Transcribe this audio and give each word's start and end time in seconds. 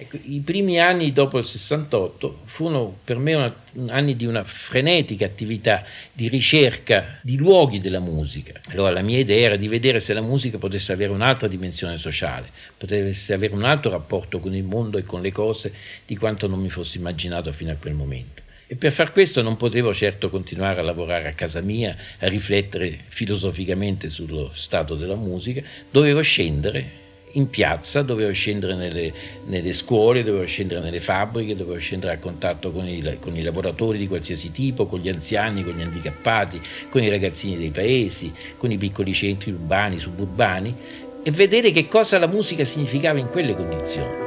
Ecco, 0.00 0.16
I 0.22 0.38
primi 0.44 0.78
anni 0.78 1.12
dopo 1.12 1.38
il 1.38 1.44
68 1.44 2.42
furono 2.44 2.98
per 3.02 3.18
me 3.18 3.34
una, 3.34 3.52
anni 3.88 4.14
di 4.14 4.26
una 4.26 4.44
frenetica 4.44 5.24
attività 5.24 5.84
di 6.12 6.28
ricerca 6.28 7.18
di 7.20 7.36
luoghi 7.36 7.80
della 7.80 7.98
musica. 7.98 8.60
Allora 8.68 8.92
la 8.92 9.02
mia 9.02 9.18
idea 9.18 9.46
era 9.46 9.56
di 9.56 9.66
vedere 9.66 9.98
se 9.98 10.12
la 10.12 10.20
musica 10.20 10.56
potesse 10.56 10.92
avere 10.92 11.10
un'altra 11.10 11.48
dimensione 11.48 11.96
sociale, 11.96 12.48
potesse 12.76 13.32
avere 13.32 13.54
un 13.54 13.64
altro 13.64 13.90
rapporto 13.90 14.38
con 14.38 14.54
il 14.54 14.62
mondo 14.62 14.98
e 14.98 15.02
con 15.02 15.20
le 15.20 15.32
cose 15.32 15.74
di 16.06 16.16
quanto 16.16 16.46
non 16.46 16.60
mi 16.60 16.70
fossi 16.70 16.98
immaginato 16.98 17.50
fino 17.50 17.72
a 17.72 17.76
quel 17.76 17.94
momento. 17.94 18.42
E 18.68 18.76
per 18.76 18.92
far 18.92 19.10
questo 19.10 19.42
non 19.42 19.56
potevo 19.56 19.92
certo 19.92 20.30
continuare 20.30 20.78
a 20.78 20.84
lavorare 20.84 21.26
a 21.26 21.32
casa 21.32 21.60
mia, 21.60 21.96
a 22.20 22.28
riflettere 22.28 23.00
filosoficamente 23.08 24.10
sullo 24.10 24.52
stato 24.54 24.94
della 24.94 25.16
musica, 25.16 25.60
dovevo 25.90 26.20
scendere 26.20 27.06
in 27.32 27.50
piazza, 27.50 28.02
dovevo 28.02 28.32
scendere 28.32 28.74
nelle, 28.74 29.12
nelle, 29.46 29.72
scuole, 29.72 30.22
dovevo 30.22 30.46
scendere 30.46 30.80
nelle 30.80 31.00
fabbriche, 31.00 31.56
dovevo 31.56 31.78
scendere 31.78 32.12
a 32.12 32.18
contatto 32.18 32.70
con 32.70 32.86
i, 32.88 33.18
con 33.20 33.36
i, 33.36 33.42
lavoratori 33.42 33.98
di 33.98 34.08
qualsiasi 34.08 34.50
tipo, 34.50 34.86
con 34.86 35.00
gli 35.00 35.08
anziani, 35.08 35.64
con 35.64 35.74
gli 35.74 35.82
handicappati, 35.82 36.60
con 36.90 37.02
i 37.02 37.08
ragazzini 37.08 37.56
dei 37.56 37.70
paesi, 37.70 38.32
con 38.56 38.70
i 38.70 38.78
piccoli 38.78 39.12
centri 39.12 39.50
urbani, 39.50 39.98
suburbani 39.98 40.74
e 41.22 41.30
vedere 41.30 41.72
che 41.72 41.88
cosa 41.88 42.18
la 42.18 42.26
musica 42.26 42.64
significava 42.64 43.18
in 43.18 43.28
quelle 43.28 43.54
condizioni. 43.54 44.26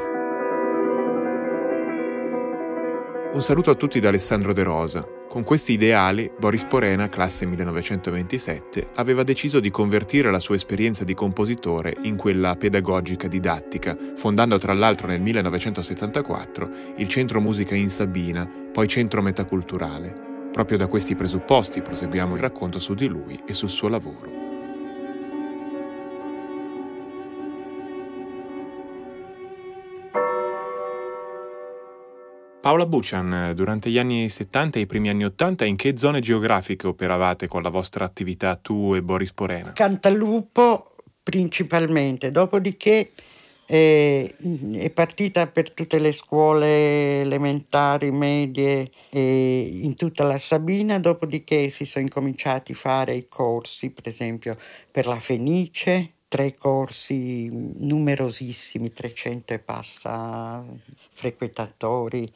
Un 3.34 3.42
saluto 3.42 3.72
a 3.72 3.76
tutti 3.76 4.00
da 4.00 4.10
Alessandro 4.10 4.52
De 4.52 4.64
Rosa. 4.64 5.21
Con 5.32 5.46
questi 5.46 5.72
ideali, 5.72 6.30
Boris 6.38 6.66
Porena, 6.66 7.08
classe 7.08 7.46
1927, 7.46 8.90
aveva 8.96 9.24
deciso 9.24 9.62
di 9.62 9.72
convertire 9.72 10.30
la 10.30 10.40
sua 10.40 10.56
esperienza 10.56 11.06
di 11.06 11.14
compositore 11.14 11.96
in 12.02 12.18
quella 12.18 12.58
pedagogica 12.58 13.30
didattica, 13.30 13.98
fondando 14.18 14.58
tra 14.58 14.74
l'altro 14.74 15.08
nel 15.08 15.22
1974 15.22 16.70
il 16.98 17.08
Centro 17.08 17.40
Musica 17.40 17.76
in 17.76 17.90
Sabina, 17.90 18.46
poi 18.46 18.90
Centro 18.90 19.22
Metaculturale. 19.22 20.50
Proprio 20.52 20.78
da 20.78 20.88
questi 20.88 21.16
presupposti 21.16 21.82
proseguiamo 21.82 22.36
il 22.36 22.42
racconto 22.42 22.78
su 22.78 22.94
di 22.94 23.08
lui 23.08 23.42
e 23.46 23.54
sul 23.54 23.70
suo 23.70 23.88
lavoro. 23.88 24.41
Paola 32.62 32.86
Buchan, 32.86 33.54
durante 33.56 33.90
gli 33.90 33.98
anni 33.98 34.30
70 34.30 34.78
e 34.78 34.82
i 34.84 34.86
primi 34.86 35.10
anni 35.10 35.26
80, 35.26 35.66
in 35.66 35.76
che 35.76 35.98
zone 35.98 36.20
geografiche 36.20 36.86
operavate 36.86 37.48
con 37.48 37.64
la 37.64 37.70
vostra 37.70 38.06
attività 38.06 38.56
tu 38.56 38.94
e 38.94 39.02
Boris 39.02 39.34
Porena? 39.34 39.74
Cantalupo 39.74 40.96
principalmente, 41.24 42.30
dopodiché 42.30 43.14
eh, 43.66 44.36
è 44.74 44.90
partita 44.92 45.48
per 45.48 45.72
tutte 45.72 45.98
le 45.98 46.12
scuole 46.12 47.22
elementari, 47.22 48.12
medie 48.12 48.92
eh, 49.10 49.80
in 49.82 49.96
tutta 49.96 50.24
la 50.24 50.38
Sabina, 50.38 51.00
dopodiché 51.00 51.72
si 51.72 51.86
sono 51.86 52.06
incominciati 52.06 52.74
a 52.74 52.76
fare 52.76 53.16
i 53.16 53.28
corsi, 53.28 53.90
per 53.90 54.08
esempio 54.08 54.56
per 54.92 55.08
la 55.08 55.20
Fenice, 55.20 56.12
tre 56.28 56.56
corsi 56.56 57.50
numerosissimi, 57.52 58.94
300 58.94 59.54
e 59.54 59.60
passa 59.60 60.64
frequentatori 61.22 62.34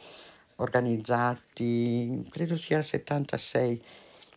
organizzati, 0.58 2.24
credo 2.30 2.56
sia 2.56 2.84
76, 2.84 3.82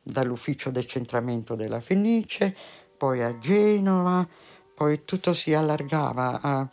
dall'ufficio 0.02 0.70
decentramento 0.70 1.54
della 1.54 1.82
Fenice, 1.82 2.56
poi 2.96 3.22
a 3.22 3.38
Genova, 3.38 4.26
poi 4.74 5.04
tutto 5.04 5.34
si 5.34 5.52
allargava. 5.52 6.40
A, 6.40 6.68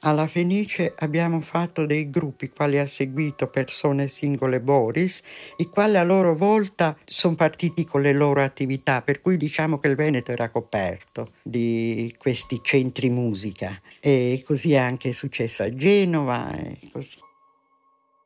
alla 0.00 0.26
Fenice 0.26 0.94
abbiamo 0.98 1.40
fatto 1.40 1.86
dei 1.86 2.10
gruppi, 2.10 2.50
quali 2.50 2.78
ha 2.78 2.86
seguito 2.86 3.48
persone 3.48 4.08
singole 4.08 4.60
Boris, 4.60 5.22
i 5.58 5.66
quali 5.66 5.96
a 5.96 6.02
loro 6.02 6.34
volta 6.34 6.96
sono 7.04 7.34
partiti 7.34 7.84
con 7.84 8.02
le 8.02 8.12
loro 8.12 8.42
attività, 8.42 9.02
per 9.02 9.20
cui 9.20 9.36
diciamo 9.36 9.78
che 9.78 9.88
il 9.88 9.96
Veneto 9.96 10.32
era 10.32 10.50
coperto 10.50 11.32
di 11.42 12.14
questi 12.18 12.60
centri 12.62 13.08
musica 13.08 13.80
e 14.00 14.42
così 14.44 14.72
è 14.72 14.78
anche 14.78 15.12
successo 15.12 15.62
a 15.62 15.74
Genova 15.74 16.54
e 16.56 16.78
così. 16.92 17.28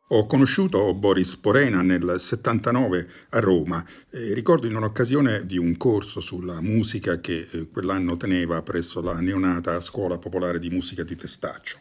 Ho 0.08 0.26
conosciuto 0.26 0.92
Boris 0.92 1.34
Porena 1.36 1.80
nel 1.80 2.16
79 2.18 3.08
a 3.30 3.40
Roma. 3.40 3.82
Eh, 4.10 4.34
ricordo 4.34 4.66
in 4.66 4.76
un'occasione 4.76 5.46
di 5.46 5.56
un 5.56 5.78
corso 5.78 6.20
sulla 6.20 6.60
musica 6.60 7.20
che 7.20 7.48
eh, 7.50 7.70
quell'anno 7.70 8.18
teneva 8.18 8.60
presso 8.60 9.00
la 9.00 9.18
neonata 9.20 9.80
Scuola 9.80 10.18
Popolare 10.18 10.58
di 10.58 10.68
Musica 10.68 11.04
di 11.04 11.16
Testaccio. 11.16 11.78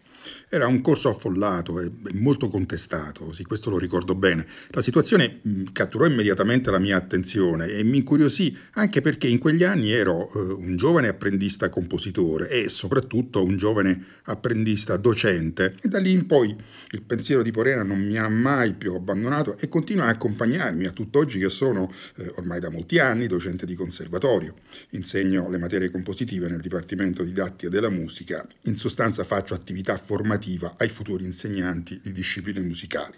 Era 0.49 0.67
un 0.67 0.81
corso 0.81 1.09
affollato 1.09 1.79
e 1.79 1.91
molto 2.13 2.47
contestato, 2.47 3.31
sì, 3.31 3.43
questo 3.43 3.69
lo 3.69 3.77
ricordo 3.77 4.15
bene. 4.15 4.45
La 4.69 4.81
situazione 4.81 5.39
mm, 5.47 5.65
catturò 5.71 6.05
immediatamente 6.05 6.71
la 6.71 6.79
mia 6.79 6.97
attenzione 6.97 7.67
e 7.67 7.83
mi 7.83 7.97
incuriosì 7.97 8.55
anche 8.73 9.01
perché 9.01 9.27
in 9.27 9.39
quegli 9.39 9.63
anni 9.63 9.91
ero 9.91 10.31
eh, 10.33 10.39
un 10.39 10.75
giovane 10.77 11.07
apprendista 11.07 11.69
compositore 11.69 12.49
e 12.49 12.69
soprattutto 12.69 13.43
un 13.43 13.57
giovane 13.57 14.05
apprendista 14.23 14.97
docente 14.97 15.75
e 15.81 15.87
da 15.87 15.99
lì 15.99 16.11
in 16.11 16.25
poi 16.25 16.55
il 16.91 17.01
pensiero 17.01 17.41
di 17.41 17.51
Porena 17.51 17.83
non 17.83 17.99
mi 17.99 18.17
ha 18.17 18.29
mai 18.29 18.73
più 18.73 18.93
abbandonato 18.93 19.57
e 19.57 19.67
continua 19.67 20.05
a 20.05 20.09
accompagnarmi 20.09 20.85
a 20.85 20.91
tutt'oggi 20.91 21.39
che 21.39 21.49
sono 21.49 21.91
eh, 22.17 22.31
ormai 22.35 22.59
da 22.59 22.69
molti 22.69 22.99
anni 22.99 23.27
docente 23.27 23.65
di 23.65 23.75
conservatorio. 23.75 24.55
Insegno 24.91 25.49
le 25.49 25.57
materie 25.57 25.89
compositive 25.89 26.47
nel 26.47 26.59
Dipartimento 26.59 27.23
Didattica 27.23 27.69
della 27.69 27.89
Musica, 27.89 28.45
in 28.63 28.75
sostanza 28.75 29.23
faccio 29.23 29.53
attività 29.53 29.97
formative 29.97 30.12
formativa 30.13 30.75
ai 30.77 30.89
futuri 30.89 31.25
insegnanti 31.25 31.99
di 31.99 32.13
discipline 32.13 32.61
musicali. 32.61 33.15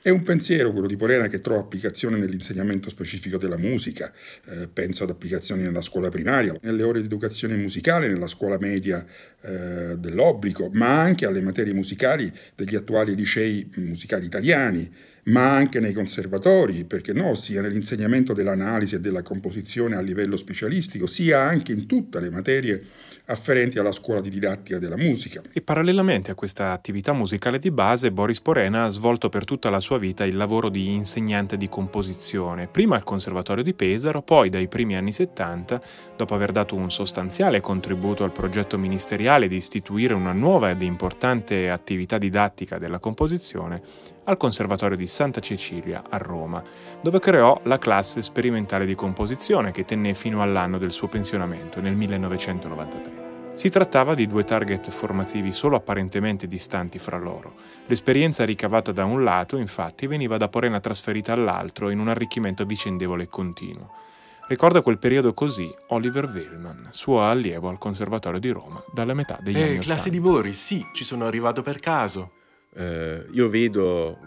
È 0.00 0.10
un 0.10 0.22
pensiero 0.22 0.70
quello 0.70 0.86
di 0.86 0.96
Porena 0.96 1.26
che 1.26 1.40
trova 1.40 1.58
applicazione 1.58 2.16
nell'insegnamento 2.16 2.88
specifico 2.88 3.36
della 3.36 3.58
musica, 3.58 4.12
eh, 4.44 4.68
penso 4.68 5.02
ad 5.02 5.10
applicazioni 5.10 5.64
nella 5.64 5.80
scuola 5.80 6.08
primaria, 6.08 6.56
nelle 6.62 6.84
ore 6.84 7.00
di 7.00 7.06
educazione 7.06 7.56
musicale, 7.56 8.06
nella 8.06 8.28
scuola 8.28 8.58
media 8.60 9.04
eh, 9.40 9.96
dell'obbligo, 9.98 10.70
ma 10.74 11.00
anche 11.00 11.26
alle 11.26 11.42
materie 11.42 11.72
musicali 11.72 12.32
degli 12.54 12.76
attuali 12.76 13.16
licei 13.16 13.68
musicali 13.78 14.26
italiani, 14.26 14.88
ma 15.24 15.56
anche 15.56 15.80
nei 15.80 15.92
conservatori, 15.92 16.84
perché 16.84 17.12
no, 17.12 17.34
sia 17.34 17.60
nell'insegnamento 17.60 18.32
dell'analisi 18.32 18.94
e 18.94 19.00
della 19.00 19.22
composizione 19.22 19.96
a 19.96 20.00
livello 20.00 20.36
specialistico, 20.36 21.08
sia 21.08 21.40
anche 21.40 21.72
in 21.72 21.86
tutte 21.86 22.20
le 22.20 22.30
materie 22.30 22.84
afferenti 23.26 23.78
alla 23.78 23.92
scuola 23.92 24.20
di 24.20 24.30
didattica 24.30 24.78
della 24.78 24.96
musica. 24.96 25.42
E 25.52 25.60
parallelamente 25.60 26.30
a 26.30 26.34
questa 26.34 26.72
attività 26.72 27.12
musicale 27.12 27.58
di 27.58 27.70
base, 27.70 28.12
Boris 28.12 28.40
Porena 28.40 28.84
ha 28.84 28.88
svolto 28.88 29.28
per 29.28 29.44
tutta 29.44 29.70
la 29.70 29.80
sua 29.80 29.98
vita 29.98 30.24
il 30.24 30.36
lavoro 30.36 30.68
di 30.68 30.92
insegnante 30.92 31.56
di 31.56 31.68
composizione, 31.68 32.66
prima 32.66 32.96
al 32.96 33.04
Conservatorio 33.04 33.64
di 33.64 33.74
Pesaro, 33.74 34.22
poi 34.22 34.48
dai 34.48 34.68
primi 34.68 34.96
anni 34.96 35.12
70, 35.12 35.80
dopo 36.16 36.34
aver 36.34 36.50
dato 36.50 36.74
un 36.74 36.90
sostanziale 36.90 37.60
contributo 37.60 38.24
al 38.24 38.32
progetto 38.32 38.78
ministeriale 38.78 39.48
di 39.48 39.56
istituire 39.56 40.14
una 40.14 40.32
nuova 40.32 40.70
ed 40.70 40.82
importante 40.82 41.70
attività 41.70 42.18
didattica 42.18 42.78
della 42.78 42.98
composizione, 42.98 43.82
al 44.24 44.36
Conservatorio 44.36 44.96
di 44.96 45.06
Santa 45.06 45.40
Cecilia 45.40 46.04
a 46.08 46.16
Roma, 46.16 46.62
dove 47.00 47.20
creò 47.20 47.60
la 47.64 47.78
classe 47.78 48.22
sperimentale 48.22 48.86
di 48.86 48.94
composizione 48.94 49.70
che 49.70 49.84
tenne 49.84 50.14
fino 50.14 50.42
all'anno 50.42 50.78
del 50.78 50.90
suo 50.90 51.06
pensionamento 51.06 51.80
nel 51.80 51.94
1993. 51.94 53.26
Si 53.56 53.70
trattava 53.70 54.14
di 54.14 54.26
due 54.26 54.44
target 54.44 54.90
formativi 54.90 55.50
solo 55.50 55.76
apparentemente 55.76 56.46
distanti 56.46 56.98
fra 56.98 57.16
loro. 57.16 57.54
L'esperienza 57.86 58.44
ricavata 58.44 58.92
da 58.92 59.06
un 59.06 59.24
lato, 59.24 59.56
infatti, 59.56 60.06
veniva 60.06 60.36
da 60.36 60.48
Porena 60.48 60.78
trasferita 60.78 61.32
all'altro 61.32 61.88
in 61.88 61.98
un 61.98 62.08
arricchimento 62.08 62.66
vicendevole 62.66 63.22
e 63.22 63.28
continuo. 63.28 64.04
Ricorda 64.48 64.80
quel 64.80 64.98
periodo 64.98 65.34
così 65.34 65.68
Oliver 65.88 66.28
Vellman, 66.28 66.90
suo 66.92 67.28
allievo 67.28 67.68
al 67.68 67.78
Conservatorio 67.78 68.38
di 68.38 68.50
Roma, 68.50 68.80
dalla 68.92 69.12
metà 69.12 69.40
degli 69.42 69.58
eh, 69.58 69.62
anni 69.62 69.78
classe 69.78 70.08
80. 70.08 70.10
di 70.10 70.20
Boris, 70.20 70.64
sì, 70.64 70.86
ci 70.94 71.02
sono 71.02 71.26
arrivato 71.26 71.62
per 71.62 71.80
caso. 71.80 72.30
Eh, 72.72 73.26
io 73.32 73.48
vedo 73.48 74.18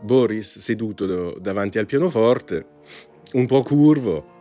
Boris 0.00 0.58
seduto 0.58 1.34
davanti 1.40 1.78
al 1.78 1.86
pianoforte, 1.86 2.66
un 3.32 3.46
po' 3.46 3.62
curvo, 3.62 4.38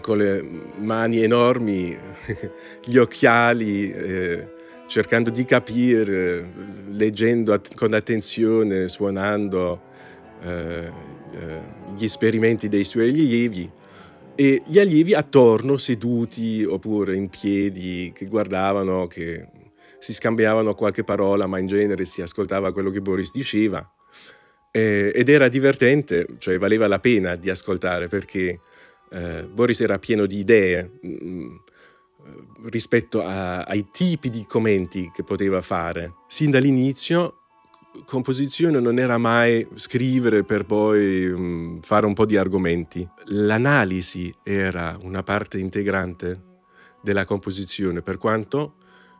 con 0.00 0.18
le 0.18 0.42
mani 0.78 1.22
enormi, 1.22 1.96
gli 2.84 2.96
occhiali, 2.96 3.92
eh, 3.92 4.48
cercando 4.88 5.30
di 5.30 5.44
capire, 5.44 6.44
leggendo 6.86 7.60
con 7.76 7.94
attenzione, 7.94 8.88
suonando 8.88 9.80
eh, 10.42 10.90
eh, 11.38 11.60
gli 11.96 12.04
esperimenti 12.04 12.68
dei 12.68 12.84
suoi 12.84 13.08
allievi 13.08 13.70
e 14.34 14.62
gli 14.66 14.78
allievi 14.78 15.14
attorno, 15.14 15.76
seduti 15.76 16.64
oppure 16.64 17.16
in 17.16 17.28
piedi, 17.28 18.12
che 18.14 18.26
guardavano, 18.26 19.06
che 19.06 19.48
si 19.98 20.12
scambiavano 20.12 20.74
qualche 20.74 21.04
parola, 21.04 21.46
ma 21.46 21.58
in 21.58 21.66
genere 21.66 22.04
si 22.04 22.20
ascoltava 22.20 22.72
quello 22.72 22.90
che 22.90 23.00
Boris 23.00 23.32
diceva. 23.32 23.88
Eh, 24.70 25.10
ed 25.14 25.28
era 25.30 25.48
divertente, 25.48 26.26
cioè 26.38 26.58
valeva 26.58 26.86
la 26.86 26.98
pena 26.98 27.34
di 27.34 27.48
ascoltare 27.48 28.08
perché 28.08 28.60
eh, 29.10 29.48
Boris 29.50 29.80
era 29.80 29.98
pieno 29.98 30.26
di 30.26 30.38
idee, 30.38 30.98
mh, 31.00 31.60
rispetto 32.68 33.22
a, 33.22 33.62
ai 33.62 33.88
tipi 33.90 34.28
di 34.28 34.44
commenti 34.46 35.10
che 35.14 35.22
poteva 35.22 35.60
fare. 35.60 36.14
Sin 36.28 36.50
dall'inizio 36.50 37.45
composizione 38.04 38.80
non 38.80 38.98
era 38.98 39.18
mai 39.18 39.66
scrivere 39.74 40.44
per 40.44 40.64
poi 40.64 41.28
um, 41.28 41.80
fare 41.80 42.06
un 42.06 42.14
po' 42.14 42.26
di 42.26 42.36
argomenti. 42.36 43.08
L'analisi 43.26 44.34
era 44.42 44.96
una 45.02 45.22
parte 45.22 45.58
integrante 45.58 46.42
della 47.02 47.24
composizione, 47.24 48.02
per 48.02 48.18
quanto 48.18 48.76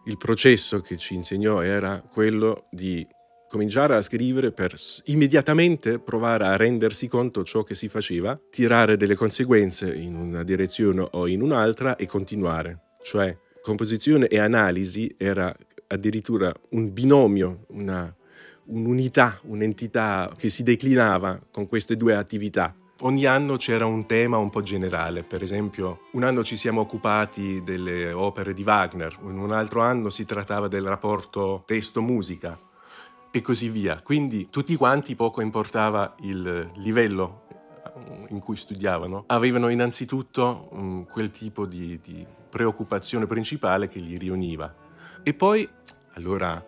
il 0.07 0.17
processo 0.17 0.81
che 0.81 0.97
ci 0.97 1.15
insegnò 1.15 1.61
era 1.61 2.01
quello 2.01 2.67
di 2.71 3.07
cominciare 3.49 3.95
a 3.95 4.03
scrivere 4.03 4.53
per 4.53 4.75
immediatamente 5.05 5.99
provare 5.99 6.47
a 6.47 6.57
rendersi 6.57 7.07
conto 7.07 7.45
ciò 7.45 7.63
che 7.63 7.75
si 7.75 7.89
faceva, 7.89 8.39
tirare 8.51 8.97
delle 8.97 9.15
conseguenze 9.15 9.95
in 9.95 10.17
una 10.17 10.43
direzione 10.43 11.07
o 11.13 11.27
in 11.27 11.43
un'altra 11.43 11.97
e 11.97 12.07
continuare. 12.07 12.81
Cioè, 13.03 13.37
composizione 13.61 14.27
e 14.27 14.39
analisi 14.39 15.15
era 15.17 15.55
addirittura 15.89 16.53
un 16.71 16.93
binomio, 16.93 17.67
una 17.69 18.13
un'unità, 18.67 19.39
un'entità 19.43 20.33
che 20.37 20.49
si 20.49 20.63
declinava 20.63 21.41
con 21.51 21.67
queste 21.67 21.97
due 21.97 22.15
attività. 22.15 22.75
Ogni 23.01 23.27
anno 23.27 23.57
c'era 23.57 23.85
un 23.85 24.07
tema 24.07 24.39
un 24.39 24.49
po' 24.49 24.63
generale, 24.63 25.23
per 25.23 25.43
esempio 25.43 26.07
un 26.13 26.23
anno 26.23 26.43
ci 26.43 26.57
siamo 26.57 26.81
occupati 26.81 27.63
delle 27.63 28.11
opere 28.11 28.55
di 28.55 28.63
Wagner, 28.63 29.19
in 29.23 29.39
un 29.39 29.53
altro 29.53 29.83
anno 29.83 30.09
si 30.09 30.25
trattava 30.25 30.67
del 30.67 30.87
rapporto 30.87 31.63
testo-musica 31.67 32.59
e 33.31 33.43
così 33.43 33.69
via. 33.69 34.01
Quindi 34.03 34.49
tutti 34.49 34.75
quanti 34.77 35.15
poco 35.15 35.43
importava 35.43 36.15
il 36.21 36.71
livello 36.77 37.43
eh, 37.51 38.29
in 38.29 38.39
cui 38.39 38.57
studiavano, 38.57 39.25
avevano 39.27 39.69
innanzitutto 39.69 40.69
um, 40.71 41.05
quel 41.05 41.31
tipo 41.31 41.67
di, 41.67 42.01
di 42.03 42.25
preoccupazione 42.49 43.27
principale 43.27 43.89
che 43.89 43.99
li 43.99 44.17
riuniva. 44.17 44.75
E 45.23 45.35
poi, 45.35 45.69
allora, 46.15 46.65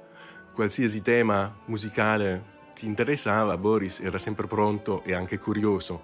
qualsiasi 0.58 1.02
tema 1.02 1.56
musicale 1.66 2.43
ti 2.75 2.84
interessava, 2.84 3.56
Boris 3.56 4.00
era 4.00 4.19
sempre 4.19 4.49
pronto 4.49 5.05
e 5.05 5.14
anche 5.14 5.38
curioso 5.38 6.02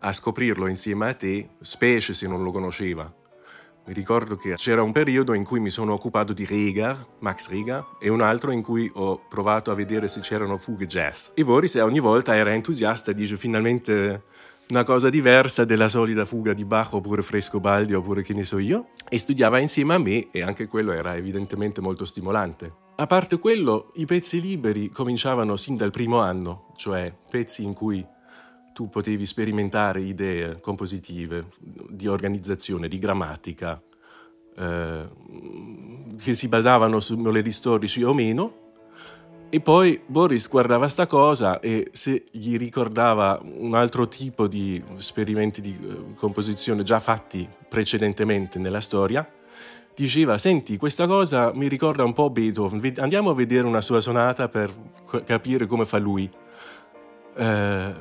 a 0.00 0.12
scoprirlo 0.12 0.66
insieme 0.66 1.08
a 1.08 1.14
te, 1.14 1.48
specie 1.62 2.12
se 2.12 2.28
non 2.28 2.42
lo 2.42 2.50
conosceva. 2.50 3.10
Mi 3.86 3.94
ricordo 3.94 4.36
che 4.36 4.56
c'era 4.56 4.82
un 4.82 4.92
periodo 4.92 5.32
in 5.32 5.44
cui 5.44 5.60
mi 5.60 5.70
sono 5.70 5.94
occupato 5.94 6.34
di 6.34 6.44
Reger, 6.44 7.06
Max 7.20 7.48
Reger, 7.48 7.86
e 7.98 8.10
un 8.10 8.20
altro 8.20 8.50
in 8.50 8.60
cui 8.60 8.90
ho 8.92 9.18
provato 9.30 9.70
a 9.70 9.74
vedere 9.74 10.08
se 10.08 10.20
c'erano 10.20 10.58
fughe 10.58 10.86
jazz. 10.86 11.28
E 11.32 11.42
Boris 11.42 11.76
ogni 11.76 12.00
volta 12.00 12.36
era 12.36 12.52
entusiasta 12.52 13.12
e 13.12 13.14
dice 13.14 13.38
finalmente 13.38 14.24
una 14.68 14.84
cosa 14.84 15.08
diversa 15.08 15.64
della 15.64 15.88
solita 15.88 16.26
fuga 16.26 16.52
di 16.52 16.66
Bach 16.66 16.92
oppure 16.92 17.22
Fresco 17.22 17.60
Baldi 17.60 17.94
oppure 17.94 18.20
che 18.20 18.34
ne 18.34 18.44
so 18.44 18.58
io, 18.58 18.88
e 19.08 19.16
studiava 19.16 19.58
insieme 19.58 19.94
a 19.94 19.98
me 19.98 20.28
e 20.32 20.42
anche 20.42 20.66
quello 20.66 20.92
era 20.92 21.16
evidentemente 21.16 21.80
molto 21.80 22.04
stimolante. 22.04 22.84
A 22.98 23.06
parte 23.06 23.38
quello, 23.38 23.92
i 23.96 24.06
pezzi 24.06 24.40
liberi 24.40 24.88
cominciavano 24.88 25.56
sin 25.56 25.76
dal 25.76 25.90
primo 25.90 26.20
anno, 26.20 26.72
cioè 26.76 27.14
pezzi 27.30 27.62
in 27.62 27.74
cui 27.74 28.02
tu 28.72 28.88
potevi 28.88 29.26
sperimentare 29.26 30.00
idee 30.00 30.60
compositive, 30.60 31.48
di 31.90 32.08
organizzazione, 32.08 32.88
di 32.88 32.98
grammatica, 32.98 33.82
eh, 34.56 35.04
che 36.18 36.34
si 36.34 36.48
basavano 36.48 36.98
su 37.00 37.18
modelli 37.18 37.52
storici 37.52 38.02
o 38.02 38.14
meno, 38.14 38.64
e 39.50 39.60
poi 39.60 40.00
Boris 40.06 40.48
guardava 40.48 40.88
sta 40.88 41.06
cosa 41.06 41.60
e 41.60 41.90
se 41.92 42.24
gli 42.32 42.56
ricordava 42.56 43.38
un 43.42 43.74
altro 43.74 44.08
tipo 44.08 44.46
di 44.46 44.82
esperimenti 44.96 45.60
di 45.60 45.78
eh, 45.78 46.14
composizione 46.14 46.82
già 46.82 46.98
fatti 46.98 47.46
precedentemente 47.68 48.58
nella 48.58 48.80
storia, 48.80 49.30
diceva, 49.96 50.36
senti, 50.36 50.76
questa 50.76 51.06
cosa 51.06 51.52
mi 51.54 51.68
ricorda 51.68 52.04
un 52.04 52.12
po' 52.12 52.28
Beethoven, 52.28 52.92
andiamo 52.98 53.30
a 53.30 53.34
vedere 53.34 53.66
una 53.66 53.80
sua 53.80 54.00
sonata 54.00 54.48
per 54.48 54.70
capire 55.24 55.66
come 55.66 55.86
fa 55.86 55.98
lui. 55.98 56.30
Eh, 57.34 57.94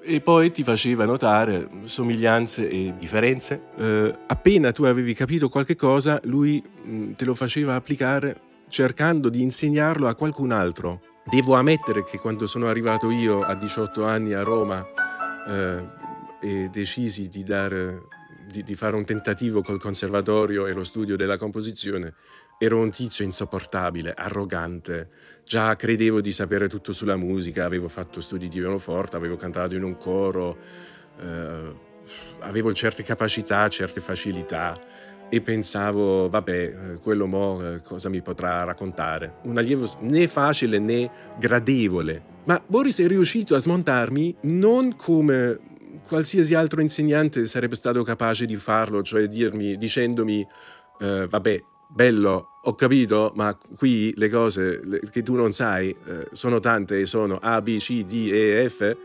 e 0.00 0.20
poi 0.20 0.50
ti 0.50 0.62
faceva 0.62 1.04
notare 1.04 1.68
somiglianze 1.84 2.68
e 2.68 2.94
differenze. 2.98 3.60
Eh, 3.76 4.14
appena 4.26 4.72
tu 4.72 4.84
avevi 4.84 5.14
capito 5.14 5.48
qualche 5.48 5.76
cosa, 5.76 6.20
lui 6.24 6.62
mm, 6.62 7.12
te 7.12 7.24
lo 7.24 7.34
faceva 7.34 7.74
applicare 7.74 8.40
cercando 8.68 9.28
di 9.28 9.42
insegnarlo 9.42 10.08
a 10.08 10.14
qualcun 10.14 10.50
altro. 10.50 11.00
Devo 11.24 11.54
ammettere 11.54 12.04
che 12.04 12.18
quando 12.18 12.46
sono 12.46 12.68
arrivato 12.68 13.10
io 13.10 13.42
a 13.42 13.54
18 13.54 14.04
anni 14.04 14.32
a 14.32 14.42
Roma 14.42 14.84
eh, 15.46 15.84
e 16.40 16.68
decisi 16.70 17.28
di 17.28 17.42
dare 17.42 18.06
di, 18.50 18.62
di, 18.62 18.74
fare 18.74 18.96
un 18.96 19.04
tentativo 19.04 19.62
col 19.62 19.80
conservatorio 19.80 20.66
e 20.66 20.72
lo 20.72 20.84
studio 20.84 21.16
della 21.16 21.36
composizione, 21.36 22.14
ero 22.58 22.78
un 22.78 22.90
tizio 22.90 23.24
insopportabile, 23.24 24.14
arrogante. 24.14 25.08
Già 25.44 25.76
credevo 25.76 26.20
di 26.20 26.32
sapere 26.32 26.68
tutto 26.68 26.92
sulla 26.92 27.16
musica, 27.16 27.64
avevo 27.64 27.88
fatto 27.88 28.20
studi 28.20 28.48
di 28.48 28.58
pianoforte, 28.58 29.16
avevo 29.16 29.36
cantato 29.36 29.74
in 29.74 29.82
un 29.82 29.96
coro, 29.96 30.56
eh, 31.20 31.74
avevo 32.40 32.72
certe 32.72 33.02
capacità, 33.02 33.68
certe 33.68 34.00
facilità 34.00 34.78
e 35.30 35.40
pensavo, 35.42 36.28
vabbè, 36.28 36.52
eh, 36.52 36.98
quello 37.02 37.26
mo 37.26 37.62
eh, 37.62 37.82
cosa 37.82 38.08
mi 38.08 38.22
potrà 38.22 38.64
raccontare? 38.64 39.36
Un 39.42 39.58
allievo 39.58 39.86
né 40.00 40.26
facile 40.26 40.78
né 40.78 41.10
gradevole. 41.38 42.36
Ma 42.44 42.62
Boris 42.66 42.98
è 43.00 43.06
riuscito 43.06 43.54
a 43.54 43.58
smontarmi 43.58 44.36
non 44.42 44.96
come 44.96 45.58
qualsiasi 46.08 46.54
altro 46.54 46.80
insegnante 46.80 47.46
sarebbe 47.46 47.76
stato 47.76 48.02
capace 48.02 48.46
di 48.46 48.56
farlo, 48.56 49.02
cioè 49.02 49.28
dirmi, 49.28 49.76
dicendomi, 49.76 50.44
eh, 51.00 51.26
vabbè, 51.28 51.62
bello, 51.88 52.48
ho 52.62 52.74
capito, 52.74 53.32
ma 53.36 53.56
qui 53.76 54.12
le 54.16 54.28
cose 54.28 54.80
che 55.10 55.22
tu 55.22 55.34
non 55.34 55.52
sai 55.52 55.90
eh, 55.90 56.28
sono 56.32 56.58
tante 56.58 57.00
e 57.00 57.06
sono 57.06 57.38
A, 57.40 57.60
B, 57.60 57.76
C, 57.76 58.04
D, 58.04 58.30
E, 58.32 58.68
F, 58.68 58.96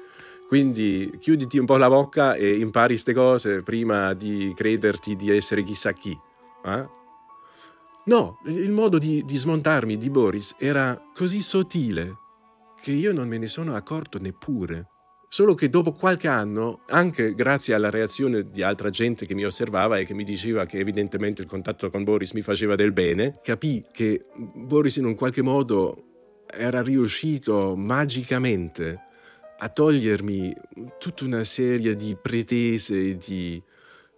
quindi 0.48 1.18
chiuditi 1.20 1.58
un 1.58 1.66
po' 1.66 1.78
la 1.78 1.90
bocca 1.90 2.36
e 2.36 2.58
impari 2.58 2.94
queste 2.94 3.14
cose 3.14 3.62
prima 3.62 4.14
di 4.14 4.54
crederti 4.56 5.16
di 5.16 5.36
essere 5.36 5.64
chissà 5.64 5.92
chi. 5.92 6.18
Eh? 6.66 6.86
No, 8.06 8.40
il 8.46 8.72
modo 8.72 8.98
di, 8.98 9.24
di 9.26 9.38
smontarmi 9.38 9.98
di 9.98 10.10
Boris 10.10 10.56
era 10.58 11.02
così 11.14 11.42
sottile 11.42 12.18
che 12.82 12.92
io 12.92 13.14
non 13.14 13.28
me 13.28 13.38
ne 13.38 13.48
sono 13.48 13.76
accorto 13.76 14.20
neppure. 14.20 14.90
Solo 15.34 15.56
che 15.56 15.68
dopo 15.68 15.94
qualche 15.94 16.28
anno, 16.28 16.82
anche 16.90 17.34
grazie 17.34 17.74
alla 17.74 17.90
reazione 17.90 18.52
di 18.52 18.62
altra 18.62 18.92
gente 18.92 19.26
che 19.26 19.34
mi 19.34 19.44
osservava 19.44 19.98
e 19.98 20.06
che 20.06 20.14
mi 20.14 20.24
diceva 20.24 20.68
che 20.68 20.78
evidentemente 20.78 21.42
il 21.42 21.48
contatto 21.48 21.90
con 21.90 22.04
Boris 22.04 22.34
mi 22.34 22.44
faceva 22.44 22.76
del 22.76 22.92
bene, 22.92 23.40
capì 23.42 23.84
che 23.92 24.26
Boris 24.36 24.98
in 24.98 25.06
un 25.06 25.16
qualche 25.16 25.42
modo 25.42 26.44
era 26.46 26.84
riuscito 26.84 27.76
magicamente 27.76 29.02
a 29.58 29.70
togliermi 29.70 30.54
tutta 31.00 31.26
una 31.26 31.44
serie 31.44 31.96
di 31.96 32.16
pretese, 32.22 33.18
di, 33.18 33.60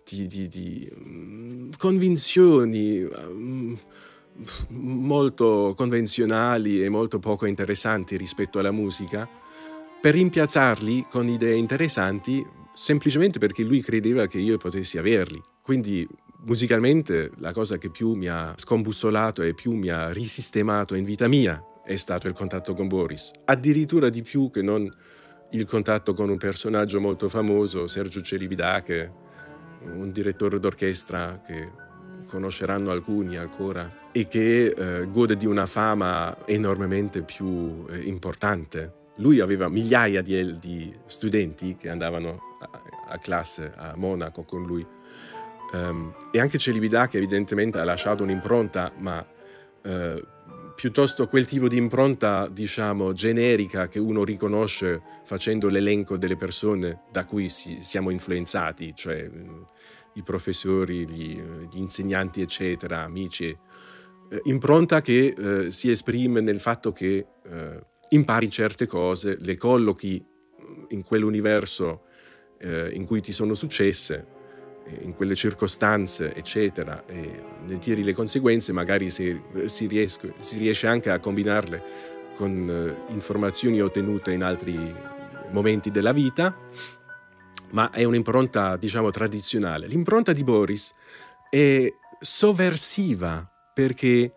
di, 0.04 0.28
di, 0.28 0.48
di 0.50 0.92
mm, 1.00 1.70
convinzioni 1.78 3.08
mm, 3.10 3.74
molto 4.68 5.74
convenzionali 5.78 6.84
e 6.84 6.90
molto 6.90 7.20
poco 7.20 7.46
interessanti 7.46 8.18
rispetto 8.18 8.60
alla 8.60 8.72
musica 8.72 9.44
per 10.02 10.14
rimpiazzarli 10.14 11.08
con 11.10 11.28
idee 11.28 11.56
interessanti 11.56 12.46
semplicemente 12.76 13.40
perché 13.40 13.64
lui 13.64 13.82
credeva 13.82 14.28
che 14.28 14.38
io 14.38 14.58
potessi 14.58 14.98
averli. 14.98 15.42
Quindi 15.62 16.08
musicalmente 16.46 17.32
la 17.38 17.54
cosa 17.54 17.78
che 17.78 17.90
più 17.90 18.14
mi 18.14 18.28
ha 18.28 18.54
scombussolato 18.56 19.42
e 19.42 19.54
più 19.54 19.74
mi 19.74 19.90
ha 19.90 20.12
risistemato 20.12 20.94
in 20.96 21.04
vita 21.04 21.28
mia 21.28 21.64
è 21.84 21.96
stato 21.96 22.28
il 22.28 22.34
contatto 22.34 22.74
con 22.74 22.88
Boris. 22.88 23.32
Addirittura 23.46 24.10
di 24.10 24.22
più 24.22 24.50
che 24.52 24.62
non 24.62 24.92
il 25.52 25.66
contatto 25.66 26.14
con 26.14 26.30
un 26.30 26.38
personaggio 26.38 27.00
molto 27.00 27.30
famoso, 27.30 27.88
Sergio 27.88 28.22
Celibidache, 28.22 29.12
un 29.84 30.12
direttore 30.12 30.60
d'orchestra 30.60 31.42
che 31.46 31.72
conosceranno 32.28 32.90
alcuni 32.90 33.38
ancora 33.38 34.10
e 34.12 34.28
che 34.28 34.66
eh, 34.66 35.06
gode 35.06 35.38
di 35.38 35.46
una 35.46 35.68
fama 35.68 36.46
enormemente 36.46 37.22
più 37.22 37.86
eh, 37.90 38.00
importante 38.00 39.04
lui 39.18 39.40
aveva 39.40 39.70
migliaia 39.70 40.22
di, 40.22 40.58
di 40.60 40.94
studenti 41.06 41.76
che 41.76 41.90
andavano 41.90 42.58
a, 42.60 42.70
a, 43.10 43.18
classe 43.18 43.72
a 43.76 43.94
Monaco 43.96 44.44
con 44.44 44.64
lui 44.66 44.86
um, 45.72 46.14
e 46.32 46.40
anche 46.40 46.58
Celibida 46.58 47.08
che 47.08 47.18
evidentemente 47.18 47.80
ha 47.80 47.84
lasciato 47.84 48.24
un'impronta, 48.24 48.92
ma 48.98 49.26
uh, 49.84 50.26
piuttosto 50.76 51.28
quel 51.28 51.46
tipo 51.46 51.68
di 51.68 51.78
impronta, 51.78 52.48
diciamo, 52.48 53.14
generica 53.14 53.88
che 53.88 54.00
uno 54.00 54.24
riconosce 54.24 55.02
facendo 55.24 55.70
l'elenco 55.70 56.18
delle 56.18 56.36
persone 56.36 57.04
da 57.12 57.26
cui 57.26 57.50
si, 57.50 57.80
siamo 57.82 58.10
influenzati, 58.10 58.94
cioè 58.96 59.30
uh, 59.32 59.66
i 60.14 60.24
professori, 60.24 61.08
gli, 61.08 61.40
gli, 61.72 61.78
insegnanti, 61.78 62.42
eccetera, 62.42 63.04
amici. 63.04 63.58
Uh, 64.30 64.40
impronta 64.44 65.02
che 65.02 65.68
si 65.70 65.90
esprime 65.90 66.42
nel 66.42 66.60
fatto 66.60 66.92
che 66.92 67.26
impari 68.10 68.50
certe 68.50 68.86
cose, 68.86 69.38
le 69.40 69.58
collochi 69.58 70.24
in 70.90 71.04
quell'universo 71.04 72.04
eh, 72.60 72.90
in 72.94 73.06
cui 73.06 73.22
ti 73.22 73.32
sono 73.32 73.54
successe 73.54 74.34
in 75.02 75.14
quelle 75.14 75.36
circostanze, 75.36 76.34
eccetera, 76.34 77.06
e 77.06 77.44
ne 77.66 77.80
tiri 77.80 78.04
le 78.04 78.14
conseguenze, 78.14 78.72
magari 78.72 79.10
si, 79.10 79.40
si, 79.66 79.88
riesco, 79.88 80.34
si 80.40 80.58
riesce 80.58 80.88
anche 80.88 81.10
a 81.10 81.20
combinarle 81.20 81.84
con 82.36 82.70
eh, 82.70 83.12
informazioni 83.12 83.82
ottenute 83.82 84.32
in 84.32 84.44
altri 84.44 84.94
momenti 85.52 85.90
della 85.90 86.12
vita, 86.12 86.56
ma 87.72 87.90
è 87.90 88.04
un'impronta, 88.04 88.78
diciamo, 88.78 89.10
tradizionale. 89.10 89.88
L'impronta 89.88 90.34
di 90.34 90.44
Boris 90.44 90.94
è 91.50 91.92
sovversiva 92.20 93.50
perché 93.74 94.34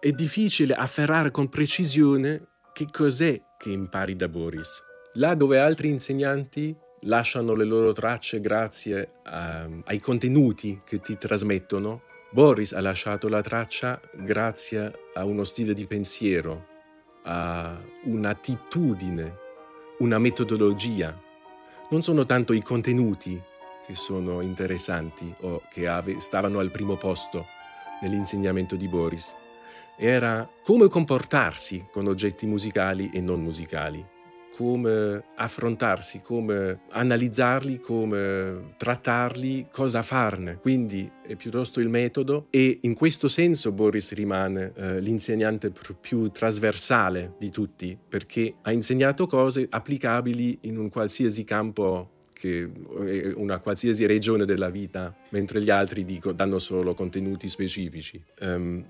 è 0.00 0.10
difficile 0.12 0.74
afferrare 0.74 1.30
con 1.30 1.48
precisione 1.48 2.48
che 2.80 2.86
cos'è 2.90 3.38
che 3.58 3.70
impari 3.70 4.16
da 4.16 4.26
Boris. 4.26 4.82
Là 5.14 5.34
dove 5.34 5.58
altri 5.58 5.88
insegnanti 5.88 6.74
lasciano 7.00 7.54
le 7.54 7.64
loro 7.64 7.92
tracce 7.92 8.40
grazie 8.40 9.16
a, 9.24 9.68
ai 9.84 10.00
contenuti 10.00 10.80
che 10.82 11.00
ti 11.00 11.18
trasmettono, 11.18 12.02
Boris 12.30 12.72
ha 12.72 12.80
lasciato 12.80 13.28
la 13.28 13.42
traccia 13.42 14.00
grazie 14.14 14.92
a 15.12 15.26
uno 15.26 15.44
stile 15.44 15.74
di 15.74 15.86
pensiero, 15.86 16.68
a 17.24 17.78
un'attitudine, 18.04 19.36
una 19.98 20.18
metodologia. 20.18 21.20
Non 21.90 22.02
sono 22.02 22.24
tanto 22.24 22.54
i 22.54 22.62
contenuti 22.62 23.38
che 23.86 23.94
sono 23.94 24.40
interessanti 24.40 25.34
o 25.40 25.60
che 25.70 25.86
stavano 26.18 26.60
al 26.60 26.70
primo 26.70 26.96
posto 26.96 27.44
nell'insegnamento 28.00 28.74
di 28.74 28.88
Boris. 28.88 29.34
Era 30.02 30.48
come 30.62 30.88
comportarsi 30.88 31.88
con 31.92 32.06
oggetti 32.06 32.46
musicali 32.46 33.10
e 33.12 33.20
non 33.20 33.42
musicali 33.42 34.02
come 34.56 35.24
affrontarsi, 35.36 36.20
come 36.22 36.80
analizzarli, 36.90 37.80
come 37.80 38.74
trattarli, 38.78 39.68
cosa 39.70 40.02
farne. 40.02 40.56
Quindi 40.56 41.10
è 41.26 41.34
piuttosto 41.34 41.80
il 41.80 41.88
metodo 41.88 42.46
e 42.50 42.78
in 42.82 42.94
questo 42.94 43.28
senso 43.28 43.72
Boris 43.72 44.12
rimane 44.12 44.72
eh, 44.74 45.00
l'insegnante 45.00 45.70
più 46.00 46.30
trasversale 46.30 47.34
di 47.38 47.50
tutti 47.50 47.96
perché 48.08 48.54
ha 48.62 48.72
insegnato 48.72 49.26
cose 49.26 49.66
applicabili 49.68 50.58
in 50.62 50.78
un 50.78 50.88
qualsiasi 50.88 51.44
campo 51.44 52.18
che 52.40 52.70
una 53.36 53.58
qualsiasi 53.58 54.06
regione 54.06 54.46
della 54.46 54.70
vita, 54.70 55.14
mentre 55.28 55.60
gli 55.60 55.68
altri 55.68 56.06
dico, 56.06 56.32
danno 56.32 56.58
solo 56.58 56.94
contenuti 56.94 57.50
specifici. 57.50 58.22
Um, 58.40 58.82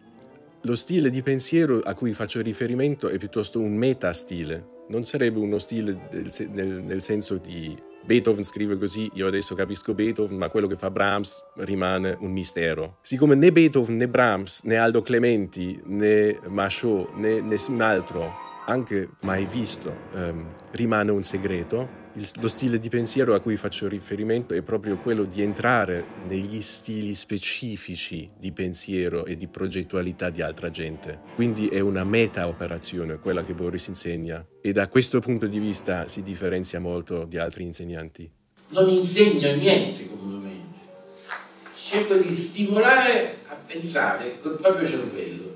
lo 0.62 0.74
stile 0.74 1.10
di 1.10 1.22
pensiero 1.22 1.80
a 1.80 1.94
cui 1.94 2.12
faccio 2.12 2.40
riferimento 2.42 3.08
è 3.08 3.18
piuttosto 3.18 3.60
un 3.60 3.74
metastile, 3.74 4.78
non 4.88 5.04
sarebbe 5.04 5.38
uno 5.38 5.58
stile 5.58 6.08
del, 6.10 6.30
nel, 6.50 6.82
nel, 6.82 7.02
senso 7.02 7.36
di 7.36 7.76
Beethoven 8.04 8.42
scrive 8.42 8.76
così, 8.76 9.10
io 9.14 9.26
adesso 9.26 9.54
capisco 9.54 9.94
Beethoven, 9.94 10.36
ma 10.36 10.48
quello 10.48 10.66
che 10.66 10.76
fa 10.76 10.90
Brahms 10.90 11.42
rimane 11.56 12.16
un 12.20 12.32
mistero. 12.32 12.98
Siccome 13.02 13.34
né 13.34 13.52
Beethoven 13.52 13.96
né 13.96 14.08
Brahms 14.08 14.62
né 14.64 14.76
Aldo 14.76 15.02
Clementi 15.02 15.80
né 15.84 16.38
Machot 16.48 17.12
né 17.14 17.40
nessun 17.40 17.80
altro 17.80 18.48
anche 18.66 19.10
mai 19.22 19.44
visto, 19.44 19.92
um, 20.14 20.46
rimane 20.72 21.10
un 21.10 21.22
segreto. 21.22 21.99
Il, 22.14 22.28
lo 22.40 22.48
stile 22.48 22.78
di 22.78 22.88
pensiero 22.88 23.34
a 23.34 23.40
cui 23.40 23.56
faccio 23.56 23.86
riferimento 23.86 24.54
è 24.54 24.62
proprio 24.62 24.96
quello 24.96 25.24
di 25.24 25.42
entrare 25.42 26.04
negli 26.26 26.60
stili 26.60 27.14
specifici 27.14 28.28
di 28.36 28.50
pensiero 28.50 29.26
e 29.26 29.36
di 29.36 29.46
progettualità 29.46 30.28
di 30.28 30.42
altra 30.42 30.70
gente. 30.70 31.20
Quindi 31.36 31.68
è 31.68 31.78
una 31.78 32.02
meta 32.02 32.48
operazione 32.48 33.18
quella 33.18 33.44
che 33.44 33.54
Boris 33.54 33.86
insegna 33.86 34.44
e 34.60 34.72
da 34.72 34.88
questo 34.88 35.20
punto 35.20 35.46
di 35.46 35.60
vista 35.60 36.08
si 36.08 36.22
differenzia 36.22 36.80
molto 36.80 37.24
di 37.24 37.38
altri 37.38 37.62
insegnanti. 37.62 38.28
Non 38.70 38.88
insegno 38.88 39.54
niente 39.54 40.08
comunemente, 40.08 40.78
cerco 41.76 42.16
di 42.16 42.32
stimolare 42.32 43.36
a 43.46 43.54
pensare 43.54 44.38
col 44.40 44.58
proprio 44.60 44.86
cervello 44.86 45.50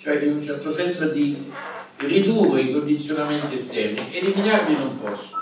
cioè 0.00 0.16
in 0.24 0.32
un 0.32 0.42
certo 0.42 0.72
senso 0.72 1.08
di 1.08 1.36
ridurre 2.00 2.62
i 2.62 2.72
condizionamenti 2.72 3.56
esterni, 3.56 4.00
eliminarli 4.10 4.76
non 4.76 4.98
posso. 5.00 5.39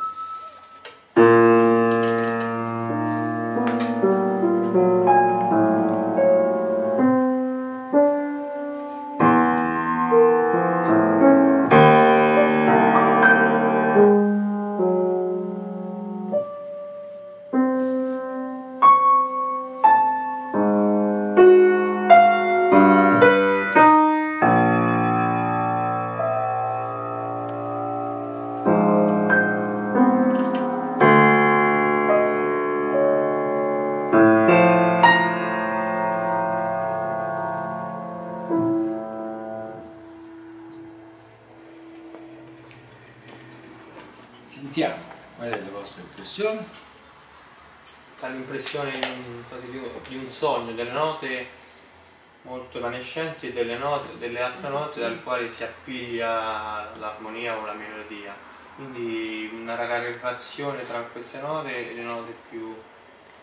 Delle, 53.58 53.76
note, 53.76 54.18
delle 54.18 54.40
altre 54.40 54.68
note 54.68 55.00
dalle 55.00 55.20
quali 55.22 55.48
si 55.48 55.64
appiglia 55.64 56.94
l'armonia 56.96 57.58
o 57.58 57.66
la 57.66 57.72
melodia. 57.72 58.34
Quindi 58.76 59.50
una 59.52 59.74
rarefazione 59.74 60.86
tra 60.86 61.00
queste 61.00 61.40
note 61.40 61.90
e 61.90 61.94
le 61.94 62.02
note 62.02 62.32
più, 62.48 62.74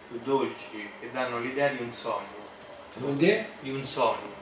più 0.08 0.20
dolci 0.24 0.90
che 1.00 1.12
danno 1.12 1.40
l'idea 1.40 1.68
di 1.70 1.82
un 1.82 1.92
sogno. 1.92 2.44
L'idea? 2.94 3.46
Di 3.60 3.72
un 3.72 3.84
sogno. 3.84 4.34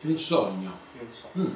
Di 0.00 0.10
un 0.12 0.18
sogno. 0.18 0.78
Di 0.92 0.98
un 1.00 1.12
sogno. 1.12 1.44
Mm. 1.48 1.54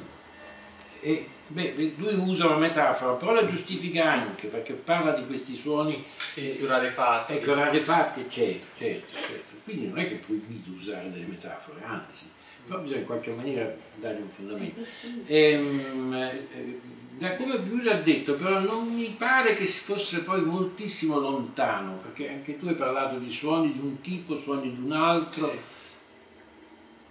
E, 0.99 1.29
beh, 1.45 1.93
lui 1.97 2.15
usa 2.15 2.47
una 2.47 2.57
metafora, 2.57 3.13
però 3.13 3.33
la 3.33 3.45
giustifica 3.45 4.11
anche 4.11 4.47
perché 4.47 4.73
parla 4.73 5.11
di 5.11 5.27
questi 5.27 5.55
suoni 5.55 6.03
sì, 6.17 6.55
più 6.57 6.65
rarefatti. 6.65 7.33
Ecco, 7.33 7.53
rarefatti, 7.53 8.25
certo, 8.27 8.65
certo, 8.77 9.13
certo. 9.13 9.55
Quindi 9.63 9.87
non 9.89 9.99
è 9.99 10.07
che 10.07 10.15
è 10.15 10.17
proibito 10.17 10.71
usare 10.71 11.11
delle 11.11 11.27
metafore, 11.27 11.83
anzi 11.85 12.31
però 12.67 12.79
bisogna 12.79 12.99
in 12.99 13.05
qualche 13.05 13.31
maniera 13.31 13.73
dargli 13.95 14.21
un 14.21 14.29
fondamento. 14.29 14.81
E, 15.25 15.51
ehm, 15.51 16.13
eh, 16.13 16.79
da 17.17 17.35
come 17.35 17.57
lui 17.57 17.81
l'ha 17.81 17.95
detto, 17.95 18.35
però 18.35 18.59
non 18.59 18.93
mi 18.93 19.15
pare 19.17 19.55
che 19.55 19.65
fosse 19.65 20.19
poi 20.19 20.41
moltissimo 20.41 21.17
lontano, 21.17 21.99
perché 22.01 22.29
anche 22.29 22.59
tu 22.59 22.67
hai 22.67 22.75
parlato 22.75 23.17
di 23.17 23.31
suoni 23.31 23.71
di 23.71 23.79
un 23.79 24.01
tipo, 24.01 24.37
suoni 24.39 24.75
di 24.75 24.81
un 24.83 24.91
altro, 24.91 25.49
sì. 25.49 25.59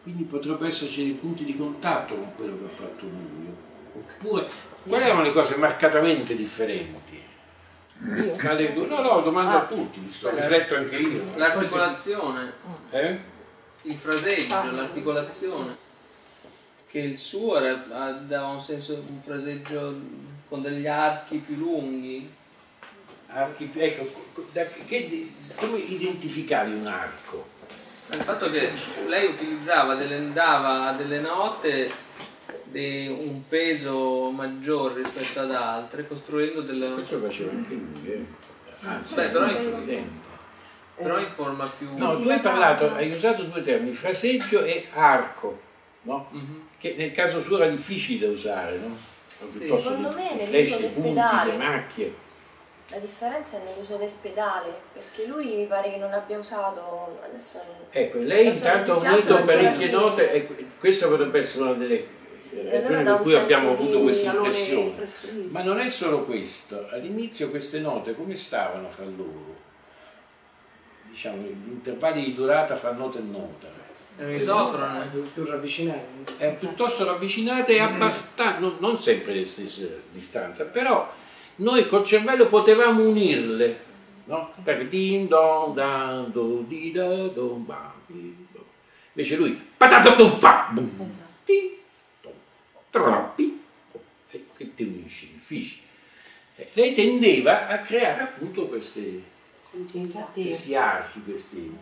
quindi 0.02 0.24
potrebbero 0.24 0.66
esserci 0.66 1.02
dei 1.02 1.12
punti 1.12 1.44
di 1.44 1.56
contatto 1.56 2.14
con 2.14 2.34
quello 2.36 2.58
che 2.58 2.64
ha 2.66 2.76
fatto 2.76 3.06
lui. 3.06 3.48
Oppure, 3.94 4.48
quali 4.86 5.04
erano 5.04 5.22
le 5.22 5.32
cose 5.32 5.56
marcatamente 5.56 6.36
differenti? 6.36 7.24
Io? 7.98 8.86
No, 8.86 9.00
no, 9.00 9.20
domanda 9.22 9.54
ah, 9.54 9.62
a 9.62 9.66
tutti, 9.66 10.06
sto 10.12 10.28
rifletto 10.28 10.76
anche 10.76 10.96
io. 10.96 11.24
L'articolazione. 11.34 12.52
Eh? 12.90 13.34
Il 13.86 13.96
fraseggio, 13.96 14.54
ah. 14.54 14.70
l'articolazione, 14.72 15.76
che 16.88 16.98
il 16.98 17.18
suo 17.18 17.58
era, 17.58 18.12
dava 18.12 18.48
un 18.48 18.62
senso, 18.62 19.04
un 19.08 19.20
fraseggio 19.20 19.94
con 20.48 20.62
degli 20.62 20.86
archi 20.86 21.38
più 21.38 21.56
lunghi. 21.56 22.30
Archi, 23.28 23.70
ecco, 23.74 24.44
da, 24.52 24.64
che, 24.66 25.32
come 25.56 25.78
identificavi 25.78 26.72
un 26.72 26.86
arco? 26.86 27.54
Il 28.10 28.18
fatto 28.18 28.50
che 28.50 28.70
lei 29.08 29.26
utilizzava 29.26 29.94
delle, 29.94 30.32
dava 30.32 30.86
a 30.86 30.92
delle 30.92 31.20
note 31.20 31.90
di 32.64 33.08
un 33.08 33.42
peso 33.48 34.30
maggiore 34.30 35.02
rispetto 35.02 35.40
ad 35.40 35.52
altre, 35.52 36.06
costruendo 36.06 36.60
delle... 36.62 36.92
Questo 36.94 37.18
faceva 37.18 37.50
anche 37.50 37.74
lui, 37.74 38.12
eh? 38.12 38.24
Anzi, 38.82 39.14
Beh, 39.16 39.28
però 39.28 39.46
è 39.46 39.54
evidente 39.54 40.26
però 40.96 41.18
in 41.18 41.28
forma 41.28 41.70
più... 41.78 41.96
No, 41.96 42.20
tu 42.20 42.28
hai 42.28 42.40
parlato, 42.40 42.92
hai 42.92 43.10
usato 43.10 43.42
due 43.42 43.60
termini, 43.60 43.94
fraseggio 43.94 44.64
e 44.64 44.86
arco, 44.92 45.60
no? 46.02 46.28
Mm-hmm. 46.34 46.60
Che 46.78 46.94
nel 46.96 47.12
caso 47.12 47.40
suo 47.40 47.56
era 47.56 47.68
difficile 47.68 48.26
da 48.26 48.32
usare, 48.32 48.78
no? 48.78 48.96
Sì. 49.44 49.64
Secondo 49.64 50.10
me 50.12 50.34
nell'uso 50.34 50.78
del 50.78 50.90
punti, 50.90 51.08
pedale. 51.08 51.52
le 51.52 51.58
macchie. 51.58 52.14
La 52.88 52.98
differenza 52.98 53.56
è 53.56 53.60
nell'uso 53.64 53.96
del 53.96 54.12
pedale, 54.22 54.72
perché 54.92 55.26
lui 55.26 55.54
mi 55.56 55.66
pare 55.66 55.90
che 55.90 55.96
non 55.96 56.12
abbia 56.12 56.38
usato 56.38 57.18
adesso 57.22 57.60
Ecco, 57.90 58.18
lei 58.18 58.46
intanto 58.46 59.00
ha 59.00 59.12
unito 59.12 59.40
parecchie 59.40 59.90
note 59.90 60.32
e 60.32 60.48
questo 60.78 61.08
potrebbe 61.08 61.40
essere 61.40 61.64
una 61.64 61.72
delle 61.72 62.06
sì, 62.38 62.62
ragioni 62.62 63.02
per 63.02 63.20
cui 63.22 63.34
abbiamo 63.34 63.72
avuto 63.72 64.00
questa 64.02 64.32
impressione. 64.32 65.08
Ma 65.48 65.62
non 65.62 65.80
è 65.80 65.88
solo 65.88 66.24
questo, 66.24 66.86
all'inizio 66.90 67.50
queste 67.50 67.80
note 67.80 68.14
come 68.14 68.36
stavano 68.36 68.88
fra 68.88 69.04
loro? 69.04 69.64
Diciamo, 71.16 71.42
gli 71.42 71.70
intervalli 71.70 72.24
di 72.24 72.34
durata 72.34 72.76
fra 72.76 72.92
nota 72.92 73.18
e 73.18 73.22
nota. 73.22 73.68
Il 74.18 74.26
microfono 74.26 75.00
è 75.00 75.06
più 75.32 75.44
ravvicinate. 75.44 76.36
È 76.36 76.54
piuttosto 76.54 77.04
ravvicinate 77.06 77.72
e 77.72 77.80
abbastanza, 77.80 78.58
non, 78.58 78.76
non 78.80 79.00
sempre 79.00 79.32
le 79.32 79.46
stesse 79.46 80.02
distanze, 80.12 80.66
però 80.66 81.10
noi 81.56 81.88
col 81.88 82.04
cervello 82.04 82.46
potevamo 82.48 83.02
unirle, 83.02 83.80
no? 84.24 84.52
Per 84.62 84.88
din 84.88 85.26
don 85.26 85.72
dan 85.74 86.30
do 86.32 86.62
di 86.66 86.92
da 86.92 87.28
don 87.28 87.64
ba 87.64 87.94
Invece 89.12 89.36
lui 89.36 89.58
patata 89.76 90.14
tum 90.14 90.38
pa 90.38 90.68
bum 90.70 91.10
ti 91.46 91.78
troppi 92.90 93.62
che 94.56 94.74
ti 94.74 94.82
unisci, 94.82 95.32
difficile. 95.32 95.84
Lei 96.72 96.92
tendeva 96.92 97.68
a 97.68 97.78
creare 97.80 98.22
appunto 98.22 98.66
questi, 98.66 99.22
infatti, 99.92 100.42
questi 100.42 100.74
archi, 100.74 101.22
questi 101.22 101.78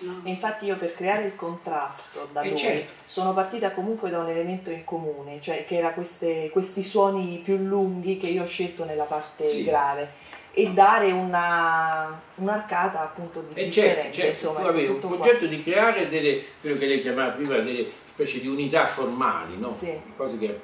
No. 0.00 0.20
infatti 0.24 0.66
io 0.66 0.76
per 0.76 0.94
creare 0.94 1.24
il 1.24 1.34
contrasto 1.34 2.28
da 2.30 2.42
eh 2.42 2.50
lui 2.50 2.56
certo. 2.56 2.92
sono 3.04 3.34
partita 3.34 3.72
comunque 3.72 4.10
da 4.10 4.20
un 4.20 4.28
elemento 4.28 4.70
in 4.70 4.84
comune, 4.84 5.40
cioè 5.40 5.64
che 5.66 5.76
era 5.76 5.90
queste, 5.90 6.50
questi 6.50 6.84
suoni 6.84 7.40
più 7.42 7.56
lunghi 7.56 8.16
che 8.16 8.28
io 8.28 8.44
ho 8.44 8.46
scelto 8.46 8.84
nella 8.84 9.04
parte 9.04 9.48
sì. 9.48 9.64
grave 9.64 10.12
e 10.52 10.70
dare 10.70 11.10
una, 11.10 12.20
un'arcata 12.36 13.00
appunto 13.00 13.40
di 13.40 13.60
eh 13.60 13.64
differenza. 13.66 14.02
certo, 14.02 14.16
certo. 14.16 14.30
Insomma, 14.30 14.60
tu 14.60 14.66
avevi 14.66 14.92
un 14.92 14.98
progetto 15.00 15.38
qua. 15.38 15.46
di 15.48 15.62
creare 15.64 16.08
delle, 16.08 16.44
quello 16.60 16.78
che 16.78 16.86
lei 16.86 17.00
chiamava 17.00 17.30
prima 17.30 17.56
delle 17.58 17.90
specie 18.12 18.40
di 18.40 18.46
unità 18.46 18.86
formali, 18.86 19.56
no? 19.58 19.72
Sì. 19.74 20.00
Cose 20.16 20.38
che, 20.38 20.60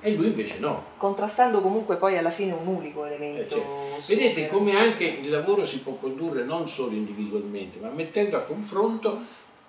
e 0.00 0.14
lui 0.14 0.26
invece 0.28 0.58
no. 0.58 0.84
Contrastando 0.96 1.60
comunque 1.60 1.96
poi 1.96 2.16
alla 2.16 2.30
fine 2.30 2.52
un 2.52 2.66
unico 2.66 3.04
Eh, 3.04 3.08
elemento. 3.14 3.54
certo. 3.56 4.00
super- 4.00 4.16
Vedete 4.22 4.46
come 4.48 4.76
anche 4.76 5.04
il 5.04 5.30
lavoro 5.30 5.64
si 5.66 5.78
può 5.78 5.94
condurre 5.94 6.44
non 6.44 6.68
solo 6.68 6.92
individualmente, 6.94 7.78
ma 7.78 7.90
mettendo 7.90 8.36
a 8.36 8.40
confronto 8.40 9.20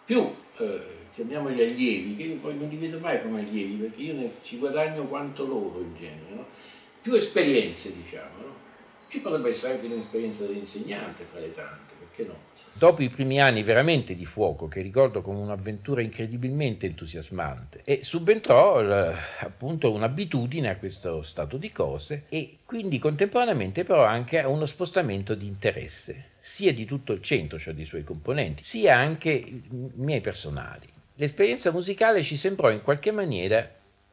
più, 0.05 0.29
eh, 0.57 0.81
chiamiamoli 1.13 1.61
allievi, 1.61 2.15
che 2.15 2.23
io 2.23 2.35
poi 2.35 2.57
non 2.57 2.69
li 2.69 2.77
vedo 2.77 2.99
mai 2.99 3.21
come 3.21 3.39
allievi, 3.41 3.75
perché 3.75 4.01
io 4.01 4.13
ne 4.13 4.31
ci 4.43 4.57
guadagno 4.57 5.03
quanto 5.05 5.45
loro 5.45 5.79
in 5.81 5.95
genere, 5.97 6.33
no? 6.35 6.45
più 7.01 7.13
esperienze 7.13 7.93
diciamo. 7.95 8.37
No? 8.37 8.53
Ci 9.07 9.19
potrebbe 9.19 9.49
essere 9.49 9.73
anche 9.73 9.87
un'esperienza 9.87 10.45
dell'insegnante 10.45 11.25
fra 11.29 11.39
le 11.39 11.51
tante, 11.51 11.93
perché 11.97 12.29
no? 12.31 12.37
Dopo 12.79 13.03
i 13.03 13.09
primi 13.09 13.41
anni 13.41 13.61
veramente 13.61 14.15
di 14.15 14.23
fuoco, 14.23 14.69
che 14.69 14.79
ricordo 14.79 15.21
come 15.21 15.41
un'avventura 15.41 16.01
incredibilmente 16.01 16.85
entusiasmante, 16.85 17.81
e 17.83 18.05
subentrò 18.05 18.81
l- 18.81 19.13
appunto 19.41 19.91
un'abitudine 19.91 20.69
a 20.69 20.77
questo 20.77 21.21
stato 21.23 21.57
di 21.57 21.73
cose 21.73 22.23
e 22.29 22.59
quindi 22.63 22.97
contemporaneamente 22.97 23.83
però 23.83 24.05
anche 24.05 24.39
a 24.39 24.47
uno 24.47 24.65
spostamento 24.65 25.35
di 25.35 25.45
interesse, 25.45 26.29
sia 26.37 26.71
di 26.73 26.85
tutto 26.85 27.11
il 27.11 27.21
centro, 27.21 27.59
cioè 27.59 27.73
dei 27.73 27.83
suoi 27.83 28.05
componenti, 28.05 28.63
sia 28.63 28.95
anche 28.95 29.61
miei 29.95 30.21
personali. 30.21 30.87
L'esperienza 31.15 31.73
musicale 31.73 32.23
ci 32.23 32.37
sembrò 32.37 32.71
in 32.71 32.81
qualche 32.81 33.11
maniera 33.11 33.69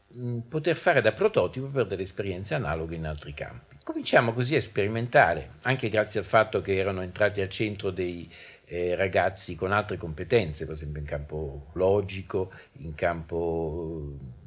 mh, 0.08 0.38
poter 0.48 0.74
fare 0.74 1.00
da 1.00 1.12
prototipo 1.12 1.66
per 1.66 1.86
delle 1.86 2.02
esperienze 2.02 2.54
analoghe 2.54 2.96
in 2.96 3.06
altri 3.06 3.32
campi. 3.32 3.76
Cominciamo 3.84 4.32
così 4.32 4.56
a 4.56 4.60
sperimentare, 4.60 5.50
anche 5.62 5.88
grazie 5.88 6.18
al 6.18 6.26
fatto 6.26 6.60
che 6.60 6.76
erano 6.76 7.02
entrati 7.02 7.40
al 7.40 7.48
centro 7.48 7.90
dei 7.90 8.28
eh, 8.66 8.94
ragazzi 8.94 9.54
con 9.54 9.72
altre 9.72 9.96
competenze, 9.96 10.64
per 10.66 10.74
esempio 10.74 11.00
in 11.00 11.06
campo 11.06 11.66
logico, 11.74 12.52
in 12.78 12.94
campo 12.94 14.12
eh, 14.20 14.44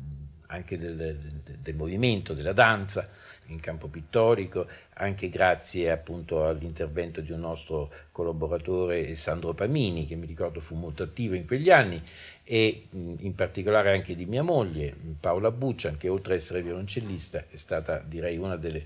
anche 0.47 0.77
del, 0.77 0.95
del- 0.95 1.41
del 1.61 1.75
movimento, 1.75 2.33
della 2.33 2.53
danza, 2.53 3.07
in 3.47 3.59
campo 3.59 3.87
pittorico, 3.87 4.67
anche 4.95 5.29
grazie 5.29 5.91
appunto 5.91 6.45
all'intervento 6.47 7.21
di 7.21 7.31
un 7.31 7.39
nostro 7.41 7.91
collaboratore 8.11 9.15
Sandro 9.15 9.53
Pamini, 9.53 10.05
che 10.07 10.15
mi 10.15 10.25
ricordo 10.25 10.59
fu 10.59 10.75
molto 10.75 11.03
attivo 11.03 11.35
in 11.35 11.45
quegli 11.45 11.69
anni, 11.69 12.01
e 12.43 12.87
in 12.91 13.35
particolare 13.35 13.91
anche 13.93 14.15
di 14.15 14.25
mia 14.25 14.41
moglie, 14.41 14.95
Paola 15.19 15.51
Buccian, 15.51 15.97
che 15.97 16.09
oltre 16.09 16.33
ad 16.33 16.39
essere 16.39 16.63
violoncellista 16.63 17.45
è 17.49 17.57
stata 17.57 17.99
direi 17.99 18.37
una 18.37 18.55
delle 18.55 18.85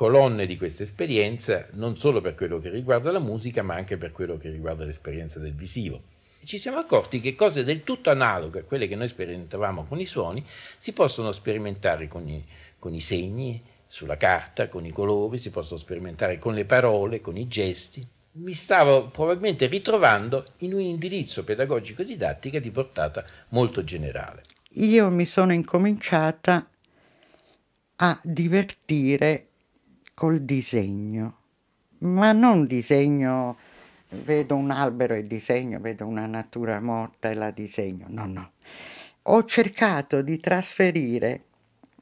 colonne 0.00 0.46
di 0.46 0.56
questa 0.56 0.82
esperienza, 0.82 1.66
non 1.72 1.98
solo 1.98 2.22
per 2.22 2.34
quello 2.34 2.58
che 2.58 2.70
riguarda 2.70 3.12
la 3.12 3.18
musica, 3.18 3.62
ma 3.62 3.74
anche 3.74 3.98
per 3.98 4.12
quello 4.12 4.38
che 4.38 4.48
riguarda 4.48 4.86
l'esperienza 4.86 5.38
del 5.38 5.52
visivo. 5.52 6.00
Ci 6.42 6.56
siamo 6.56 6.78
accorti 6.78 7.20
che 7.20 7.34
cose 7.34 7.64
del 7.64 7.82
tutto 7.82 8.08
analoghe 8.08 8.60
a 8.60 8.62
quelle 8.62 8.88
che 8.88 8.96
noi 8.96 9.08
sperimentavamo 9.08 9.84
con 9.84 10.00
i 10.00 10.06
suoni 10.06 10.42
si 10.78 10.94
possono 10.94 11.32
sperimentare 11.32 12.08
con 12.08 12.26
i, 12.26 12.42
con 12.78 12.94
i 12.94 13.00
segni 13.02 13.62
sulla 13.86 14.16
carta, 14.16 14.70
con 14.70 14.86
i 14.86 14.90
colori, 14.90 15.36
si 15.36 15.50
possono 15.50 15.78
sperimentare 15.78 16.38
con 16.38 16.54
le 16.54 16.64
parole, 16.64 17.20
con 17.20 17.36
i 17.36 17.46
gesti. 17.46 18.02
Mi 18.36 18.54
stavo 18.54 19.08
probabilmente 19.08 19.66
ritrovando 19.66 20.52
in 20.60 20.72
un 20.72 20.80
indirizzo 20.80 21.44
pedagogico 21.44 22.04
didattica 22.04 22.58
di 22.58 22.70
portata 22.70 23.22
molto 23.48 23.84
generale. 23.84 24.44
Io 24.76 25.10
mi 25.10 25.26
sono 25.26 25.52
incominciata 25.52 26.66
a 27.96 28.18
divertire 28.22 29.49
col 30.20 30.40
disegno, 30.40 31.38
ma 32.00 32.32
non 32.32 32.66
disegno, 32.66 33.56
vedo 34.10 34.54
un 34.54 34.70
albero 34.70 35.14
e 35.14 35.26
disegno, 35.26 35.80
vedo 35.80 36.06
una 36.06 36.26
natura 36.26 36.78
morta 36.78 37.30
e 37.30 37.34
la 37.34 37.50
disegno, 37.50 38.04
no, 38.10 38.26
no. 38.26 38.52
Ho 39.22 39.44
cercato 39.46 40.20
di 40.20 40.38
trasferire 40.38 41.44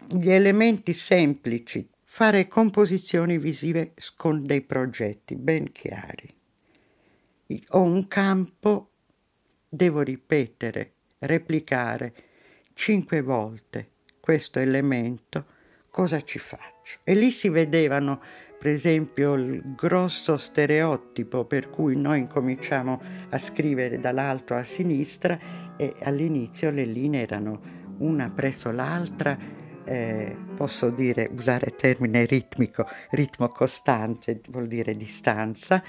gli 0.09 0.33
elementi 0.33 0.95
semplici, 0.95 1.89
fare 2.03 2.49
composizioni 2.49 3.39
visive 3.39 3.95
con 4.17 4.45
dei 4.45 4.63
progetti 4.63 5.37
ben 5.37 5.71
chiari. 5.71 6.29
Ho 7.69 7.83
un 7.83 8.09
campo, 8.09 8.91
devo 9.69 10.01
ripetere, 10.01 10.95
replicare 11.19 12.15
cinque 12.75 13.21
volte 13.21 13.91
questo 14.19 14.59
elemento, 14.59 15.47
cosa 15.89 16.21
ci 16.23 16.41
faccio? 16.89 16.99
E 17.05 17.15
lì 17.15 17.31
si 17.31 17.49
vedevano, 17.49 18.21
per 18.59 18.73
esempio, 18.73 19.35
il 19.35 19.75
grosso 19.77 20.37
stereotipo 20.37 21.45
per 21.45 21.69
cui 21.69 21.97
noi 21.97 22.21
incominciamo 22.21 23.01
a 23.31 23.39
scrivere 23.39 23.99
dall'alto 23.99 24.55
a 24.55 24.63
sinistra 24.65 25.39
e 25.77 25.95
all'inizio 26.03 26.71
le 26.71 26.85
linee 26.85 27.23
erano 27.23 27.77
una 27.99 28.31
presso 28.31 28.71
l'altra, 28.71 29.37
eh, 29.85 30.37
posso 30.55 30.91
dire, 30.91 31.29
usare 31.33 31.75
termine 31.75 32.25
ritmico, 32.25 32.87
ritmo 33.11 33.49
costante 33.51 34.41
vuol 34.49 34.67
dire 34.67 34.97
distanza, 34.97 35.83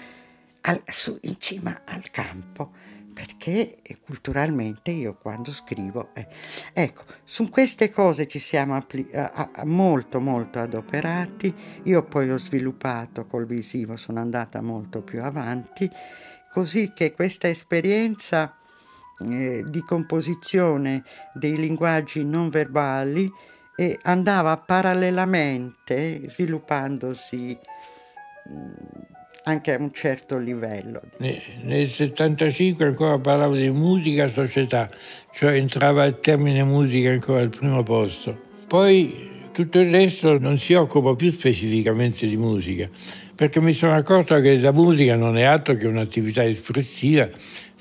al- 0.61 0.83
su, 0.87 1.17
in 1.21 1.35
cima 1.39 1.81
al 1.85 2.09
campo, 2.11 2.71
perché 3.19 3.81
eh, 3.81 3.97
culturalmente 3.99 4.91
io 4.91 5.17
quando 5.21 5.51
scrivo... 5.51 6.11
eh, 6.13 6.25
ecco, 6.71 7.03
su 7.25 7.49
queste 7.49 7.91
cose 7.91 8.27
ci 8.29 8.39
siamo 8.39 8.77
appli- 8.77 9.09
a- 9.13 9.49
a- 9.51 9.65
molto 9.65 10.21
molto 10.21 10.59
adoperati, 10.59 11.53
io 11.83 12.01
poi 12.03 12.31
ho 12.31 12.37
sviluppato 12.37 13.25
col 13.25 13.45
visivo, 13.45 13.97
sono 13.97 14.21
andata 14.21 14.61
molto 14.61 15.01
più 15.01 15.21
avanti, 15.21 15.91
così 16.53 16.93
che 16.93 17.11
questa 17.11 17.49
esperienza 17.49 18.55
eh, 19.29 19.65
di 19.67 19.81
composizione 19.81 21.03
dei 21.33 21.57
linguaggi 21.57 22.23
non 22.23 22.47
verbali 22.47 23.29
eh, 23.75 23.99
andava 24.03 24.55
parallelamente 24.55 26.21
sviluppandosi 26.29 27.59
mh, 28.45 29.17
anche 29.49 29.73
a 29.73 29.77
un 29.79 29.91
certo 29.93 30.37
livello. 30.37 31.01
Ne- 31.17 31.41
Nel 31.63 31.89
75 31.89 32.85
ancora 32.85 33.17
parlavo 33.17 33.55
di 33.55 33.69
musica 33.69 34.27
società, 34.27 34.89
cioè 35.33 35.53
entrava 35.53 36.05
il 36.05 36.19
termine 36.19 36.63
musica 36.63 37.09
ancora 37.09 37.41
al 37.41 37.49
primo 37.49 37.83
posto. 37.83 38.37
Poi 38.67 39.27
tutto 39.51 39.79
il 39.79 39.89
resto 39.89 40.37
non 40.37 40.57
si 40.57 40.73
occupa 40.73 41.15
più 41.15 41.31
specificamente 41.31 42.27
di 42.27 42.37
musica, 42.37 42.87
perché 43.35 43.59
mi 43.59 43.73
sono 43.73 43.95
accorto 43.95 44.39
che 44.39 44.57
la 44.57 44.71
musica 44.71 45.15
non 45.15 45.37
è 45.37 45.43
altro 45.43 45.75
che 45.75 45.87
un'attività 45.87 46.43
espressiva 46.43 47.27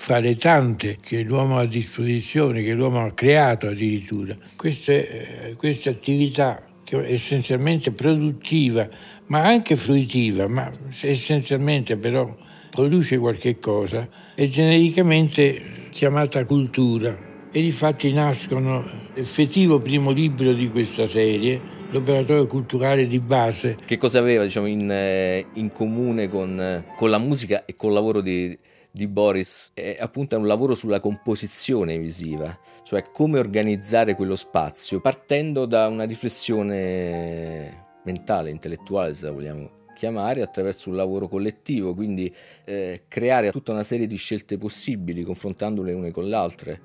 fra 0.01 0.19
le 0.21 0.37
tante 0.37 0.97
che 1.01 1.23
l'uomo 1.23 1.59
ha 1.59 1.63
a 1.63 1.67
disposizione, 1.67 2.63
che 2.63 2.73
l'uomo 2.73 3.05
ha 3.05 3.13
creato 3.13 3.67
addirittura. 3.67 4.37
Queste, 4.57 5.51
eh, 5.51 5.55
queste 5.55 5.91
attività 5.91 6.63
che 6.85 7.05
è 7.05 7.13
essenzialmente 7.13 7.91
produttiva, 7.91 8.89
ma 9.29 9.43
anche 9.43 9.77
fruitiva, 9.77 10.49
ma 10.49 10.71
essenzialmente 11.01 11.97
però 11.97 12.35
produce 12.71 13.19
qualche 13.19 13.59
cosa, 13.59 14.09
è 14.35 14.47
genericamente 14.47 15.89
chiamata 15.91 16.45
cultura. 16.45 17.27
E 17.51 17.63
difatti 17.63 18.13
nascono 18.13 18.85
l'effettivo 19.15 19.81
primo 19.81 20.11
libro 20.11 20.53
di 20.53 20.71
questa 20.71 21.09
serie, 21.09 21.61
l'operatore 21.91 22.47
culturale 22.47 23.07
di 23.07 23.19
base, 23.19 23.77
Che 23.85 23.97
cosa 23.97 24.19
aveva 24.19 24.45
diciamo, 24.45 24.67
in, 24.67 24.91
eh, 24.91 25.47
in 25.55 25.73
comune 25.73 26.29
con, 26.29 26.85
con 26.95 27.09
la 27.09 27.19
musica 27.19 27.65
e 27.65 27.75
col 27.75 27.93
lavoro 27.93 28.21
di, 28.21 28.57
di 28.91 29.07
Boris? 29.07 29.71
È 29.73 29.97
appunto 29.99 30.37
un 30.37 30.47
lavoro 30.47 30.75
sulla 30.75 31.01
composizione 31.01 31.99
visiva, 31.99 32.57
cioè 32.85 33.05
come 33.11 33.39
organizzare 33.39 34.15
quello 34.15 34.37
spazio 34.37 35.01
partendo 35.01 35.65
da 35.65 35.89
una 35.89 36.05
riflessione 36.05 37.87
mentale, 38.09 38.51
intellettuale, 38.51 39.15
se 39.15 39.25
la 39.27 39.33
vogliamo 39.33 39.71
chiamare 39.95 40.43
attraverso 40.43 40.89
un 40.89 40.97
lavoro 40.97 41.29
collettivo, 41.29 41.95
quindi 41.95 42.33
eh, 42.65 43.03
creare 43.09 43.51
tutta 43.51 43.73
una 43.73 43.83
serie 43.83 44.07
di 44.07 44.17
scelte 44.17 44.57
possibili, 44.57 45.25
confrontandole 45.25 45.93
une 45.93 46.11
con 46.11 46.27
le 46.27 46.37
altre. 46.37 46.81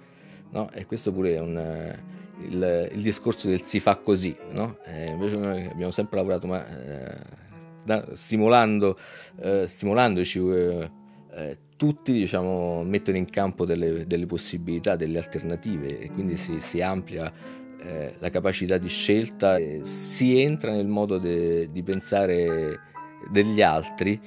No? 0.51 0.69
E 0.73 0.85
questo 0.85 1.11
pure 1.11 1.35
è 1.35 1.39
un, 1.39 1.57
eh, 1.57 1.99
il, 2.41 2.89
il, 2.93 3.01
discorso 3.01 3.47
del 3.47 3.61
si 3.65 3.79
fa 3.79 3.95
così. 3.97 4.35
No? 4.51 4.77
Eh, 4.85 5.07
invece 5.07 5.37
noi 5.37 5.65
abbiamo 5.65 5.91
sempre 5.91 6.17
lavorato 6.17 6.47
ma, 6.47 6.65
eh, 6.67 7.17
da, 7.83 8.05
stimolando, 8.15 8.97
eh, 9.39 9.67
stimolandoci 9.67 10.39
eh, 11.35 11.57
tutti 11.75 12.11
diciamo, 12.13 12.83
mettono 12.83 13.17
in 13.17 13.29
campo 13.29 13.65
delle, 13.65 14.05
delle, 14.07 14.25
possibilità, 14.25 14.95
delle 14.95 15.17
alternative 15.17 15.99
e 15.99 16.11
quindi 16.11 16.37
si, 16.37 16.59
si 16.59 16.81
amplia 16.81 17.31
eh, 17.83 18.15
la 18.19 18.29
capacità 18.29 18.77
di 18.77 18.89
scelta, 18.89 19.57
si 19.83 20.41
entra 20.41 20.71
nel 20.71 20.87
modo 20.87 21.17
de, 21.17 21.69
di 21.71 21.83
pensare 21.83 22.79
degli 23.31 23.61
altri 23.61 24.19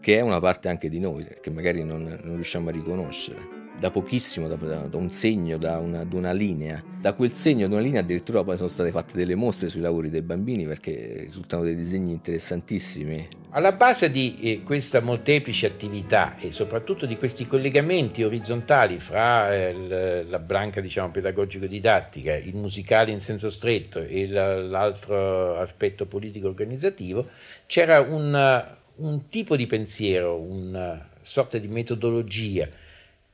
che 0.00 0.18
è 0.18 0.20
una 0.20 0.40
parte 0.40 0.68
anche 0.68 0.88
di 0.88 0.98
noi, 0.98 1.26
che 1.40 1.50
magari 1.50 1.84
non, 1.84 2.02
non 2.02 2.34
riusciamo 2.34 2.68
a 2.68 2.72
riconoscere 2.72 3.61
da 3.82 3.90
pochissimo, 3.90 4.46
da, 4.46 4.54
da 4.54 4.96
un 4.96 5.10
segno, 5.10 5.58
da 5.58 5.78
una, 5.78 6.04
da 6.04 6.16
una, 6.16 6.30
linea. 6.30 6.80
Da 7.00 7.14
quel 7.14 7.32
segno, 7.32 7.66
da 7.66 7.74
una 7.74 7.82
linea 7.82 8.00
addirittura 8.00 8.44
poi 8.44 8.56
sono 8.56 8.68
state 8.68 8.92
fatte 8.92 9.16
delle 9.16 9.34
mostre 9.34 9.68
sui 9.68 9.80
lavori 9.80 10.08
dei 10.08 10.22
bambini 10.22 10.64
perché 10.66 11.22
risultano 11.24 11.64
dei 11.64 11.74
disegni 11.74 12.12
interessantissimi. 12.12 13.28
Alla 13.50 13.72
base 13.72 14.08
di 14.12 14.38
eh, 14.40 14.62
questa 14.62 15.00
molteplice 15.00 15.66
attività 15.66 16.36
e 16.38 16.52
soprattutto 16.52 17.06
di 17.06 17.16
questi 17.16 17.48
collegamenti 17.48 18.22
orizzontali 18.22 19.00
fra 19.00 19.52
eh, 19.52 20.24
la 20.28 20.38
branca 20.38 20.80
diciamo, 20.80 21.10
pedagogico-didattica, 21.10 22.36
il 22.36 22.54
musicale 22.54 23.10
in 23.10 23.20
senso 23.20 23.50
stretto 23.50 23.98
e 23.98 24.28
l'altro 24.28 25.58
aspetto 25.58 26.06
politico-organizzativo, 26.06 27.26
c'era 27.66 28.00
un, 28.00 28.64
un 28.94 29.28
tipo 29.28 29.56
di 29.56 29.66
pensiero, 29.66 30.38
una 30.38 31.08
sorta 31.20 31.58
di 31.58 31.66
metodologia 31.66 32.68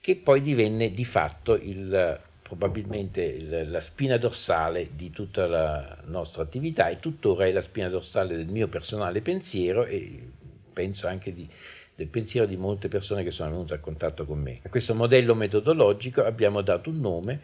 che 0.00 0.16
poi 0.16 0.40
divenne 0.40 0.92
di 0.92 1.04
fatto 1.04 1.54
il, 1.54 2.20
probabilmente 2.42 3.22
il, 3.22 3.70
la 3.70 3.80
spina 3.80 4.16
dorsale 4.16 4.90
di 4.94 5.10
tutta 5.10 5.46
la 5.46 5.98
nostra 6.06 6.42
attività 6.42 6.88
e 6.88 6.98
tuttora 6.98 7.46
è 7.46 7.52
la 7.52 7.62
spina 7.62 7.88
dorsale 7.88 8.36
del 8.36 8.48
mio 8.48 8.68
personale 8.68 9.20
pensiero 9.20 9.84
e 9.84 10.20
penso 10.72 11.06
anche 11.06 11.34
di, 11.34 11.48
del 11.94 12.08
pensiero 12.08 12.46
di 12.46 12.56
molte 12.56 12.88
persone 12.88 13.24
che 13.24 13.30
sono 13.30 13.50
venute 13.50 13.74
a 13.74 13.80
contatto 13.80 14.24
con 14.24 14.38
me. 14.38 14.60
A 14.62 14.68
questo 14.68 14.94
modello 14.94 15.34
metodologico 15.34 16.22
abbiamo 16.22 16.62
dato 16.62 16.90
un 16.90 17.00
nome 17.00 17.40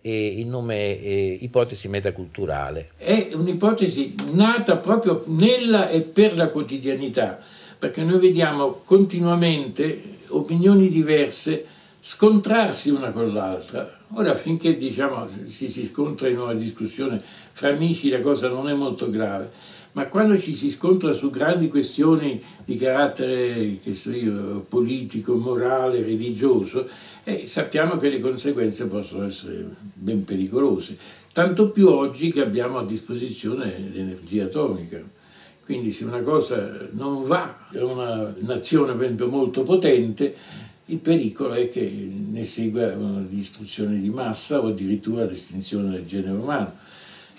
il 0.00 0.46
nome 0.46 1.00
è 1.00 1.38
ipotesi 1.40 1.88
metaculturale. 1.88 2.90
È 2.96 3.30
un'ipotesi 3.32 4.14
nata 4.32 4.76
proprio 4.76 5.24
nella 5.26 5.88
e 5.88 6.02
per 6.02 6.36
la 6.36 6.48
quotidianità, 6.48 7.40
perché 7.78 8.04
noi 8.04 8.18
vediamo 8.18 8.80
continuamente 8.84 10.17
opinioni 10.30 10.88
diverse 10.88 11.66
scontrarsi 12.00 12.90
una 12.90 13.10
con 13.10 13.32
l'altra. 13.32 13.98
Ora, 14.14 14.34
finché 14.34 14.76
diciamo, 14.76 15.26
ci 15.50 15.68
si 15.68 15.86
scontra 15.86 16.28
in 16.28 16.38
una 16.38 16.54
discussione 16.54 17.22
fra 17.52 17.68
amici, 17.68 18.08
la 18.08 18.20
cosa 18.20 18.48
non 18.48 18.68
è 18.68 18.72
molto 18.72 19.10
grave, 19.10 19.50
ma 19.92 20.06
quando 20.06 20.38
ci 20.38 20.54
si 20.54 20.70
scontra 20.70 21.12
su 21.12 21.28
grandi 21.28 21.68
questioni 21.68 22.40
di 22.64 22.76
carattere 22.76 23.78
so 23.90 24.10
io, 24.10 24.64
politico, 24.68 25.36
morale, 25.36 26.02
religioso, 26.02 26.88
eh, 27.24 27.46
sappiamo 27.46 27.96
che 27.96 28.08
le 28.08 28.20
conseguenze 28.20 28.86
possono 28.86 29.26
essere 29.26 29.66
ben 29.92 30.24
pericolose. 30.24 30.96
Tanto 31.32 31.70
più 31.70 31.88
oggi 31.88 32.30
che 32.30 32.40
abbiamo 32.40 32.78
a 32.78 32.84
disposizione 32.84 33.90
l'energia 33.92 34.44
atomica. 34.44 35.16
Quindi 35.68 35.92
se 35.92 36.04
una 36.04 36.22
cosa 36.22 36.88
non 36.92 37.24
va, 37.24 37.68
è 37.70 37.82
una 37.82 38.34
nazione 38.38 38.94
per 38.94 39.02
esempio 39.02 39.28
molto 39.28 39.62
potente, 39.64 40.34
il 40.86 40.96
pericolo 40.96 41.52
è 41.52 41.68
che 41.68 41.82
ne 41.82 42.42
segua 42.46 42.94
una 42.94 43.20
distruzione 43.28 44.00
di 44.00 44.08
massa 44.08 44.60
o 44.62 44.68
addirittura 44.68 45.26
l'estinzione 45.26 45.90
del 45.90 46.06
genere 46.06 46.38
umano. 46.38 46.74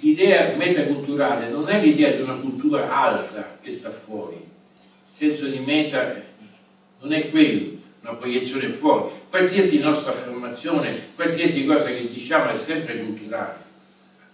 L'idea 0.02 0.56
metaculturale 0.56 1.50
non 1.50 1.70
è 1.70 1.82
l'idea 1.82 2.12
di 2.12 2.22
una 2.22 2.36
cultura 2.36 2.96
alta 2.96 3.58
che 3.64 3.72
sta 3.72 3.90
fuori, 3.90 4.36
il 4.36 4.44
senso 5.08 5.48
di 5.48 5.58
meta 5.58 6.14
non 7.02 7.12
è 7.12 7.32
quello, 7.32 7.78
una 8.04 8.14
proiezione 8.14 8.70
fuori. 8.70 9.12
Qualsiasi 9.28 9.80
nostra 9.80 10.12
affermazione, 10.12 11.16
qualsiasi 11.16 11.66
cosa 11.66 11.86
che 11.86 12.08
diciamo 12.08 12.52
è 12.52 12.56
sempre 12.56 13.04
culturale, 13.04 13.56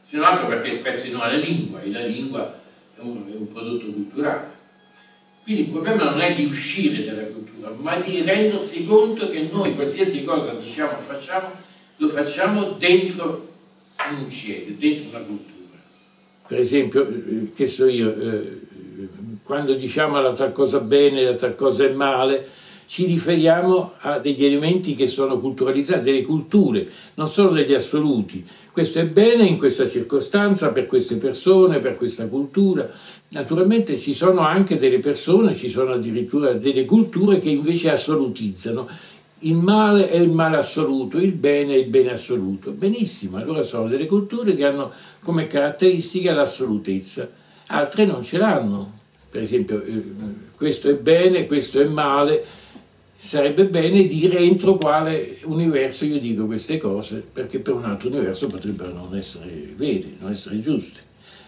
se 0.02 0.18
non 0.18 0.26
altro 0.26 0.48
perché 0.48 0.68
è 0.68 0.74
espressa 0.74 1.08
in 1.08 1.16
una 1.16 1.32
lingua, 1.32 1.82
e 1.82 1.92
la 1.92 2.04
lingua 2.04 2.64
è 3.14 3.36
un 3.36 3.48
prodotto 3.52 3.86
culturale. 3.86 4.54
Quindi 5.44 5.64
il 5.64 5.70
problema 5.70 6.10
non 6.10 6.22
è 6.22 6.34
di 6.34 6.46
uscire 6.46 7.06
dalla 7.06 7.28
cultura, 7.28 7.72
ma 7.78 7.98
di 7.98 8.22
rendersi 8.22 8.86
conto 8.86 9.30
che 9.30 9.48
noi 9.52 9.76
qualsiasi 9.76 10.24
cosa 10.24 10.54
diciamo 10.54 10.94
o 10.94 11.02
facciamo, 11.06 11.52
lo 11.98 12.08
facciamo 12.08 12.72
dentro 12.72 13.48
un 14.20 14.30
cielo, 14.30 14.74
dentro 14.78 15.10
una 15.10 15.26
cultura. 15.26 15.54
Per 16.48 16.60
esempio, 16.60 17.08
eh, 17.08 17.52
che 17.54 17.68
so 17.68 17.86
io, 17.86 18.14
eh, 18.16 18.62
quando 19.44 19.74
diciamo 19.74 20.20
la 20.20 20.34
tal 20.34 20.52
cosa 20.52 20.80
bene, 20.80 21.24
la 21.24 21.36
tal 21.36 21.56
cosa 21.56 21.86
è 21.86 21.90
male, 21.90 22.50
ci 22.86 23.06
riferiamo 23.06 23.94
a 24.00 24.20
degli 24.20 24.46
elementi 24.46 24.96
che 24.96 25.08
sono 25.08 25.40
culturalizzati, 25.40 26.04
delle 26.04 26.22
culture, 26.22 26.88
non 27.16 27.28
sono 27.28 27.50
degli 27.50 27.74
assoluti. 27.74 28.46
Questo 28.72 29.00
è 29.00 29.06
bene 29.06 29.44
in 29.44 29.58
questa 29.58 29.90
circostanza, 29.90 30.72
per 30.72 30.86
queste 30.86 31.16
persone, 31.16 31.80
per 31.80 31.96
questa 31.96 32.28
cultura. 32.28 32.90
Naturalmente 33.30 33.98
ci 33.98 34.14
sono 34.14 34.42
anche 34.42 34.78
delle 34.78 35.00
persone, 35.00 35.54
ci 35.54 35.70
sono 35.70 35.94
addirittura 35.94 36.54
delle 36.54 36.86
culture 36.86 37.40
che 37.40 37.50
invece 37.50 37.90
assolutizzano. 37.92 38.88
Il 39.40 39.56
male 39.56 40.10
è 40.10 40.18
il 40.18 40.30
male 40.30 40.58
assoluto, 40.58 41.18
il 41.18 41.34
bene 41.34 41.74
è 41.74 41.78
il 41.78 41.88
bene 41.88 42.12
assoluto. 42.12 42.72
Benissimo, 42.72 43.38
allora 43.38 43.64
sono 43.64 43.88
delle 43.88 44.06
culture 44.06 44.56
che 44.56 44.66
hanno 44.66 44.92
come 45.22 45.48
caratteristica 45.48 46.34
l'assolutezza, 46.34 47.30
altre 47.68 48.06
non 48.06 48.24
ce 48.24 48.38
l'hanno. 48.38 49.00
Per 49.30 49.42
esempio, 49.42 49.84
eh, 49.84 50.04
questo 50.56 50.90
è 50.90 50.96
bene, 50.96 51.48
questo 51.48 51.80
è 51.82 51.86
male. 51.86 52.64
Sarebbe 53.26 53.66
bene 53.66 54.06
dire 54.06 54.38
entro 54.38 54.78
quale 54.78 55.40
universo 55.46 56.06
io 56.06 56.20
dico 56.20 56.46
queste 56.46 56.78
cose, 56.78 57.26
perché 57.34 57.58
per 57.58 57.74
un 57.74 57.84
altro 57.84 58.10
universo 58.10 58.46
potrebbero 58.46 58.94
non 58.94 59.18
essere 59.18 59.74
vere, 59.76 60.14
non 60.20 60.32
essere 60.32 60.60
giuste. 60.60 61.00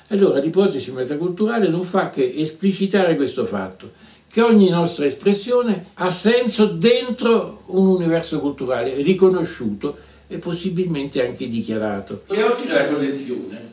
Allora 0.08 0.40
l'ipotesi 0.40 0.90
metaculturale 0.90 1.68
non 1.68 1.84
fa 1.84 2.10
che 2.10 2.34
esplicitare 2.36 3.16
questo 3.16 3.46
fatto, 3.46 3.92
che 4.28 4.42
ogni 4.42 4.70
nostra 4.70 5.06
espressione 5.06 5.90
ha 5.94 6.10
senso 6.10 6.66
dentro 6.66 7.62
un 7.68 7.86
universo 7.86 8.40
culturale 8.40 8.96
riconosciuto 9.04 9.98
e 10.26 10.40
possibilmente 10.40 11.24
anche 11.24 11.48
dichiarato. 11.48 12.24
Le 12.30 12.42
ordini 12.42 12.70
della 12.70 12.88
collezione 12.88 13.72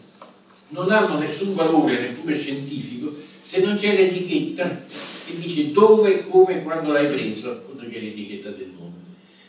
non 0.69 0.91
hanno 0.91 1.19
nessun 1.19 1.55
valore, 1.55 1.99
neppure 2.01 2.37
scientifico, 2.37 3.15
se 3.41 3.63
non 3.63 3.77
c'è 3.77 3.97
l'etichetta 3.97 5.14
che 5.25 5.37
dice 5.37 5.73
dove, 5.73 6.27
come 6.27 6.59
e 6.59 6.63
quando 6.63 6.93
l'hai 6.93 7.09
preso, 7.09 7.65
oltre 7.71 7.89
che 7.89 7.99
l'etichetta 7.99 8.51
del 8.51 8.73
nome. 8.77 8.93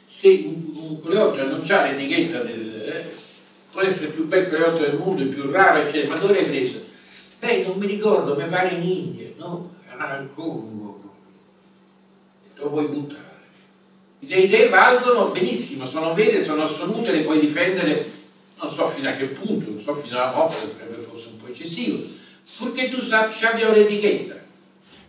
Se 0.04 0.44
un, 0.46 0.72
un 0.74 1.02
coleottero 1.02 1.50
non 1.50 1.64
ha 1.68 1.84
l'etichetta 1.84 2.42
del... 2.42 2.82
Eh, 2.86 3.06
può 3.72 3.82
essere 3.82 4.08
il 4.08 4.14
più 4.14 4.28
bel 4.28 4.50
coleottero 4.50 4.92
del 4.92 5.00
mondo, 5.00 5.22
il 5.22 5.30
più 5.30 5.50
raro, 5.52 5.82
eccetera, 5.82 6.14
ma 6.14 6.20
dove 6.20 6.34
l'hai 6.34 6.46
preso? 6.46 6.82
Beh, 7.40 7.64
non 7.64 7.78
mi 7.78 7.88
ricordo, 7.88 8.36
mi 8.36 8.48
pare 8.48 8.76
in 8.76 8.84
India, 8.84 9.28
no? 9.38 9.76
Era 9.92 10.26
Congo. 10.34 11.14
Te 12.56 12.62
lo 12.62 12.70
puoi 12.70 12.88
buttare. 12.88 13.24
Le 14.20 14.36
idee 14.38 14.70
valgono 14.70 15.28
benissimo, 15.28 15.86
sono 15.86 16.14
vere, 16.14 16.42
sono 16.42 16.64
assolute, 16.64 17.12
le 17.12 17.22
puoi 17.22 17.40
difendere, 17.40 18.12
non 18.58 18.72
so 18.72 18.88
fino 18.88 19.10
a 19.10 19.12
che 19.12 19.26
punto, 19.26 19.70
non 19.70 19.82
so 19.82 19.94
fino 19.96 20.18
a 20.18 20.34
morte, 20.34 20.72
sarebbe 20.72 21.04
forse 21.04 21.28
un 21.28 21.38
po' 21.38 21.48
eccessivo, 21.48 22.02
purché 22.58 22.90
tu 22.90 23.02
sappia 23.02 23.52
abbia 23.52 23.70
un'etichetta. 23.70 24.45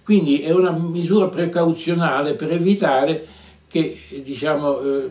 Quindi 0.07 0.39
è 0.39 0.53
una 0.53 0.71
misura 0.71 1.27
precauzionale 1.27 2.35
per 2.35 2.53
evitare 2.53 3.27
che, 3.67 3.99
diciamo, 4.23 4.81
eh, 4.81 5.09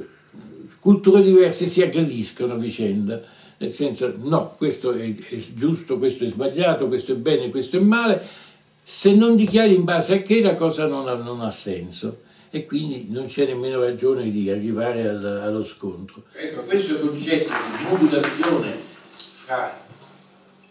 culture 0.80 1.22
diverse 1.22 1.66
si 1.66 1.82
aggrediscano 1.82 2.54
a 2.54 2.56
vicenda. 2.56 3.22
Nel 3.58 3.72
senso 3.72 4.14
no, 4.18 4.54
questo 4.56 4.94
è, 4.94 5.14
è, 5.14 5.38
giusto, 5.54 5.98
questo 5.98 6.24
è 6.24 6.30
sbagliato, 6.30 6.88
questo 6.88 7.12
è 7.12 7.16
bene, 7.16 7.50
questo 7.50 7.76
è 7.76 7.82
male, 7.82 8.26
se 8.82 9.14
non 9.14 9.36
dichiari 9.36 9.76
in 9.76 9.84
base 9.84 10.14
a 10.14 10.22
che 10.22 10.42
la 10.42 10.56
cosa 10.56 10.86
non 10.86 11.10
ha, 11.10 11.16
non 11.16 11.42
ha 11.42 11.50
senso. 11.50 12.22
E 12.50 12.66
quindi 12.66 13.08
non 13.10 13.26
c'è 13.26 13.48
nemmeno 13.48 13.82
ragione 13.82 14.32
di 14.32 14.50
arrivare 14.50 15.10
al, 15.10 15.26
allo 15.26 15.62
scontro. 15.62 16.24
Ecco, 16.32 16.62
questo 16.62 17.02
concetto 17.02 17.50
di 17.50 17.90
modulazione 17.90 18.78
fra 19.44 19.78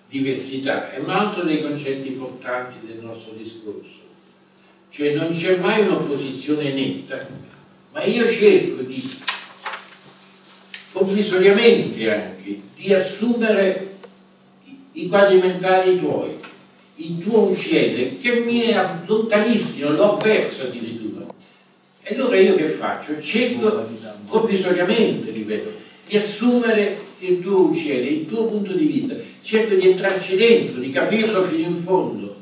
diversità 0.08 0.92
è 0.92 0.98
un 0.98 1.10
altro 1.10 1.42
dei 1.42 1.60
concetti 1.60 2.08
importanti 2.08 2.87
del 2.87 3.04
nostro 3.04 3.34
discorso, 3.34 3.93
cioè 4.94 5.14
non 5.14 5.30
c'è 5.33 5.57
mai 5.57 5.80
un'opposizione 5.80 6.72
netta, 6.72 7.26
ma 7.92 8.04
io 8.04 8.30
cerco 8.30 8.83
di 8.83 9.22
provvisoriamente 10.92 12.12
anche, 12.12 12.61
di 12.76 12.94
assumere 12.94 13.96
i 14.92 15.09
quadri 15.09 15.38
mentali 15.38 15.98
tuoi 15.98 16.42
il 16.96 17.18
tuo 17.18 17.50
UCL 17.50 18.20
che 18.20 18.40
mi 18.46 18.61
è 18.61 18.88
lontanissimo, 19.07 19.90
l'ho 19.90 20.16
perso 20.16 20.62
addirittura. 20.62 21.26
E 22.02 22.14
allora 22.14 22.38
io 22.38 22.54
che 22.54 22.68
faccio? 22.68 23.20
Cerco 23.20 23.88
provvisoriamente, 24.28 25.30
ripeto, 25.30 25.72
di 26.07 26.16
assumere 26.16 27.00
il 27.18 27.40
tuo 27.40 27.62
UCL, 27.62 28.07
il 28.07 28.26
tuo 28.26 28.44
punto 28.44 28.72
di 28.72 28.85
vista, 28.85 29.16
cerco 29.42 29.74
di 29.74 29.88
entrarci 29.88 30.37
dentro, 30.37 30.80
di 30.80 30.90
capirlo 30.90 31.42
fino 31.42 31.66
in 31.66 31.74
fondo. 31.74 32.37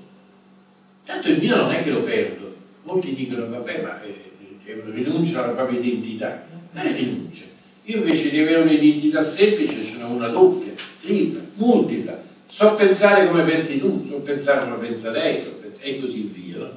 Tanto 1.06 1.28
il 1.28 1.38
mio 1.38 1.56
non 1.56 1.72
è 1.72 1.82
che 1.82 1.90
lo 1.90 2.02
perdo. 2.02 2.41
Molti 2.82 3.14
dicono, 3.14 3.48
vabbè, 3.48 3.82
ma 3.82 4.02
eh, 4.02 4.30
eh 4.64 4.82
rinunciano 4.86 5.44
alla 5.44 5.54
propria 5.54 5.78
identità. 5.78 6.46
Non 6.72 6.86
è 6.86 6.92
rinuncia. 6.92 7.44
Io 7.84 7.98
invece 7.98 8.30
di 8.30 8.40
avere 8.40 8.62
un'identità 8.62 9.22
semplice 9.22 9.84
ce 9.84 9.96
n'ho 9.96 10.08
una 10.08 10.28
doppia, 10.28 10.72
tripla, 11.00 11.40
multipla 11.54 12.30
so 12.52 12.74
pensare 12.74 13.28
come 13.28 13.44
pensi 13.44 13.78
tu, 13.78 14.06
so 14.06 14.16
pensare 14.16 14.68
come 14.68 14.86
pensa 14.86 15.10
lei, 15.10 15.42
so 15.42 15.52
pensare, 15.52 15.86
e 15.86 16.00
così 16.00 16.30
via. 16.34 16.58
No? 16.58 16.70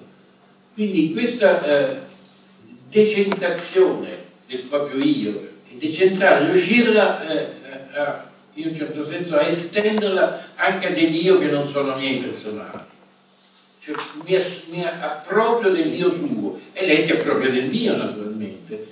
Quindi 0.73 1.11
questa 1.11 1.65
eh, 1.65 1.97
decentrazione 2.89 4.07
del 4.47 4.61
proprio 4.61 5.03
io, 5.03 5.49
decentrare, 5.71 6.49
riuscirla 6.49 7.27
eh, 7.27 7.47
a, 7.93 8.25
in 8.53 8.67
un 8.67 8.73
certo 8.73 9.05
senso 9.05 9.35
a 9.35 9.45
estenderla 9.45 10.45
anche 10.55 10.87
a 10.87 10.91
degli 10.91 11.25
io 11.25 11.39
che 11.39 11.47
non 11.47 11.67
sono 11.67 11.97
miei 11.97 12.19
personali. 12.19 12.79
Cioè, 13.85 13.95
mi, 14.23 14.35
mi 14.71 14.83
approprio 14.83 15.69
dell'io 15.69 16.11
suo 16.11 16.59
e 16.73 16.87
lei 16.87 16.99
si 16.99 17.11
appropria 17.11 17.51
del 17.51 17.69
mio 17.69 17.95
naturalmente. 17.95 18.87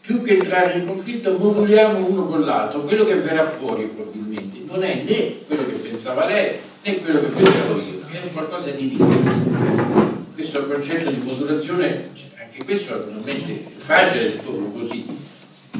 Più 0.00 0.22
che 0.22 0.34
entrare 0.34 0.74
in 0.74 0.86
conflitto 0.86 1.36
moduliamo 1.36 2.06
uno 2.06 2.26
con 2.26 2.44
l'altro, 2.44 2.82
quello 2.82 3.04
che 3.04 3.16
verrà 3.16 3.44
fuori 3.44 3.86
probabilmente 3.86 4.58
non 4.66 4.84
è 4.84 5.02
né 5.02 5.44
quello 5.44 5.66
che 5.66 5.72
pensava 5.72 6.26
lei 6.26 6.56
né 6.82 7.00
quello 7.00 7.18
che 7.18 7.26
pensavo 7.26 7.80
io, 7.80 8.00
è 8.10 8.32
qualcosa 8.32 8.70
di 8.70 8.90
diverso. 8.90 10.20
Questo 10.34 10.66
concetto 10.66 11.10
di 11.10 11.20
modulazione, 11.20 12.10
anche 12.40 12.64
questo 12.64 12.92
naturalmente 12.92 13.64
è 13.64 13.68
facile 13.76 14.26
esporlo 14.28 14.70
così, 14.70 15.04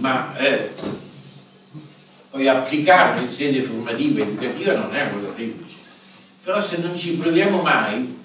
ma 0.01 0.37
eh, 0.37 0.71
poi 2.29 2.49
applicarlo 2.49 3.23
in 3.23 3.31
sede 3.31 3.63
formativa 3.63 4.19
e 4.19 4.23
educativa 4.23 4.75
non 4.75 4.95
è 4.97 5.03
una 5.03 5.21
cosa 5.21 5.33
semplice. 5.33 5.77
Però 6.43 6.61
se 6.61 6.79
non 6.79 6.97
ci 6.97 7.17
proviamo 7.17 7.63
mai, 7.63 8.21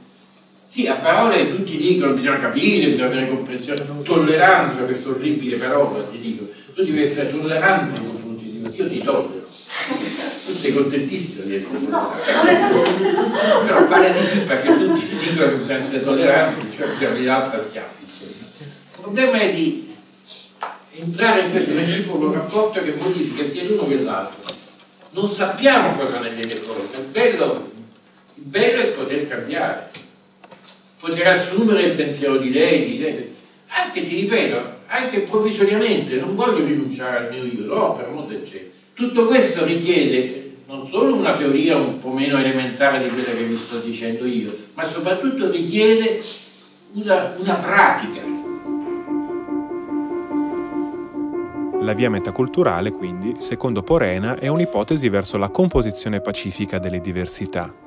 sì, 0.68 0.88
a 0.88 0.96
parole 0.96 1.50
tutti 1.56 1.78
dicono 1.78 2.14
bisogna 2.14 2.40
capire, 2.40 2.90
bisogna 2.90 3.08
avere 3.08 3.30
comprensione, 3.30 3.86
tolleranza, 4.04 4.86
questa 4.86 5.10
orribile 5.10 5.58
parola, 5.58 6.04
ti 6.04 6.20
dico, 6.20 6.50
tu 6.74 6.84
devi 6.84 7.02
essere 7.02 7.32
tollerante 7.32 8.00
nei 8.00 8.10
confronti 8.10 8.52
di 8.52 8.58
me, 8.60 8.70
io 8.74 8.88
ti 8.88 9.02
tollero 9.02 9.46
tu 10.46 10.54
sei 10.54 10.74
contentissimo 10.74 11.44
di 11.46 11.56
essere 11.56 11.80
tollerante. 11.80 13.12
Però 13.66 13.86
pare 13.88 14.14
di 14.14 14.24
sì 14.24 14.40
perché 14.40 14.78
tutti 14.78 15.08
dicono 15.18 15.50
che 15.50 15.56
bisogna 15.56 15.78
essere 15.78 16.04
tolleranti, 16.04 16.68
cioè 16.76 16.88
bisogna 16.88 17.10
venire 17.10 17.26
l'altra 17.26 17.62
schiaffi. 17.62 18.04
Il 18.04 19.02
problema 19.02 19.40
è 19.40 19.54
di 19.54 19.94
entrare 20.96 21.42
in 21.42 21.52
questo 21.52 21.74
reciproco 21.74 22.34
rapporto 22.34 22.82
che 22.82 22.96
modifica 22.98 23.48
sia 23.48 23.64
l'uno 23.64 23.88
che 23.88 24.02
l'altro. 24.02 24.56
Non 25.12 25.30
sappiamo 25.30 25.98
cosa 25.98 26.20
ne 26.20 26.30
viene 26.30 26.56
fuori. 26.56 26.82
Il 26.82 27.06
bello, 27.12 27.72
il 28.36 28.44
bello 28.44 28.82
è 28.82 28.88
poter 28.92 29.28
cambiare, 29.28 29.92
poter 31.00 31.28
assumere 31.28 31.84
il 31.84 31.94
pensiero 31.94 32.38
di 32.38 32.52
lei, 32.52 32.86
di 32.86 33.00
lei. 33.00 33.36
Anche, 33.68 34.04
ti 34.04 34.22
ripeto, 34.22 34.62
anche 34.88 35.20
provvisoriamente, 35.22 36.20
non 36.20 36.36
voglio 36.36 36.66
rinunciare 36.66 37.18
al 37.18 37.32
mio 37.32 37.44
io, 37.44 37.66
no, 37.66 37.94
per 37.94 38.06
amor 38.06 38.26
del 38.26 38.46
cielo 38.46 38.76
tutto 38.98 39.28
questo 39.28 39.64
richiede 39.64 40.56
non 40.66 40.88
solo 40.88 41.14
una 41.14 41.34
teoria 41.34 41.78
un 41.78 42.00
po' 42.00 42.10
meno 42.10 42.40
elementare 42.40 43.04
di 43.04 43.10
quella 43.10 43.30
che 43.30 43.44
vi 43.44 43.56
sto 43.56 43.78
dicendo 43.78 44.26
io, 44.26 44.52
ma 44.74 44.84
soprattutto 44.86 45.52
richiede 45.52 46.20
una, 46.94 47.36
una 47.38 47.54
pratica. 47.54 48.22
La 51.80 51.94
via 51.94 52.10
metaculturale, 52.10 52.90
quindi, 52.90 53.36
secondo 53.38 53.84
Porena, 53.84 54.40
è 54.40 54.48
un'ipotesi 54.48 55.10
verso 55.10 55.38
la 55.38 55.50
composizione 55.50 56.20
pacifica 56.20 56.80
delle 56.80 57.00
diversità. 57.00 57.87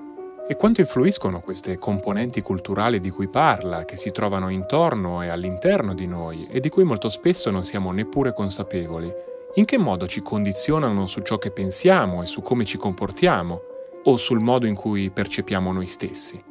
E 0.50 0.56
quanto 0.56 0.80
influiscono 0.80 1.42
queste 1.42 1.78
componenti 1.78 2.42
culturali 2.42 2.98
di 2.98 3.10
cui 3.10 3.28
parla, 3.28 3.84
che 3.84 3.96
si 3.96 4.10
trovano 4.10 4.48
intorno 4.48 5.22
e 5.22 5.28
all'interno 5.28 5.94
di 5.94 6.08
noi 6.08 6.48
e 6.50 6.58
di 6.58 6.68
cui 6.68 6.82
molto 6.82 7.08
spesso 7.08 7.52
non 7.52 7.64
siamo 7.64 7.92
neppure 7.92 8.34
consapevoli, 8.34 9.08
in 9.54 9.64
che 9.64 9.78
modo 9.78 10.08
ci 10.08 10.22
condizionano 10.22 11.06
su 11.06 11.20
ciò 11.20 11.38
che 11.38 11.52
pensiamo 11.52 12.24
e 12.24 12.26
su 12.26 12.42
come 12.42 12.64
ci 12.64 12.78
comportiamo, 12.78 13.60
o 14.02 14.16
sul 14.16 14.40
modo 14.40 14.66
in 14.66 14.74
cui 14.74 15.10
percepiamo 15.10 15.70
noi 15.70 15.86
stessi. 15.86 16.42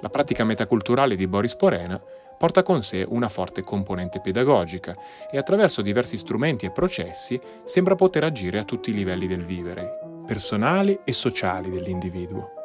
La 0.00 0.08
pratica 0.08 0.42
metaculturale 0.42 1.14
di 1.14 1.28
Boris 1.28 1.54
Porena 1.54 2.02
porta 2.36 2.64
con 2.64 2.82
sé 2.82 3.06
una 3.08 3.28
forte 3.28 3.62
componente 3.62 4.20
pedagogica 4.20 4.96
e 5.30 5.38
attraverso 5.38 5.82
diversi 5.82 6.16
strumenti 6.16 6.66
e 6.66 6.72
processi 6.72 7.40
sembra 7.62 7.94
poter 7.94 8.24
agire 8.24 8.58
a 8.58 8.64
tutti 8.64 8.90
i 8.90 8.94
livelli 8.94 9.28
del 9.28 9.44
vivere, 9.44 10.00
personali 10.26 10.98
e 11.04 11.12
sociali 11.12 11.70
dell'individuo. 11.70 12.58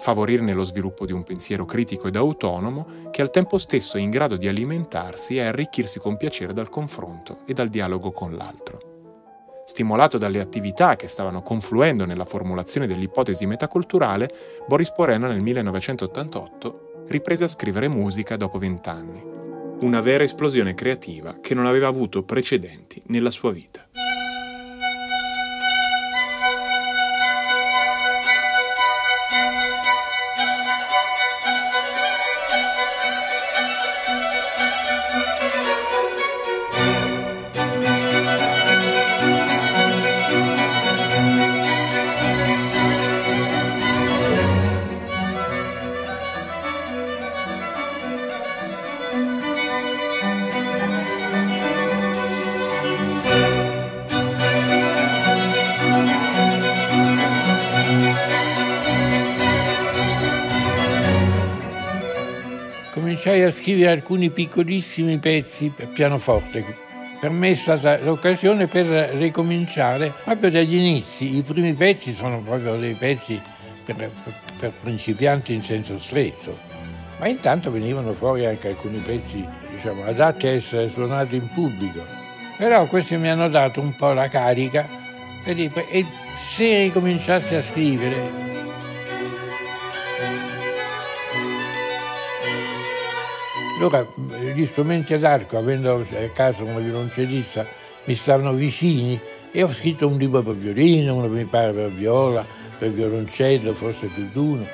Favorirne 0.00 0.54
lo 0.54 0.64
sviluppo 0.64 1.04
di 1.04 1.12
un 1.12 1.22
pensiero 1.22 1.66
critico 1.66 2.08
ed 2.08 2.16
autonomo 2.16 3.10
che 3.10 3.20
al 3.20 3.30
tempo 3.30 3.58
stesso 3.58 3.98
è 3.98 4.00
in 4.00 4.08
grado 4.08 4.38
di 4.38 4.48
alimentarsi 4.48 5.36
e 5.36 5.42
arricchirsi 5.42 5.98
con 5.98 6.16
piacere 6.16 6.54
dal 6.54 6.70
confronto 6.70 7.40
e 7.46 7.52
dal 7.52 7.68
dialogo 7.68 8.10
con 8.10 8.34
l'altro. 8.34 9.62
Stimolato 9.66 10.16
dalle 10.16 10.40
attività 10.40 10.96
che 10.96 11.06
stavano 11.06 11.42
confluendo 11.42 12.06
nella 12.06 12.24
formulazione 12.24 12.86
dell'ipotesi 12.86 13.44
metaculturale, 13.44 14.30
Boris 14.66 14.90
Porena 14.90 15.28
nel 15.28 15.42
1988 15.42 17.04
riprese 17.08 17.44
a 17.44 17.48
scrivere 17.48 17.86
musica 17.86 18.36
dopo 18.36 18.58
vent'anni. 18.58 19.22
Una 19.82 20.00
vera 20.00 20.24
esplosione 20.24 20.72
creativa 20.72 21.40
che 21.42 21.52
non 21.52 21.66
aveva 21.66 21.88
avuto 21.88 22.22
precedenti 22.22 23.02
nella 23.08 23.30
sua 23.30 23.52
vita. 23.52 23.86
Scrivere 63.60 63.92
alcuni 63.92 64.30
piccolissimi 64.30 65.18
pezzi 65.18 65.70
per 65.74 65.88
pianoforte. 65.88 66.64
Per 67.20 67.30
me 67.30 67.50
è 67.50 67.54
stata 67.54 67.98
l'occasione 67.98 68.66
per 68.66 68.86
ricominciare 68.86 70.14
proprio 70.24 70.50
dagli 70.50 70.76
inizi. 70.76 71.36
I 71.36 71.42
primi 71.42 71.74
pezzi 71.74 72.14
sono 72.14 72.40
proprio 72.40 72.76
dei 72.76 72.94
pezzi 72.94 73.38
per, 73.84 74.10
per 74.58 74.72
principianti 74.82 75.52
in 75.52 75.62
senso 75.62 75.98
stretto, 75.98 76.56
ma 77.18 77.28
intanto 77.28 77.70
venivano 77.70 78.14
fuori 78.14 78.46
anche 78.46 78.68
alcuni 78.68 78.98
pezzi 78.98 79.46
diciamo, 79.74 80.04
adatti 80.04 80.46
a 80.46 80.52
essere 80.52 80.88
suonati 80.88 81.36
in 81.36 81.48
pubblico. 81.52 82.02
Però 82.56 82.86
questi 82.86 83.18
mi 83.18 83.28
hanno 83.28 83.50
dato 83.50 83.80
un 83.80 83.94
po' 83.94 84.14
la 84.14 84.28
carica 84.28 84.88
e 85.44 86.06
se 86.36 86.82
ricominciassi 86.82 87.54
a 87.54 87.62
scrivere 87.62 88.59
Allora 93.80 94.06
gli 94.54 94.66
strumenti 94.66 95.14
ad 95.14 95.24
arco, 95.24 95.56
avendo 95.56 95.94
a 95.94 96.28
casa 96.34 96.62
una 96.64 96.80
violoncellista, 96.80 97.66
mi 98.04 98.14
stavano 98.14 98.52
vicini 98.52 99.18
e 99.50 99.62
ho 99.62 99.72
scritto 99.72 100.06
un 100.06 100.18
libro 100.18 100.42
per 100.42 100.54
violino, 100.54 101.14
uno 101.14 101.28
mi 101.28 101.44
pare 101.44 101.72
per 101.72 101.90
viola, 101.90 102.44
per 102.78 102.90
violoncello, 102.90 103.72
forse 103.72 104.08
più 104.08 104.28
di 104.30 104.38
uno, 104.38 104.66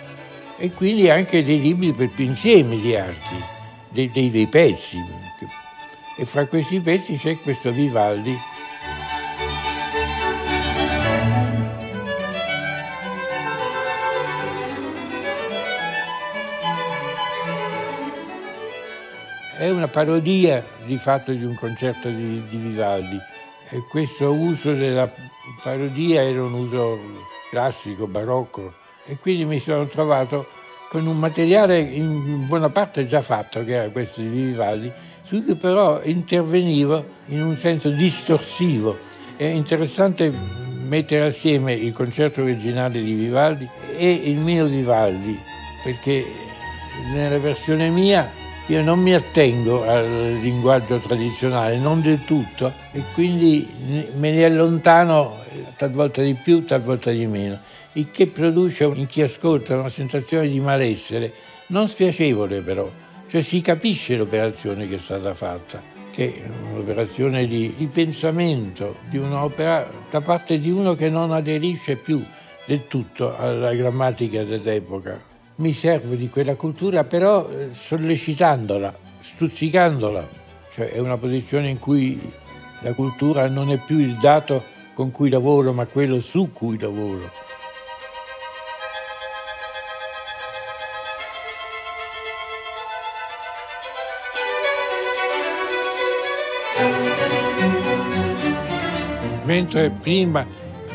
e 0.58 0.72
quindi 0.72 1.08
anche 1.08 1.44
dei 1.44 1.60
libri 1.60 1.92
per 1.92 2.08
più 2.08 2.24
insieme 2.24 2.80
di 2.80 2.96
arti, 2.96 3.36
dei, 3.90 4.10
dei, 4.10 4.28
dei 4.28 4.48
pezzi. 4.48 4.98
E 6.18 6.24
fra 6.24 6.46
questi 6.46 6.80
pezzi 6.80 7.16
c'è 7.16 7.38
questo 7.38 7.70
Vivaldi 7.70 8.36
è 19.58 19.70
una 19.70 19.88
parodia 19.88 20.62
di 20.84 20.98
fatto 20.98 21.32
di 21.32 21.44
un 21.44 21.54
concerto 21.54 22.08
di, 22.08 22.44
di 22.46 22.56
Vivaldi 22.56 23.18
e 23.70 23.82
questo 23.88 24.32
uso 24.32 24.74
della 24.74 25.10
parodia 25.62 26.22
era 26.22 26.42
un 26.42 26.52
uso 26.52 26.98
classico, 27.50 28.06
barocco 28.06 28.74
e 29.06 29.16
quindi 29.18 29.44
mi 29.44 29.58
sono 29.58 29.86
trovato 29.86 30.46
con 30.88 31.06
un 31.06 31.18
materiale 31.18 31.80
in 31.80 32.46
buona 32.46 32.68
parte 32.68 33.06
già 33.06 33.22
fatto, 33.22 33.64
che 33.64 33.74
era 33.74 33.88
questo 33.88 34.20
di 34.20 34.28
Vivaldi, 34.28 34.92
su 35.22 35.42
cui 35.42 35.56
però 35.56 36.00
intervenivo 36.02 37.04
in 37.26 37.42
un 37.42 37.56
senso 37.56 37.88
distorsivo. 37.88 38.96
È 39.36 39.44
interessante 39.44 40.32
mettere 40.86 41.26
assieme 41.26 41.72
il 41.72 41.92
concerto 41.92 42.42
originale 42.42 43.02
di 43.02 43.12
Vivaldi 43.14 43.68
e 43.96 44.10
il 44.12 44.36
mio 44.36 44.66
Vivaldi, 44.66 45.38
perché 45.82 46.24
nella 47.12 47.38
versione 47.38 47.88
mia 47.88 48.30
io 48.68 48.82
non 48.82 48.98
mi 48.98 49.14
attengo 49.14 49.86
al 49.86 50.38
linguaggio 50.40 50.98
tradizionale, 50.98 51.78
non 51.78 52.00
del 52.00 52.24
tutto, 52.24 52.72
e 52.90 53.02
quindi 53.14 53.66
me 54.16 54.32
ne 54.32 54.44
allontano 54.44 55.38
talvolta 55.76 56.20
di 56.20 56.34
più, 56.34 56.64
talvolta 56.64 57.12
di 57.12 57.26
meno, 57.26 57.58
il 57.92 58.10
che 58.10 58.26
produce 58.26 58.84
in 58.84 59.06
chi 59.06 59.22
ascolta 59.22 59.78
una 59.78 59.88
sensazione 59.88 60.48
di 60.48 60.58
malessere, 60.58 61.32
non 61.68 61.86
spiacevole 61.86 62.60
però, 62.60 62.90
cioè 63.30 63.40
si 63.40 63.60
capisce 63.60 64.16
l'operazione 64.16 64.88
che 64.88 64.96
è 64.96 64.98
stata 64.98 65.32
fatta, 65.34 65.80
che 66.10 66.34
è 66.34 66.72
un'operazione 66.72 67.46
di 67.46 67.88
pensamento 67.92 68.96
di 69.08 69.18
un'opera 69.18 69.88
da 70.10 70.20
parte 70.20 70.58
di 70.58 70.70
uno 70.70 70.96
che 70.96 71.08
non 71.08 71.30
aderisce 71.30 71.94
più 71.94 72.20
del 72.64 72.88
tutto 72.88 73.36
alla 73.36 73.72
grammatica 73.74 74.42
dell'epoca 74.42 75.34
mi 75.56 75.72
servo 75.72 76.14
di 76.14 76.28
quella 76.28 76.54
cultura 76.54 77.04
però 77.04 77.48
eh, 77.48 77.70
sollecitandola, 77.72 78.94
stuzzicandola, 79.20 80.28
cioè 80.72 80.90
è 80.90 80.98
una 80.98 81.16
posizione 81.16 81.68
in 81.68 81.78
cui 81.78 82.20
la 82.80 82.92
cultura 82.92 83.48
non 83.48 83.70
è 83.70 83.78
più 83.78 83.98
il 83.98 84.16
dato 84.16 84.62
con 84.92 85.10
cui 85.10 85.30
lavoro, 85.30 85.72
ma 85.72 85.86
quello 85.86 86.20
su 86.20 86.52
cui 86.52 86.78
lavoro. 86.78 87.30
Mentre 99.44 99.90
prima, 99.90 100.44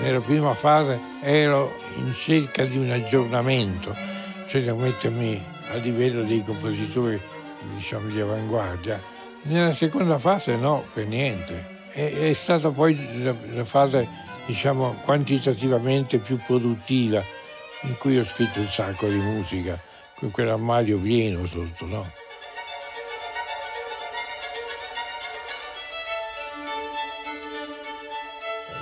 nella 0.01 0.19
prima 0.19 0.53
fase, 0.53 0.99
ero 1.21 1.73
in 1.97 2.13
cerca 2.13 2.65
di 2.65 2.77
un 2.77 2.91
aggiornamento, 2.91 4.10
da 4.59 4.73
mettermi 4.73 5.41
a 5.71 5.75
livello 5.75 6.23
dei 6.23 6.43
compositori 6.43 7.19
diciamo 7.75 8.09
di 8.09 8.19
avanguardia. 8.19 9.01
Nella 9.43 9.71
seconda 9.71 10.17
fase 10.17 10.55
no, 10.55 10.83
per 10.93 11.07
niente. 11.07 11.79
È, 11.91 12.29
è 12.29 12.33
stata 12.33 12.69
poi 12.69 13.23
la, 13.23 13.33
la 13.53 13.63
fase 13.63 14.07
diciamo 14.45 14.99
quantitativamente 15.05 16.17
più 16.17 16.37
produttiva 16.45 17.23
in 17.83 17.97
cui 17.97 18.19
ho 18.19 18.25
scritto 18.25 18.59
un 18.59 18.67
sacco 18.67 19.07
di 19.07 19.15
musica, 19.15 19.79
con 20.15 20.31
quell'armadio 20.31 20.99
pieno 20.99 21.45
sotto, 21.45 21.85
no? 21.85 22.11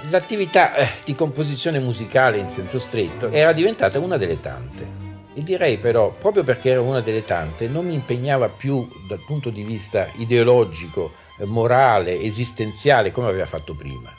L'attività 0.09 0.73
eh, 0.75 0.89
di 1.03 1.13
composizione 1.13 1.79
musicale 1.79 2.37
in 2.37 2.49
senso 2.49 2.79
stretto 2.79 3.29
era 3.29 3.53
diventata 3.53 3.99
una 3.99 4.17
delle 4.17 4.39
tante 4.39 5.08
e 5.33 5.43
direi 5.43 5.77
però, 5.77 6.11
proprio 6.11 6.43
perché 6.43 6.71
era 6.71 6.81
una 6.81 7.01
delle 7.01 7.23
tante, 7.23 7.67
non 7.67 7.85
mi 7.85 7.93
impegnava 7.93 8.49
più 8.49 8.87
dal 9.07 9.23
punto 9.25 9.49
di 9.49 9.63
vista 9.63 10.09
ideologico, 10.15 11.13
eh, 11.37 11.45
morale, 11.45 12.19
esistenziale 12.19 13.11
come 13.11 13.27
aveva 13.27 13.45
fatto 13.45 13.73
prima. 13.73 14.11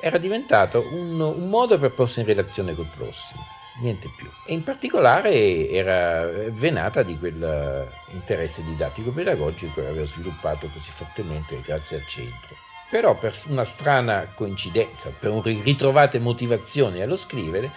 Era 0.00 0.18
diventato 0.18 0.84
un, 0.92 1.20
un 1.20 1.48
modo 1.48 1.78
per 1.78 1.92
porsi 1.92 2.20
in 2.20 2.26
relazione 2.26 2.74
col 2.74 2.90
prossimo, 2.96 3.44
niente 3.82 4.10
più. 4.16 4.28
E 4.46 4.52
in 4.52 4.64
particolare 4.64 5.68
era 5.68 6.26
venata 6.50 7.02
di 7.02 7.16
quell'interesse 7.18 8.64
didattico-pedagogico 8.64 9.80
che 9.80 9.86
avevo 9.86 10.06
sviluppato 10.06 10.68
così 10.72 10.90
fortemente 10.90 11.60
grazie 11.64 11.98
al 11.98 12.06
centro. 12.06 12.56
Però 12.90 13.14
per 13.14 13.34
una 13.46 13.64
strana 13.64 14.26
coincidenza, 14.34 15.10
per 15.16 15.30
un 15.30 15.42
ritrovate 15.42 16.18
motivazioni 16.18 17.00
allo 17.00 17.16
scrivere, 17.16 17.70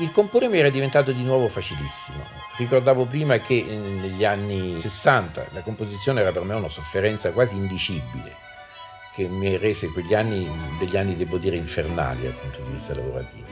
il 0.00 0.12
comporre 0.12 0.48
mi 0.48 0.58
era 0.58 0.70
diventato 0.70 1.12
di 1.12 1.22
nuovo 1.22 1.48
facilissimo. 1.48 2.24
Ricordavo 2.56 3.04
prima 3.04 3.36
che 3.38 3.66
eh, 3.68 3.76
negli 3.76 4.24
anni 4.24 4.80
60 4.80 5.48
la 5.52 5.60
composizione 5.60 6.20
era 6.20 6.32
per 6.32 6.42
me 6.42 6.54
una 6.54 6.68
sofferenza 6.68 7.32
quasi 7.32 7.54
indicibile, 7.54 8.34
che 9.14 9.28
mi 9.28 9.56
rese 9.58 9.88
quegli 9.88 10.14
anni, 10.14 10.48
degli 10.78 10.96
anni, 10.96 11.16
devo 11.16 11.36
dire, 11.36 11.56
infernali 11.56 12.22
dal 12.22 12.32
punto 12.32 12.60
di 12.62 12.72
vista 12.72 12.94
lavorativo. 12.94 13.46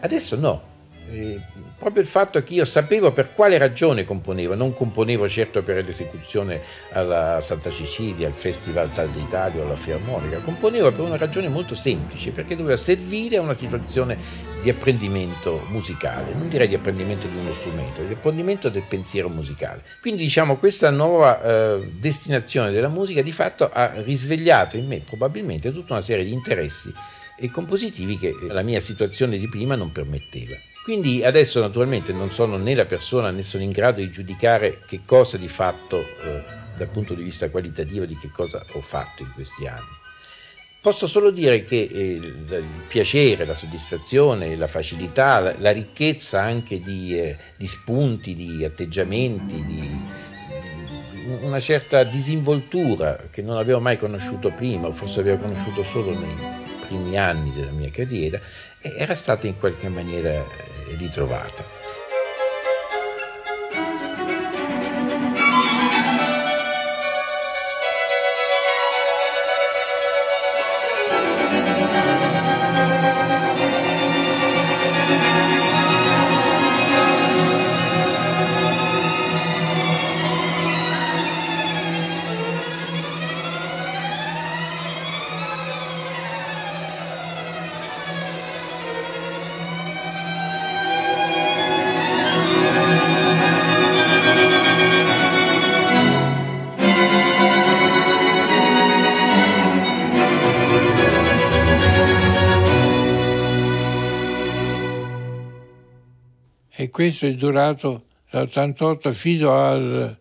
Adesso 0.00 0.36
no, 0.36 0.62
eh, 1.10 1.40
proprio 1.78 2.02
il 2.02 2.08
fatto 2.08 2.42
che 2.42 2.54
io 2.54 2.64
sapevo 2.64 3.12
per 3.12 3.32
quale 3.32 3.58
ragione 3.58 4.04
componevo, 4.04 4.54
non 4.54 4.72
componevo 4.72 5.28
certo 5.28 5.62
per 5.62 5.84
l'esecuzione 5.84 6.60
alla 6.92 7.40
Santa 7.40 7.70
Cecilia, 7.70 8.26
al 8.26 8.34
Festival 8.34 8.92
Tal 8.92 9.08
d'Italia 9.10 9.60
o 9.60 9.64
alla 9.64 9.76
Filarmonica, 9.76 10.38
componevo 10.38 10.90
per 10.90 11.00
una 11.00 11.16
ragione 11.16 11.48
molto 11.48 11.74
semplice, 11.74 12.32
perché 12.32 12.56
doveva 12.56 12.76
servire 12.76 13.36
a 13.36 13.40
una 13.40 13.54
situazione 13.54 14.18
di 14.62 14.70
apprendimento 14.70 15.64
musicale, 15.68 16.34
non 16.34 16.48
direi 16.48 16.68
di 16.68 16.74
apprendimento 16.74 17.26
di 17.26 17.36
uno 17.36 17.52
strumento, 17.52 18.02
di 18.02 18.14
apprendimento 18.14 18.68
del 18.68 18.84
pensiero 18.88 19.28
musicale. 19.28 19.82
Quindi 20.00 20.22
diciamo 20.22 20.56
questa 20.56 20.90
nuova 20.90 21.42
eh, 21.42 21.90
destinazione 21.92 22.72
della 22.72 22.88
musica 22.88 23.22
di 23.22 23.32
fatto 23.32 23.70
ha 23.70 23.92
risvegliato 24.02 24.76
in 24.76 24.86
me 24.86 25.00
probabilmente 25.00 25.72
tutta 25.72 25.92
una 25.92 26.02
serie 26.02 26.24
di 26.24 26.32
interessi 26.32 26.92
e 27.38 27.50
compositivi 27.50 28.18
che 28.18 28.34
la 28.48 28.62
mia 28.62 28.80
situazione 28.80 29.38
di 29.38 29.48
prima 29.48 29.76
non 29.76 29.92
permetteva. 29.92 30.56
Quindi 30.86 31.24
adesso 31.24 31.58
naturalmente 31.58 32.12
non 32.12 32.30
sono 32.30 32.56
né 32.58 32.72
la 32.72 32.84
persona 32.84 33.32
né 33.32 33.42
sono 33.42 33.64
in 33.64 33.72
grado 33.72 34.00
di 34.00 34.08
giudicare 34.08 34.82
che 34.86 35.00
cosa 35.04 35.36
di 35.36 35.48
fatto 35.48 35.98
eh, 35.98 36.44
dal 36.76 36.86
punto 36.86 37.12
di 37.12 37.24
vista 37.24 37.50
qualitativo 37.50 38.04
di 38.04 38.16
che 38.16 38.30
cosa 38.30 38.64
ho 38.70 38.80
fatto 38.82 39.22
in 39.22 39.32
questi 39.34 39.66
anni. 39.66 39.96
Posso 40.80 41.08
solo 41.08 41.32
dire 41.32 41.64
che 41.64 41.90
eh, 41.92 42.12
il 42.12 42.64
piacere, 42.86 43.44
la 43.44 43.56
soddisfazione, 43.56 44.54
la 44.54 44.68
facilità, 44.68 45.56
la, 45.58 45.72
ricchezza 45.72 46.40
anche 46.40 46.80
di, 46.80 47.18
eh, 47.18 47.36
di, 47.56 47.66
spunti, 47.66 48.36
di 48.36 48.64
atteggiamenti, 48.64 49.64
di, 49.64 49.90
una 51.40 51.58
certa 51.58 52.04
disinvoltura 52.04 53.24
che 53.32 53.42
non 53.42 53.56
avevo 53.56 53.80
mai 53.80 53.98
conosciuto 53.98 54.52
prima, 54.52 54.86
o 54.86 54.92
forse 54.92 55.18
avevo 55.18 55.38
conosciuto 55.38 55.82
solo 55.82 56.16
nei 56.16 56.64
primi 56.86 57.18
anni 57.18 57.52
della 57.52 57.72
mia 57.72 57.90
carriera, 57.90 58.40
era 58.80 59.16
stata 59.16 59.48
in 59.48 59.58
qualche 59.58 59.88
maniera 59.88 60.30
eh, 60.30 60.75
ritrovata. 60.94 61.75
Questo 107.16 107.26
è 107.26 107.32
durato 107.32 108.04
dall'88 108.30 109.12
fino 109.12 109.50
al, 109.52 110.18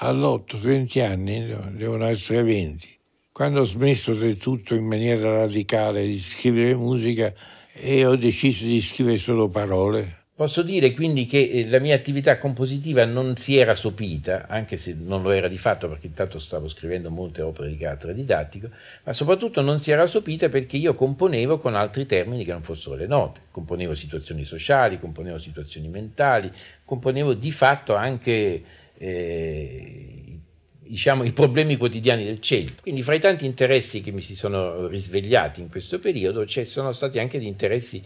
all'8, 0.00 0.58
20 0.58 1.00
anni, 1.00 1.46
devono 1.72 2.04
essere 2.04 2.42
20. 2.42 2.98
Quando 3.32 3.60
ho 3.60 3.64
smesso 3.64 4.12
del 4.12 4.36
tutto 4.36 4.74
in 4.74 4.84
maniera 4.84 5.38
radicale 5.38 6.06
di 6.06 6.18
scrivere 6.18 6.74
musica 6.74 7.32
e 7.72 8.04
ho 8.04 8.14
deciso 8.16 8.66
di 8.66 8.78
scrivere 8.82 9.16
solo 9.16 9.48
parole, 9.48 10.17
Posso 10.38 10.62
dire 10.62 10.92
quindi 10.92 11.26
che 11.26 11.50
eh, 11.50 11.68
la 11.68 11.80
mia 11.80 11.96
attività 11.96 12.38
compositiva 12.38 13.04
non 13.04 13.34
si 13.34 13.56
era 13.56 13.74
sopita, 13.74 14.46
anche 14.46 14.76
se 14.76 14.94
non 14.96 15.20
lo 15.20 15.32
era 15.32 15.48
di 15.48 15.58
fatto 15.58 15.88
perché 15.88 16.06
intanto 16.06 16.38
stavo 16.38 16.68
scrivendo 16.68 17.10
molte 17.10 17.42
opere 17.42 17.68
di 17.70 17.76
carattere 17.76 18.14
didattico, 18.14 18.70
ma 19.02 19.12
soprattutto 19.12 19.62
non 19.62 19.80
si 19.80 19.90
era 19.90 20.06
sopita 20.06 20.48
perché 20.48 20.76
io 20.76 20.94
componevo 20.94 21.58
con 21.58 21.74
altri 21.74 22.06
termini 22.06 22.44
che 22.44 22.52
non 22.52 22.62
fossero 22.62 22.94
le 22.94 23.08
note. 23.08 23.40
Componevo 23.50 23.96
situazioni 23.96 24.44
sociali, 24.44 25.00
componevo 25.00 25.38
situazioni 25.38 25.88
mentali, 25.88 26.52
componevo 26.84 27.34
di 27.34 27.50
fatto 27.50 27.96
anche 27.96 28.62
eh, 28.96 30.38
diciamo, 30.78 31.24
i 31.24 31.32
problemi 31.32 31.76
quotidiani 31.76 32.24
del 32.24 32.38
centro. 32.38 32.76
Quindi 32.80 33.02
fra 33.02 33.14
i 33.14 33.20
tanti 33.20 33.44
interessi 33.44 34.02
che 34.02 34.12
mi 34.12 34.20
si 34.20 34.36
sono 34.36 34.86
risvegliati 34.86 35.60
in 35.60 35.68
questo 35.68 35.98
periodo 35.98 36.46
ci 36.46 36.64
sono 36.64 36.92
stati 36.92 37.18
anche 37.18 37.40
gli 37.40 37.46
interessi 37.46 38.00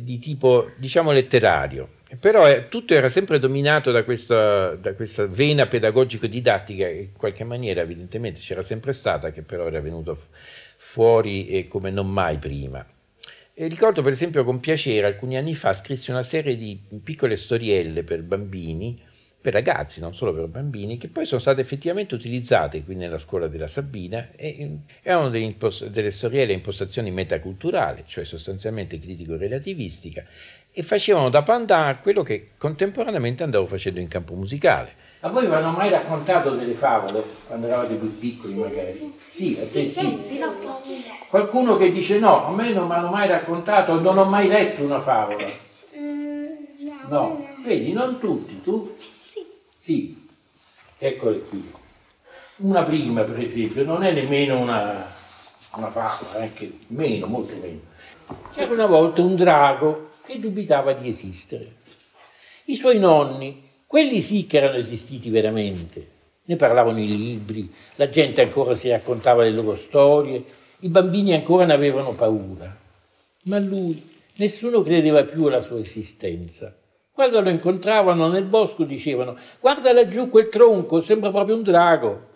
di 0.00 0.18
tipo, 0.18 0.70
diciamo, 0.76 1.12
letterario. 1.12 2.00
Però 2.20 2.48
eh, 2.48 2.68
tutto 2.68 2.94
era 2.94 3.08
sempre 3.08 3.38
dominato 3.38 3.90
da 3.90 4.04
questa, 4.04 4.74
da 4.74 4.94
questa 4.94 5.26
vena 5.26 5.66
pedagogico-didattica 5.66 6.86
che 6.86 6.92
in 6.92 7.12
qualche 7.16 7.44
maniera 7.44 7.80
evidentemente 7.80 8.40
c'era 8.40 8.62
sempre 8.62 8.92
stata, 8.92 9.30
che 9.30 9.42
però 9.42 9.66
era 9.66 9.80
venuto 9.80 10.18
fuori 10.76 11.48
eh, 11.48 11.68
come 11.68 11.90
non 11.90 12.10
mai 12.10 12.38
prima. 12.38 12.86
E 13.54 13.66
ricordo 13.66 14.02
per 14.02 14.12
esempio 14.12 14.44
con 14.44 14.60
piacere 14.60 15.06
alcuni 15.06 15.36
anni 15.36 15.54
fa 15.54 15.74
scrissi 15.74 16.10
una 16.10 16.22
serie 16.22 16.56
di 16.56 16.78
piccole 17.02 17.36
storielle 17.36 18.02
per 18.02 18.22
bambini, 18.22 19.00
per 19.42 19.52
ragazzi, 19.52 19.98
non 19.98 20.14
solo 20.14 20.32
per 20.32 20.46
bambini, 20.46 20.98
che 20.98 21.08
poi 21.08 21.26
sono 21.26 21.40
state 21.40 21.60
effettivamente 21.60 22.14
utilizzate 22.14 22.84
qui 22.84 22.94
nella 22.94 23.18
scuola 23.18 23.48
della 23.48 23.66
Sabina 23.66 24.28
e 24.36 24.78
erano 25.02 25.30
delle, 25.30 25.44
impost- 25.44 25.86
delle 25.88 26.12
storielle 26.12 26.52
a 26.52 26.56
impostazione 26.56 27.10
metaculturale, 27.10 28.04
cioè 28.06 28.24
sostanzialmente 28.24 29.00
critico-relativistica, 29.00 30.24
e 30.70 30.82
facevano 30.84 31.28
da 31.28 31.42
pandan 31.42 31.88
a 31.88 31.98
quello 31.98 32.22
che 32.22 32.50
contemporaneamente 32.56 33.42
andavo 33.42 33.66
facendo 33.66 33.98
in 33.98 34.06
campo 34.06 34.34
musicale. 34.34 34.94
A 35.20 35.28
voi 35.28 35.46
vi 35.46 35.52
hanno 35.52 35.72
mai 35.72 35.90
raccontato 35.90 36.54
delle 36.54 36.74
favole 36.74 37.24
quando 37.46 37.66
eravate 37.66 37.94
più 37.94 38.16
piccoli 38.18 38.54
magari? 38.54 39.12
Sì, 39.28 39.58
a 39.60 39.66
te 39.66 39.86
sì. 39.86 40.18
Qualcuno 41.28 41.76
che 41.76 41.90
dice 41.90 42.20
no, 42.20 42.46
a 42.46 42.50
me 42.52 42.72
non 42.72 42.86
mi 42.86 42.94
hanno 42.94 43.10
mai 43.10 43.26
raccontato, 43.26 44.00
non 44.00 44.18
ho 44.18 44.24
mai 44.24 44.46
letto 44.46 44.82
una 44.82 45.00
favola. 45.00 45.46
No, 47.08 47.46
vedi, 47.64 47.92
non 47.92 48.18
tutti, 48.18 48.60
tu? 48.62 48.94
Sì. 49.82 50.16
Eccole 50.96 51.40
qui. 51.40 51.72
Una 52.58 52.84
prima, 52.84 53.24
per 53.24 53.40
esempio, 53.40 53.82
non 53.82 54.04
è 54.04 54.12
nemmeno 54.12 54.60
una, 54.60 55.12
una 55.74 55.90
favola, 55.90 56.44
anche 56.44 56.70
meno, 56.88 57.26
molto 57.26 57.56
meno. 57.60 57.80
C'era 58.54 58.72
una 58.72 58.86
volta 58.86 59.22
un 59.22 59.34
drago 59.34 60.10
che 60.24 60.38
dubitava 60.38 60.92
di 60.92 61.08
esistere. 61.08 61.78
I 62.66 62.76
suoi 62.76 63.00
nonni, 63.00 63.70
quelli 63.84 64.20
sì 64.20 64.46
che 64.46 64.58
erano 64.58 64.76
esistiti 64.76 65.30
veramente, 65.30 66.10
ne 66.44 66.54
parlavano 66.54 67.00
i 67.00 67.08
libri, 67.08 67.68
la 67.96 68.08
gente 68.08 68.40
ancora 68.40 68.76
si 68.76 68.88
raccontava 68.88 69.42
le 69.42 69.50
loro 69.50 69.74
storie, 69.74 70.44
i 70.78 70.88
bambini 70.88 71.34
ancora 71.34 71.64
ne 71.64 71.72
avevano 71.72 72.12
paura. 72.12 72.78
Ma 73.46 73.58
lui, 73.58 74.00
nessuno 74.36 74.80
credeva 74.82 75.24
più 75.24 75.46
alla 75.46 75.60
sua 75.60 75.80
esistenza. 75.80 76.72
Quando 77.14 77.42
lo 77.42 77.50
incontravano 77.50 78.28
nel 78.28 78.44
bosco 78.44 78.84
dicevano 78.84 79.36
guarda 79.60 79.92
laggiù 79.92 80.30
quel 80.30 80.48
tronco, 80.48 81.02
sembra 81.02 81.28
proprio 81.28 81.56
un 81.56 81.62
drago. 81.62 82.30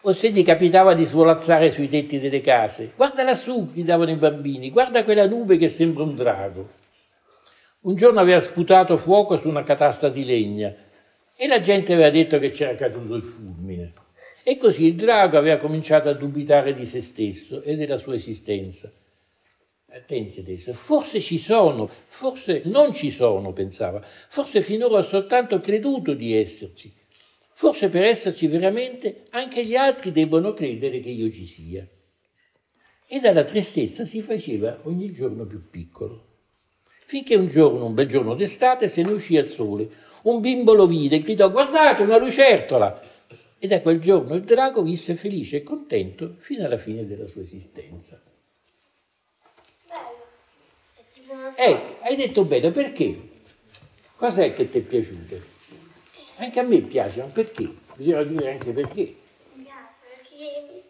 O 0.00 0.12
se 0.14 0.30
gli 0.30 0.42
capitava 0.42 0.94
di 0.94 1.04
svolazzare 1.04 1.70
sui 1.70 1.88
tetti 1.88 2.18
delle 2.18 2.40
case, 2.40 2.92
guarda 2.96 3.22
lassù, 3.22 3.66
gridavano 3.66 4.10
i 4.10 4.16
bambini, 4.16 4.70
guarda 4.70 5.04
quella 5.04 5.26
nube 5.26 5.58
che 5.58 5.68
sembra 5.68 6.04
un 6.04 6.16
drago. 6.16 6.70
Un 7.82 7.94
giorno 7.94 8.18
aveva 8.18 8.40
sputato 8.40 8.96
fuoco 8.96 9.36
su 9.36 9.48
una 9.48 9.62
catasta 9.62 10.08
di 10.08 10.24
legna 10.24 10.74
e 11.36 11.46
la 11.46 11.60
gente 11.60 11.92
aveva 11.92 12.08
detto 12.08 12.38
che 12.38 12.48
c'era 12.48 12.74
caduto 12.74 13.14
il 13.14 13.22
fulmine. 13.22 13.92
E 14.42 14.56
così 14.56 14.86
il 14.86 14.94
drago 14.94 15.36
aveva 15.36 15.58
cominciato 15.58 16.08
a 16.08 16.14
dubitare 16.14 16.72
di 16.72 16.86
se 16.86 17.02
stesso 17.02 17.60
e 17.60 17.76
della 17.76 17.98
sua 17.98 18.14
esistenza. 18.14 18.90
Attenti 19.94 20.40
adesso, 20.40 20.72
forse 20.72 21.20
ci 21.20 21.38
sono, 21.38 21.88
forse 22.06 22.62
non 22.64 22.92
ci 22.92 23.10
sono, 23.10 23.52
pensava, 23.52 24.00
forse 24.02 24.62
finora 24.62 24.96
ho 24.96 25.02
soltanto 25.02 25.60
creduto 25.60 26.14
di 26.14 26.34
esserci, 26.34 26.92
forse 27.52 27.88
per 27.88 28.02
esserci 28.02 28.46
veramente 28.46 29.24
anche 29.30 29.64
gli 29.64 29.76
altri 29.76 30.10
debbono 30.10 30.54
credere 30.54 31.00
che 31.00 31.10
io 31.10 31.30
ci 31.30 31.46
sia. 31.46 31.86
E 33.06 33.20
dalla 33.20 33.44
tristezza 33.44 34.06
si 34.06 34.22
faceva 34.22 34.80
ogni 34.84 35.12
giorno 35.12 35.44
più 35.44 35.68
piccolo 35.68 36.30
finché 37.12 37.34
un 37.34 37.46
giorno, 37.46 37.84
un 37.84 37.92
bel 37.92 38.06
giorno 38.06 38.34
d'estate, 38.34 38.88
se 38.88 39.02
ne 39.02 39.12
uscì 39.12 39.36
al 39.36 39.46
sole. 39.46 39.86
Un 40.22 40.40
bimbo 40.40 40.72
lo 40.72 40.86
vide 40.86 41.16
e 41.16 41.18
gridò 41.18 41.50
guardate 41.50 42.00
una 42.00 42.16
lucertola! 42.16 43.02
E 43.58 43.66
da 43.66 43.82
quel 43.82 44.00
giorno 44.00 44.34
il 44.34 44.44
drago 44.44 44.80
visse 44.80 45.14
felice 45.14 45.58
e 45.58 45.62
contento 45.62 46.36
fino 46.38 46.64
alla 46.64 46.78
fine 46.78 47.04
della 47.04 47.26
sua 47.26 47.42
esistenza. 47.42 48.18
Bello. 49.86 50.24
Eh, 51.56 51.96
hai 52.00 52.16
detto 52.16 52.44
bene, 52.44 52.70
perché? 52.70 53.20
Cos'è 54.16 54.52
che 54.54 54.68
ti 54.68 54.78
è 54.78 54.80
piaciuto? 54.82 55.36
Anche 56.36 56.60
a 56.60 56.62
me 56.62 56.80
piace, 56.80 57.20
ma 57.20 57.26
perché? 57.26 57.68
Bisogna 57.94 58.22
dire 58.24 58.50
anche 58.52 58.70
perché. 58.72 59.14
Mi 59.54 59.64
piace 59.64 60.04
perché... 60.16 60.82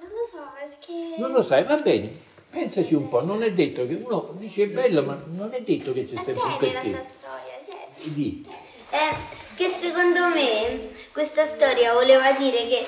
Non 0.00 0.08
lo 0.10 0.26
so, 0.30 0.50
perché... 0.58 1.16
Non 1.18 1.32
lo 1.32 1.42
sai, 1.42 1.64
va 1.64 1.76
bene. 1.76 2.30
Pensaci 2.50 2.94
un 2.94 3.08
po', 3.08 3.24
non 3.24 3.42
è 3.42 3.52
detto 3.52 3.86
che 3.86 3.94
uno 3.94 4.34
dice 4.36 4.64
è 4.64 4.66
bello, 4.68 5.02
ma 5.02 5.22
non 5.32 5.50
è 5.52 5.62
detto 5.62 5.92
che 5.92 6.04
c'è 6.04 6.16
sempre 6.22 6.42
un 6.42 6.56
bene 6.58 6.72
la 6.74 6.80
perché. 6.80 6.90
sua 6.90 7.04
storia, 7.18 7.54
sì. 7.96 8.12
Di. 8.12 8.46
Eh, 8.90 9.16
che 9.56 9.68
secondo 9.68 10.28
me 10.28 10.90
questa 11.12 11.46
storia 11.46 11.94
voleva 11.94 12.32
dire 12.32 12.66
che 12.66 12.84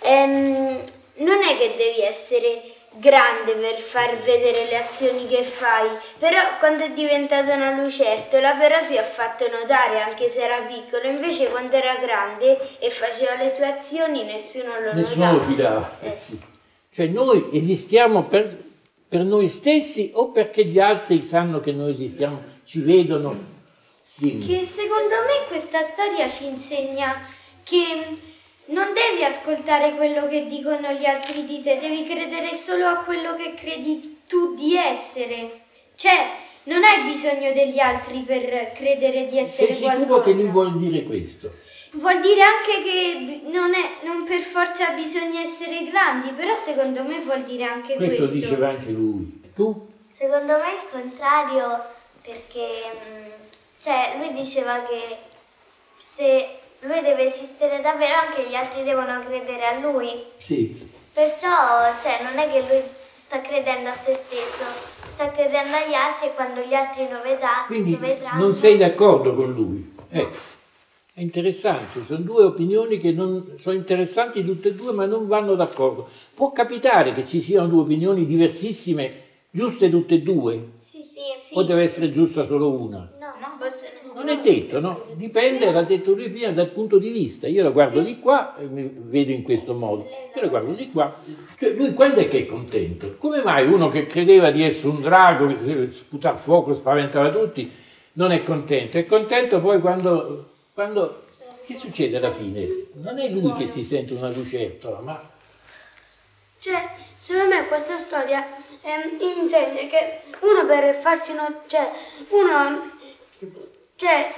ehm, 0.00 0.82
non 1.18 1.42
è 1.42 1.56
che 1.58 1.74
devi 1.76 2.02
essere 2.02 2.60
grande 2.96 3.54
per 3.54 3.76
far 3.76 4.16
vedere 4.18 4.64
le 4.64 4.76
azioni 4.76 5.26
che 5.26 5.42
fai, 5.42 5.88
però 6.18 6.40
quando 6.58 6.84
è 6.84 6.90
diventata 6.90 7.54
una 7.54 7.70
lucertola 7.80 8.54
però 8.54 8.80
si 8.80 8.96
è 8.96 9.02
fatto 9.02 9.46
notare 9.48 10.00
anche 10.00 10.28
se 10.28 10.42
era 10.42 10.62
piccolo, 10.62 11.06
invece 11.06 11.48
quando 11.48 11.76
era 11.76 11.94
grande 11.96 12.78
e 12.78 12.90
faceva 12.90 13.36
le 13.36 13.50
sue 13.50 13.66
azioni 13.66 14.24
nessuno 14.24 14.80
lo 14.80 14.92
Nessuno 14.94 15.26
lo 15.26 15.32
notava. 15.32 15.44
fidava. 15.50 15.96
Eh. 16.00 16.16
Sì. 16.18 16.40
Cioè 16.90 17.06
noi 17.06 17.48
esistiamo 17.52 18.24
per, 18.24 18.56
per 19.08 19.22
noi 19.22 19.48
stessi 19.48 20.10
o 20.14 20.32
perché 20.32 20.64
gli 20.64 20.80
altri 20.80 21.22
sanno 21.22 21.60
che 21.60 21.70
noi 21.72 21.92
esistiamo, 21.92 22.42
ci 22.64 22.80
vedono? 22.80 23.56
Dimmi. 24.14 24.44
Che 24.44 24.64
secondo 24.64 25.14
me 25.26 25.46
questa 25.46 25.82
storia 25.82 26.28
ci 26.28 26.46
insegna 26.46 27.20
che 27.62 28.18
non 28.68 28.92
devi 28.92 29.24
ascoltare 29.24 29.94
quello 29.94 30.26
che 30.26 30.46
dicono 30.46 30.90
gli 30.92 31.04
altri 31.06 31.44
di 31.44 31.60
te, 31.60 31.78
devi 31.78 32.04
credere 32.04 32.54
solo 32.54 32.86
a 32.86 32.96
quello 32.96 33.34
che 33.34 33.54
credi 33.54 34.22
tu 34.26 34.54
di 34.54 34.76
essere. 34.76 35.60
Cioè, 35.94 36.30
non 36.64 36.84
hai 36.84 37.02
bisogno 37.04 37.52
degli 37.52 37.78
altri 37.78 38.20
per 38.20 38.72
credere 38.72 39.26
di 39.26 39.38
essere 39.38 39.72
Sei 39.72 39.76
sicuro 39.90 40.06
qualcosa. 40.06 40.22
che 40.24 40.32
lui 40.42 40.50
vuol 40.50 40.76
dire 40.76 41.02
questo? 41.04 41.50
Vuol 41.92 42.20
dire 42.20 42.42
anche 42.42 42.82
che 42.82 43.40
non, 43.50 43.72
è, 43.72 44.04
non 44.04 44.24
per 44.24 44.40
forza 44.40 44.90
bisogna 44.90 45.40
essere 45.40 45.84
grandi, 45.84 46.30
però 46.32 46.54
secondo 46.54 47.02
me 47.02 47.18
vuol 47.20 47.42
dire 47.44 47.64
anche 47.64 47.94
Questo 47.94 48.16
questo. 48.16 48.34
diceva 48.34 48.68
anche 48.68 48.90
lui. 48.90 49.40
Tu? 49.54 49.86
Secondo 50.10 50.52
me 50.58 50.72
il 50.74 50.88
contrario, 50.90 51.84
perché 52.20 52.82
mm, 53.08 53.24
cioè, 53.78 54.16
lui 54.18 54.32
diceva 54.32 54.82
che 54.82 55.16
se 55.96 56.57
lui 56.80 57.00
deve 57.00 57.24
esistere 57.24 57.80
davvero, 57.80 58.14
anche 58.26 58.48
gli 58.48 58.54
altri 58.54 58.82
devono 58.82 59.20
credere 59.24 59.64
a 59.64 59.78
lui. 59.78 60.10
Sì. 60.36 60.90
Perciò 61.12 61.48
cioè, 62.00 62.22
non 62.22 62.38
è 62.38 62.50
che 62.50 62.60
lui 62.60 62.82
sta 63.14 63.40
credendo 63.40 63.88
a 63.88 63.92
se 63.92 64.14
stesso, 64.14 64.64
sta 65.08 65.30
credendo 65.30 65.74
agli 65.76 65.94
altri 65.94 66.28
e 66.28 66.34
quando 66.34 66.60
gli 66.60 66.74
altri 66.74 67.08
lo, 67.10 67.20
vedrà, 67.22 67.64
Quindi 67.66 67.92
lo 67.92 67.98
vedranno. 67.98 68.40
non 68.40 68.54
sei 68.54 68.76
d'accordo 68.76 69.34
con 69.34 69.52
lui. 69.52 69.94
Ecco. 70.08 70.56
È 71.12 71.20
interessante, 71.20 72.04
sono 72.06 72.20
due 72.20 72.44
opinioni 72.44 72.96
che 72.96 73.10
non, 73.10 73.54
sono 73.58 73.74
interessanti 73.74 74.44
tutte 74.44 74.68
e 74.68 74.74
due, 74.74 74.92
ma 74.92 75.04
non 75.04 75.26
vanno 75.26 75.56
d'accordo. 75.56 76.08
Può 76.32 76.52
capitare 76.52 77.10
che 77.10 77.26
ci 77.26 77.40
siano 77.40 77.66
due 77.66 77.80
opinioni 77.80 78.24
diversissime, 78.24 79.22
giuste 79.50 79.88
tutte 79.88 80.14
e 80.14 80.20
due, 80.20 80.68
Sì, 80.80 81.02
sì, 81.02 81.18
sì. 81.38 81.58
o 81.58 81.64
deve 81.64 81.82
essere 81.82 82.12
giusta 82.12 82.44
solo 82.44 82.70
una? 82.70 83.10
Non 84.14 84.28
è 84.28 84.40
detto, 84.40 84.80
no? 84.80 85.04
Dipende, 85.14 85.70
l'ha 85.70 85.82
detto 85.82 86.12
lui 86.12 86.30
prima, 86.30 86.50
dal 86.50 86.70
punto 86.70 86.98
di 86.98 87.10
vista. 87.10 87.46
Io 87.48 87.62
la 87.62 87.70
guardo 87.70 88.00
di 88.00 88.18
qua 88.18 88.56
e 88.56 88.64
mi 88.64 88.90
vedo 88.94 89.32
in 89.32 89.42
questo 89.42 89.74
modo. 89.74 90.04
Io 90.34 90.40
la 90.40 90.48
guardo 90.48 90.72
di 90.72 90.90
qua. 90.90 91.14
Cioè, 91.58 91.70
lui 91.72 91.92
quando 91.94 92.20
è 92.20 92.28
che 92.28 92.38
è 92.40 92.46
contento? 92.46 93.16
Come 93.18 93.42
mai 93.42 93.66
uno 93.66 93.88
che 93.88 94.06
credeva 94.06 94.50
di 94.50 94.62
essere 94.62 94.88
un 94.88 95.00
drago, 95.00 95.46
che 95.48 95.90
sputava 95.92 96.36
fuoco, 96.36 96.72
spaventava 96.74 97.30
tutti, 97.30 97.70
non 98.14 98.30
è 98.30 98.42
contento? 98.42 98.96
È 98.98 99.06
contento 99.06 99.60
poi 99.60 99.80
quando, 99.80 100.50
quando... 100.72 101.22
Che 101.64 101.74
succede 101.74 102.16
alla 102.16 102.30
fine? 102.30 102.86
Non 102.94 103.18
è 103.18 103.28
lui 103.28 103.52
che 103.52 103.66
si 103.66 103.84
sente 103.84 104.14
una 104.14 104.30
lucertola, 104.30 105.00
ma 105.00 105.20
Cioè, 106.58 106.88
secondo 107.18 107.54
me 107.54 107.66
questa 107.66 107.96
storia 107.98 108.46
ehm, 108.80 109.18
insegna 109.38 109.86
che 109.86 110.20
uno 110.40 110.64
per 110.66 110.94
farsi 110.94 111.34
no- 111.34 111.60
cioè, 111.66 111.90
uno, 112.30 112.90
cioè, 113.96 114.32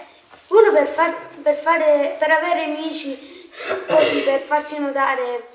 uno 0.48 0.72
per, 0.72 0.86
far, 0.86 1.16
per, 1.42 1.54
fare, 1.54 2.16
per 2.18 2.30
avere 2.30 2.64
amici 2.64 3.48
così, 3.88 4.20
per 4.20 4.40
farsi 4.40 4.78
notare, 4.78 5.48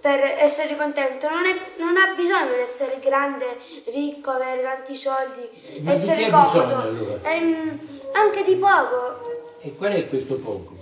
per 0.00 0.20
essere 0.38 0.76
contento, 0.76 1.28
non, 1.28 1.44
è- 1.46 1.58
non 1.78 1.96
ha 1.96 2.14
bisogno 2.14 2.54
di 2.54 2.60
essere 2.60 2.98
grande, 3.00 3.58
ricco, 3.86 4.30
avere 4.30 4.62
tanti 4.62 4.96
soldi, 4.96 5.48
ma 5.80 5.92
essere 5.92 6.24
ha 6.24 6.26
bisogno, 6.26 6.50
comodo, 6.50 6.74
allora? 6.80 7.30
Ehm, 7.30 7.80
anche 8.12 8.42
di 8.44 8.56
poco. 8.56 9.56
e 9.60 9.74
qual 9.76 9.92
è 9.92 10.08
questo 10.08 10.34
poco? 10.36 10.76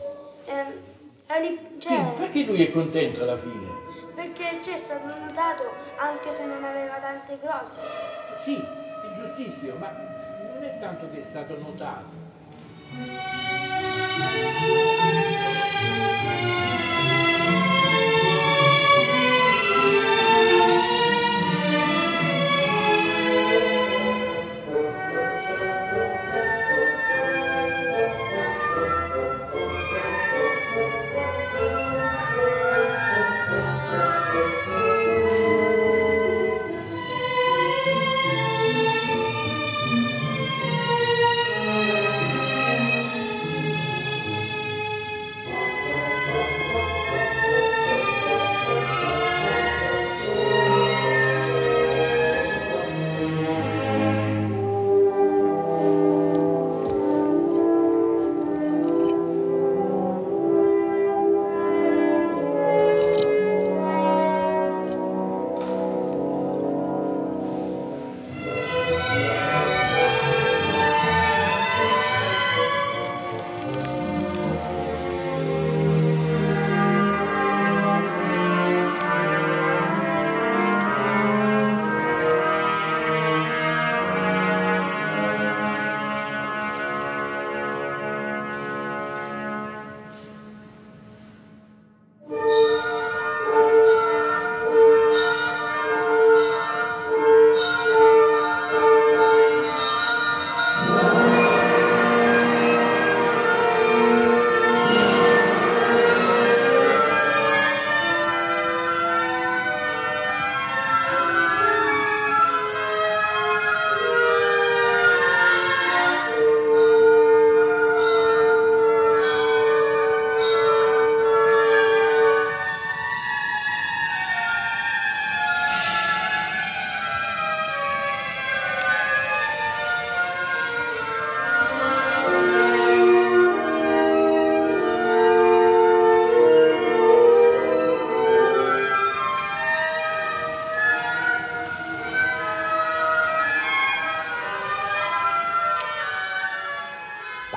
ehm, 0.47 1.79
cioè, 1.79 1.93
Quindi 1.93 2.11
perché 2.17 2.43
lui 2.45 2.65
è 2.67 2.71
contento 2.71 3.23
alla 3.23 3.37
fine? 3.37 3.69
perché 4.15 4.59
c'è 4.61 4.77
stato 4.77 5.07
notato 5.07 5.63
anche 5.97 6.31
se 6.33 6.45
non 6.45 6.63
aveva 6.65 6.97
tante 6.97 7.39
cose. 7.41 7.77
Sì, 8.45 8.57
è 8.57 9.17
giustissimo, 9.17 9.77
ma 9.77 10.10
non 10.61 10.69
è 10.69 10.77
tanto 10.77 11.09
che 11.09 11.21
è 11.21 11.23
stato 11.23 11.59
notato, 11.59 12.19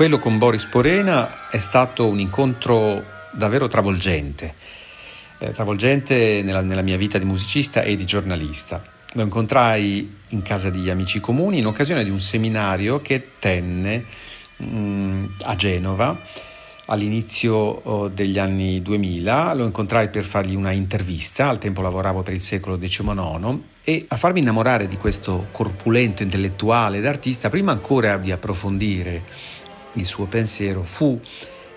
Quello 0.03 0.19
con 0.19 0.37
Boris 0.37 0.65
Porena 0.65 1.47
è 1.49 1.59
stato 1.59 2.09
un 2.09 2.19
incontro 2.19 3.05
davvero 3.31 3.69
travolgente, 3.69 4.53
eh, 5.37 5.51
travolgente 5.51 6.41
nella, 6.43 6.59
nella 6.59 6.81
mia 6.81 6.97
vita 6.97 7.17
di 7.17 7.23
musicista 7.23 7.83
e 7.83 7.95
di 7.95 8.03
giornalista. 8.03 8.83
Lo 9.13 9.21
incontrai 9.21 10.13
in 10.27 10.41
casa 10.41 10.69
di 10.69 10.89
amici 10.89 11.21
comuni 11.21 11.59
in 11.59 11.67
occasione 11.67 12.03
di 12.03 12.09
un 12.09 12.19
seminario 12.19 13.01
che 13.01 13.29
tenne 13.39 14.03
mh, 14.57 14.65
mm, 14.65 15.25
a 15.43 15.55
Genova 15.55 16.19
all'inizio 16.87 17.53
oh, 17.55 18.09
degli 18.09 18.39
anni 18.39 18.81
2000. 18.81 19.53
Lo 19.53 19.63
incontrai 19.63 20.09
per 20.09 20.25
fargli 20.25 20.55
una 20.55 20.73
intervista, 20.73 21.47
al 21.47 21.59
tempo 21.59 21.81
lavoravo 21.81 22.23
per 22.23 22.33
il 22.33 22.41
secolo 22.41 22.77
XIX 22.77 23.57
e 23.85 24.03
a 24.05 24.17
farmi 24.17 24.41
innamorare 24.41 24.87
di 24.87 24.97
questo 24.97 25.47
corpulento 25.51 26.23
intellettuale 26.23 26.97
ed 26.97 27.05
artista, 27.05 27.49
prima 27.49 27.71
ancora 27.71 28.17
di 28.17 28.33
approfondire 28.33 29.61
il 29.93 30.05
suo 30.05 30.25
pensiero 30.25 30.83
fu 30.83 31.19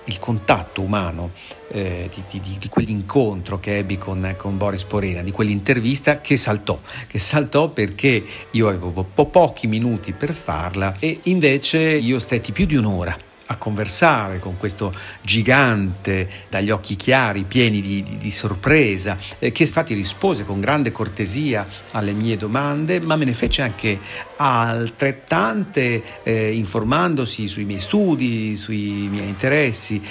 il 0.08 0.18
contatto 0.18 0.82
umano 0.82 1.32
eh, 1.68 2.08
di, 2.30 2.40
di, 2.40 2.56
di, 2.58 2.68
quell'incontro 2.68 3.58
che 3.58 3.78
ebbi 3.78 3.98
con, 3.98 4.34
con, 4.36 4.56
Boris 4.56 4.84
Porena, 4.84 5.22
di 5.22 5.32
quell'intervista 5.32 6.20
che 6.20 6.36
saltò, 6.36 6.80
che 7.08 7.18
saltò 7.18 7.68
perché 7.70 8.22
io 8.52 8.68
avevo 8.68 9.02
po- 9.02 9.26
pochi 9.26 9.66
minuti 9.66 10.12
per 10.12 10.32
farla 10.32 10.96
e 10.98 11.18
invece 11.24 11.80
io 11.80 12.18
stetti 12.18 12.52
più 12.52 12.66
di 12.66 12.76
un'ora 12.76 13.25
a 13.46 13.56
conversare 13.56 14.38
con 14.38 14.56
questo 14.56 14.92
gigante 15.22 16.28
dagli 16.48 16.70
occhi 16.70 16.96
chiari, 16.96 17.44
pieni 17.44 17.80
di, 17.80 18.02
di, 18.02 18.16
di 18.16 18.30
sorpresa, 18.30 19.16
eh, 19.38 19.52
che 19.52 19.62
infatti 19.62 19.94
rispose 19.94 20.44
con 20.44 20.60
grande 20.60 20.92
cortesia 20.92 21.66
alle 21.92 22.12
mie 22.12 22.36
domande, 22.36 23.00
ma 23.00 23.16
me 23.16 23.24
ne 23.24 23.34
fece 23.34 23.62
anche 23.62 23.98
altrettante 24.36 26.02
eh, 26.22 26.52
informandosi 26.52 27.48
sui 27.48 27.64
miei 27.64 27.80
studi, 27.80 28.56
sui 28.56 29.08
miei 29.10 29.28
interessi. 29.28 30.02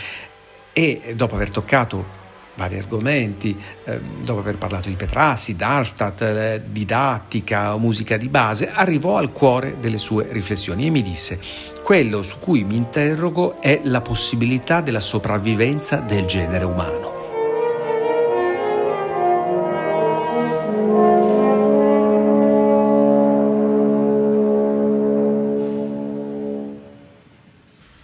E 0.77 1.13
dopo 1.15 1.35
aver 1.35 1.51
toccato 1.51 2.23
vari 2.55 2.77
argomenti, 2.77 3.57
eh, 3.85 3.99
dopo 4.23 4.39
aver 4.39 4.57
parlato 4.57 4.89
di 4.89 4.95
Petrassi, 4.95 5.55
Darmstadt, 5.55 6.21
eh, 6.21 6.61
didattica, 6.65 7.75
musica 7.77 8.17
di 8.17 8.29
base, 8.29 8.71
arrivò 8.71 9.17
al 9.17 9.31
cuore 9.31 9.77
delle 9.79 9.97
sue 9.97 10.27
riflessioni 10.31 10.87
e 10.87 10.89
mi 10.89 11.01
disse 11.01 11.39
quello 11.83 12.23
su 12.23 12.39
cui 12.39 12.63
mi 12.63 12.75
interrogo 12.75 13.61
è 13.61 13.81
la 13.83 14.01
possibilità 14.01 14.81
della 14.81 14.99
sopravvivenza 14.99 15.97
del 15.97 16.25
genere 16.25 16.65
umano. 16.65 17.13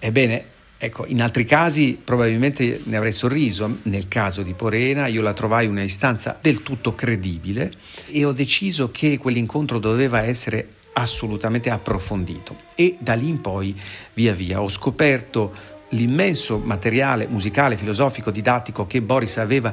Ebbene, 0.04 0.51
Ecco, 0.84 1.06
in 1.06 1.22
altri 1.22 1.46
casi 1.46 1.96
probabilmente 2.04 2.82
ne 2.86 2.98
avrei 2.98 3.12
sorriso, 3.12 3.78
nel 3.84 4.08
caso 4.08 4.42
di 4.42 4.56
Porena 4.56 5.06
io 5.06 5.22
la 5.22 5.34
trovai 5.34 5.68
una 5.68 5.84
istanza 5.84 6.40
del 6.42 6.64
tutto 6.64 6.96
credibile 6.96 7.72
e 8.08 8.26
ho 8.26 8.32
deciso 8.32 8.90
che 8.90 9.20
quell'incontro 9.20 9.78
doveva 9.78 10.24
essere 10.24 10.70
assolutamente 10.94 11.70
approfondito. 11.70 12.56
E 12.74 12.98
da 13.00 13.14
lì 13.14 13.30
in 13.30 13.42
poi 13.42 13.80
via 14.16 14.34
via 14.34 14.60
ho 14.60 14.70
scoperto 14.70 15.54
l'immenso 15.90 16.58
materiale 16.58 17.28
musicale, 17.28 17.78
filosofico, 17.78 18.32
didattico 18.32 18.88
che 18.88 19.04
Boris 19.04 19.38
aveva 19.38 19.72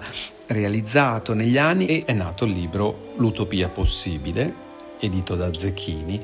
realizzato 0.48 1.32
negli 1.32 1.56
anni 1.56 1.86
e 1.86 2.02
è 2.04 2.12
nato 2.12 2.44
il 2.44 2.52
libro 2.52 3.14
L'utopia 3.16 3.70
possibile, 3.70 4.52
edito 5.00 5.36
da 5.36 5.50
Zecchini, 5.54 6.20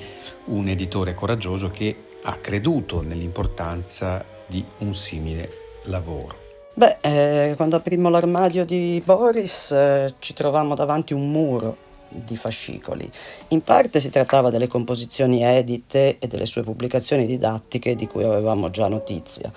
un 0.49 0.69
editore 0.69 1.15
coraggioso 1.15 1.71
che 1.71 1.97
ha 2.23 2.37
creduto 2.37 3.01
nell'importanza 3.01 4.33
di 4.47 4.65
un 4.79 4.95
simile 4.95 5.51
lavoro? 5.85 6.43
Beh, 6.75 6.97
eh, 7.01 7.53
quando 7.55 7.77
aprimmo 7.77 8.09
l'armadio 8.09 8.65
di 8.65 9.01
Boris 9.05 9.71
eh, 9.71 10.15
ci 10.19 10.35
trovammo 10.35 10.75
davanti 10.75 11.13
un 11.13 11.31
muro 11.31 11.77
di 12.09 12.37
fascicoli. 12.37 13.11
In 13.49 13.63
parte 13.63 14.01
si 14.01 14.11
trattava 14.11 14.51
delle 14.51 14.69
composizioni 14.69 15.45
edite 15.45 16.19
e 16.19 16.27
delle 16.27 16.47
sue 16.47 16.63
pubblicazioni 16.63 17.27
didattiche 17.27 17.95
di 17.95 18.07
cui 18.07 18.25
avevamo 18.25 18.71
già 18.71 18.89
notizia, 18.89 19.53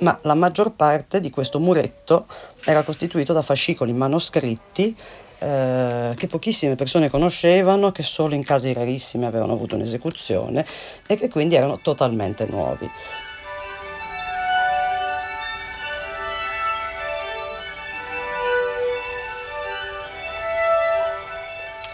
ma 0.00 0.18
la 0.22 0.34
maggior 0.34 0.72
parte 0.72 1.20
di 1.20 1.30
questo 1.30 1.60
muretto 1.60 2.26
era 2.64 2.82
costituito 2.82 3.32
da 3.32 3.42
fascicoli 3.42 3.92
manoscritti 3.92 4.96
eh, 5.38 6.12
che 6.14 6.26
pochissime 6.26 6.74
persone 6.74 7.08
conoscevano, 7.08 7.90
che 7.92 8.02
solo 8.02 8.34
in 8.34 8.44
casi 8.44 8.72
rarissimi 8.72 9.24
avevano 9.24 9.54
avuto 9.54 9.74
un'esecuzione 9.74 10.64
e 11.06 11.16
che 11.16 11.28
quindi 11.28 11.54
erano 11.54 11.80
totalmente 11.80 12.46
nuovi. 12.48 12.88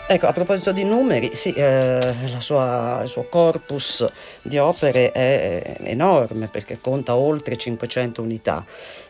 Ecco, 0.08 0.28
a 0.28 0.32
proposito 0.32 0.70
di 0.70 0.84
numeri, 0.84 1.34
sì, 1.34 1.52
eh, 1.52 2.14
sua, 2.38 3.00
il 3.02 3.08
suo 3.08 3.24
corpus 3.24 4.08
di 4.42 4.56
opere 4.56 5.10
è 5.10 5.78
enorme 5.80 6.46
perché 6.46 6.78
conta 6.80 7.16
oltre 7.16 7.56
500 7.56 8.22
unità. 8.22 8.64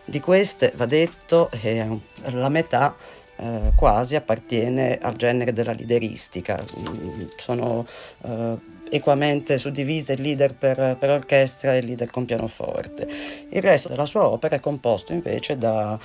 Di 0.06 0.20
queste, 0.20 0.72
va 0.74 0.86
detto, 0.86 1.50
eh, 1.60 1.86
la 2.30 2.48
metà 2.48 2.96
eh, 3.36 3.72
quasi 3.76 4.16
appartiene 4.16 4.96
al 4.98 5.16
genere 5.16 5.52
della 5.52 5.72
lideristica. 5.72 6.64
Mm, 6.78 7.24
sono 7.36 7.86
eh, 8.24 8.56
equamente 8.90 9.58
suddivise 9.58 10.14
il 10.14 10.22
leader 10.22 10.54
per, 10.54 10.96
per, 10.98 11.10
orchestra 11.10 11.74
e 11.74 11.78
il 11.78 11.86
leader 11.86 12.10
con 12.10 12.24
pianoforte. 12.24 13.06
Il 13.50 13.60
resto 13.60 13.88
della 13.88 14.06
sua 14.06 14.26
opera 14.28 14.56
è 14.56 14.60
composto 14.60 15.12
invece 15.12 15.58
da 15.58 15.98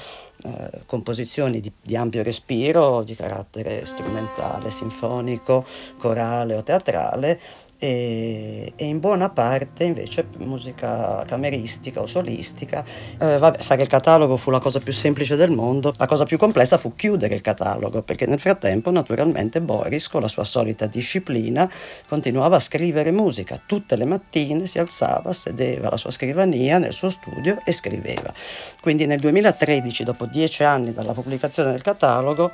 eh, 0.43 0.81
composizioni 0.85 1.59
di, 1.59 1.71
di, 1.81 1.95
ampio 1.95 2.23
respiro, 2.23 3.03
di 3.03 3.15
carattere 3.15 3.85
strumentale, 3.85 4.69
sinfonico, 4.71 5.65
corale 5.97 6.55
o 6.55 6.63
teatrale 6.63 7.39
e, 7.83 8.73
e, 8.75 8.85
in 8.85 8.99
buona 8.99 9.29
parte 9.29 9.85
invece 9.85 10.27
musica 10.37 11.23
cameristica 11.25 11.99
o 11.99 12.05
solistica. 12.05 12.85
Eh, 13.19 13.39
vabbè, 13.39 13.57
fare 13.57 13.81
il 13.81 13.87
catalogo 13.87 14.37
fu 14.37 14.51
la 14.51 14.59
cosa 14.59 14.79
più 14.79 14.93
semplice 14.93 15.35
del 15.35 15.49
mondo, 15.49 15.91
la 15.97 16.05
cosa 16.05 16.23
più 16.23 16.37
complessa 16.37 16.77
fu 16.77 16.93
chiudere 16.93 17.33
il 17.33 17.41
catalogo, 17.41 18.03
perché 18.03 18.27
nel 18.27 18.39
frattempo 18.39 18.91
naturalmente 18.91 19.61
Boris 19.61 20.09
con 20.09 20.21
la 20.21 20.27
sua 20.27 20.43
solita 20.43 20.85
disciplina 20.85 21.67
continuava 22.07 22.57
a 22.57 22.59
scrivere 22.59 23.09
musica, 23.09 23.59
tutte 23.65 23.95
le 23.95 24.05
mattine 24.05 24.67
si 24.67 24.77
alzava, 24.77 25.33
sedeva 25.33 25.87
alla 25.87 25.97
sua 25.97 26.11
scrivania 26.11 26.77
nel 26.77 26.93
suo 26.93 27.09
studio 27.09 27.57
e 27.65 27.71
scriveva. 27.71 28.31
Quindi 28.79 29.07
nel 29.07 29.19
2013, 29.19 30.03
dopo 30.03 30.27
dieci 30.27 30.63
anni 30.63 30.93
dalla 30.93 31.13
pubblicazione 31.13 31.71
del 31.71 31.81
catalogo, 31.81 32.51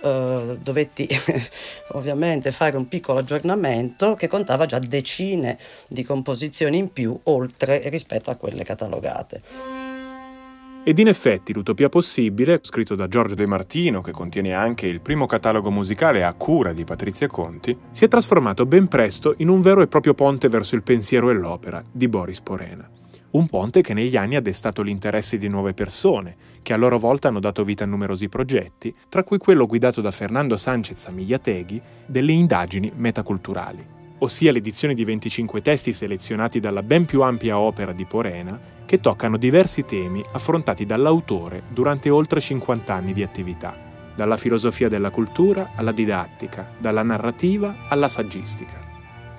Uh, 0.00 0.56
dovetti 0.56 1.06
ovviamente 1.92 2.52
fare 2.52 2.76
un 2.76 2.88
piccolo 2.88 3.18
aggiornamento 3.18 4.14
che 4.14 4.28
contava 4.28 4.64
già 4.64 4.78
decine 4.78 5.58
di 5.88 6.02
composizioni 6.04 6.78
in 6.78 6.90
più 6.90 7.18
oltre 7.24 7.88
rispetto 7.90 8.30
a 8.30 8.36
quelle 8.36 8.64
catalogate. 8.64 9.42
Ed 10.82 10.98
in 10.98 11.08
effetti 11.08 11.52
l'Utopia 11.52 11.90
possibile, 11.90 12.60
scritto 12.62 12.94
da 12.94 13.06
Giorgio 13.06 13.34
De 13.34 13.44
Martino, 13.44 14.00
che 14.00 14.12
contiene 14.12 14.54
anche 14.54 14.86
il 14.86 15.02
primo 15.02 15.26
catalogo 15.26 15.70
musicale 15.70 16.24
a 16.24 16.32
cura 16.32 16.72
di 16.72 16.84
Patrizia 16.84 17.26
Conti, 17.26 17.76
si 17.90 18.06
è 18.06 18.08
trasformato 18.08 18.64
ben 18.64 18.88
presto 18.88 19.34
in 19.38 19.50
un 19.50 19.60
vero 19.60 19.82
e 19.82 19.88
proprio 19.88 20.14
ponte 20.14 20.48
verso 20.48 20.76
il 20.76 20.82
pensiero 20.82 21.28
e 21.28 21.34
l'opera 21.34 21.84
di 21.92 22.08
Boris 22.08 22.40
Porena. 22.40 22.88
Un 23.32 23.46
ponte 23.46 23.82
che 23.82 23.92
negli 23.92 24.16
anni 24.16 24.36
ha 24.36 24.40
destato 24.40 24.80
l'interesse 24.80 25.36
di 25.36 25.48
nuove 25.48 25.74
persone, 25.74 26.34
che 26.62 26.72
a 26.72 26.76
loro 26.76 26.98
volta 26.98 27.28
hanno 27.28 27.40
dato 27.40 27.64
vita 27.64 27.84
a 27.84 27.86
numerosi 27.86 28.28
progetti, 28.28 28.94
tra 29.08 29.24
cui 29.24 29.38
quello 29.38 29.66
guidato 29.66 30.00
da 30.00 30.10
Fernando 30.10 30.56
Sanchez 30.56 31.06
Amigliateghi 31.06 31.80
delle 32.06 32.32
indagini 32.32 32.92
metaculturali, 32.94 33.84
ossia 34.18 34.52
l'edizione 34.52 34.94
di 34.94 35.04
25 35.04 35.62
testi 35.62 35.92
selezionati 35.92 36.60
dalla 36.60 36.82
ben 36.82 37.04
più 37.04 37.22
ampia 37.22 37.58
opera 37.58 37.92
di 37.92 38.04
Porena, 38.04 38.58
che 38.84 39.00
toccano 39.00 39.36
diversi 39.36 39.84
temi 39.84 40.24
affrontati 40.32 40.84
dall'autore 40.84 41.62
durante 41.68 42.10
oltre 42.10 42.40
50 42.40 42.92
anni 42.92 43.12
di 43.12 43.22
attività, 43.22 43.74
dalla 44.14 44.36
filosofia 44.36 44.88
della 44.88 45.10
cultura 45.10 45.70
alla 45.74 45.92
didattica, 45.92 46.72
dalla 46.78 47.02
narrativa 47.02 47.86
alla 47.88 48.08
saggistica 48.08 48.88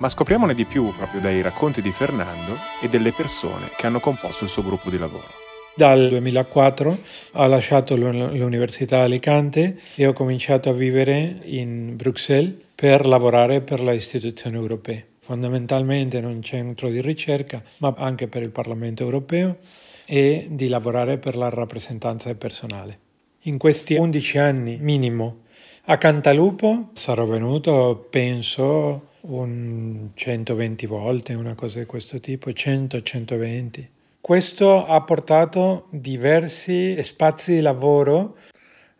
ma 0.02 0.08
scopriamone 0.08 0.54
di 0.54 0.64
più 0.64 0.92
proprio 0.96 1.20
dai 1.20 1.40
racconti 1.42 1.80
di 1.80 1.92
Fernando 1.92 2.56
e 2.80 2.88
delle 2.88 3.12
persone 3.12 3.70
che 3.76 3.86
hanno 3.86 4.00
composto 4.00 4.42
il 4.42 4.50
suo 4.50 4.64
gruppo 4.64 4.90
di 4.90 4.98
lavoro. 4.98 5.41
Dal 5.74 6.10
2004 6.10 6.98
ho 7.32 7.46
lasciato 7.46 7.96
l'Università 7.96 8.98
di 8.98 9.04
Alicante 9.04 9.78
e 9.94 10.06
ho 10.06 10.12
cominciato 10.12 10.68
a 10.68 10.74
vivere 10.74 11.38
in 11.44 11.96
Bruxelles 11.96 12.56
per 12.74 13.06
lavorare 13.06 13.62
per 13.62 13.80
le 13.80 13.94
istituzioni 13.94 14.56
europee, 14.56 15.06
fondamentalmente 15.20 16.18
in 16.18 16.26
un 16.26 16.42
centro 16.42 16.90
di 16.90 17.00
ricerca, 17.00 17.62
ma 17.78 17.94
anche 17.96 18.28
per 18.28 18.42
il 18.42 18.50
Parlamento 18.50 19.02
europeo 19.02 19.60
e 20.04 20.46
di 20.50 20.68
lavorare 20.68 21.16
per 21.16 21.36
la 21.36 21.48
rappresentanza 21.48 22.26
del 22.28 22.36
personale. 22.36 22.98
In 23.44 23.56
questi 23.56 23.94
11 23.94 24.38
anni 24.38 24.76
minimo 24.78 25.44
a 25.86 25.96
Cantalupo 25.96 26.90
sarò 26.92 27.24
venuto, 27.24 28.08
penso, 28.10 29.08
un 29.22 30.10
120 30.12 30.84
volte, 30.84 31.32
una 31.32 31.54
cosa 31.54 31.78
di 31.78 31.86
questo 31.86 32.20
tipo, 32.20 32.50
100-120. 32.50 33.86
Questo 34.22 34.86
ha 34.86 35.00
portato 35.00 35.88
diversi 35.90 36.96
spazi 37.02 37.54
di 37.54 37.60
lavoro 37.60 38.36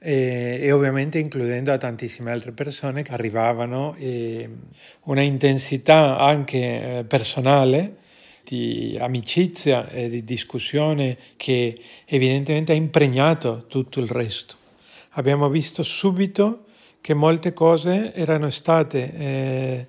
e, 0.00 0.58
e, 0.60 0.72
ovviamente 0.72 1.20
includendo 1.20 1.70
a 1.70 1.78
tantissime 1.78 2.32
altre 2.32 2.50
persone 2.50 3.04
che 3.04 3.12
arrivavano 3.12 3.94
e 3.96 4.50
una 5.02 5.20
intensità 5.20 6.18
anche 6.18 6.58
eh, 6.98 7.04
personale 7.04 7.98
di 8.42 8.98
amicizia 9.00 9.88
e 9.90 10.08
di 10.08 10.24
discussione 10.24 11.16
che 11.36 11.80
evidentemente 12.04 12.72
ha 12.72 12.74
impregnato 12.74 13.66
tutto 13.68 14.00
il 14.00 14.08
resto. 14.08 14.56
Abbiamo 15.10 15.48
visto 15.48 15.84
subito 15.84 16.64
che 17.00 17.14
molte 17.14 17.52
cose 17.52 18.12
erano 18.12 18.50
state 18.50 19.12
eh, 19.14 19.86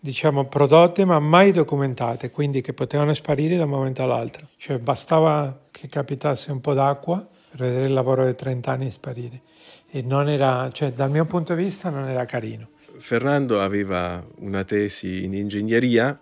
diciamo, 0.00 0.46
prodotte 0.46 1.04
ma 1.04 1.20
mai 1.20 1.52
documentate, 1.52 2.30
quindi 2.30 2.60
che 2.62 2.72
potevano 2.72 3.14
sparire 3.14 3.56
da 3.56 3.64
un 3.64 3.70
momento 3.70 4.02
all'altro. 4.02 4.48
Cioè 4.56 4.78
bastava 4.78 5.66
che 5.70 5.88
capitasse 5.88 6.50
un 6.50 6.60
po' 6.60 6.74
d'acqua 6.74 7.26
per 7.50 7.60
vedere 7.60 7.84
il 7.84 7.92
lavoro 7.92 8.24
di 8.24 8.34
30 8.34 8.70
anni 8.70 8.90
sparire. 8.90 9.42
E 9.90 10.02
non 10.02 10.28
era, 10.28 10.70
cioè 10.72 10.92
dal 10.92 11.10
mio 11.10 11.26
punto 11.26 11.54
di 11.54 11.62
vista 11.62 11.90
non 11.90 12.08
era 12.08 12.24
carino. 12.24 12.70
Fernando 12.98 13.60
aveva 13.60 14.24
una 14.38 14.64
tesi 14.64 15.24
in 15.24 15.34
ingegneria, 15.34 16.18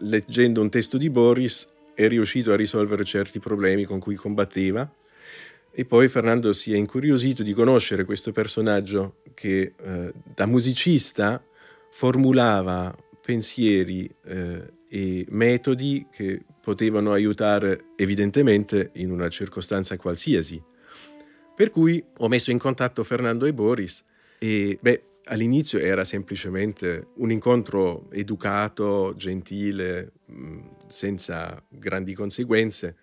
leggendo 0.00 0.60
un 0.60 0.70
testo 0.70 0.96
di 0.96 1.10
Boris 1.10 1.66
è 1.94 2.08
riuscito 2.08 2.52
a 2.52 2.56
risolvere 2.56 3.04
certi 3.04 3.38
problemi 3.38 3.84
con 3.84 3.98
cui 4.00 4.14
combatteva 4.14 4.90
e 5.72 5.84
poi 5.84 6.08
Fernando 6.08 6.52
si 6.52 6.72
è 6.72 6.76
incuriosito 6.76 7.42
di 7.42 7.52
conoscere 7.52 8.04
questo 8.04 8.32
personaggio 8.32 9.16
che 9.34 9.74
eh, 9.76 10.12
da 10.34 10.46
musicista 10.46 11.42
formulava 11.90 12.94
pensieri 13.20 14.10
eh, 14.24 14.72
e 14.88 15.26
metodi 15.30 16.06
che 16.10 16.42
potevano 16.60 17.12
aiutare 17.12 17.92
evidentemente 17.96 18.90
in 18.94 19.10
una 19.10 19.28
circostanza 19.28 19.96
qualsiasi. 19.96 20.62
Per 21.54 21.70
cui 21.70 22.02
ho 22.18 22.28
messo 22.28 22.50
in 22.50 22.58
contatto 22.58 23.04
Fernando 23.04 23.46
e 23.46 23.52
Boris 23.52 24.04
e 24.38 24.78
beh, 24.80 25.02
all'inizio 25.24 25.78
era 25.78 26.04
semplicemente 26.04 27.08
un 27.16 27.30
incontro 27.30 28.10
educato, 28.10 29.14
gentile, 29.16 30.12
senza 30.88 31.62
grandi 31.68 32.14
conseguenze, 32.14 32.96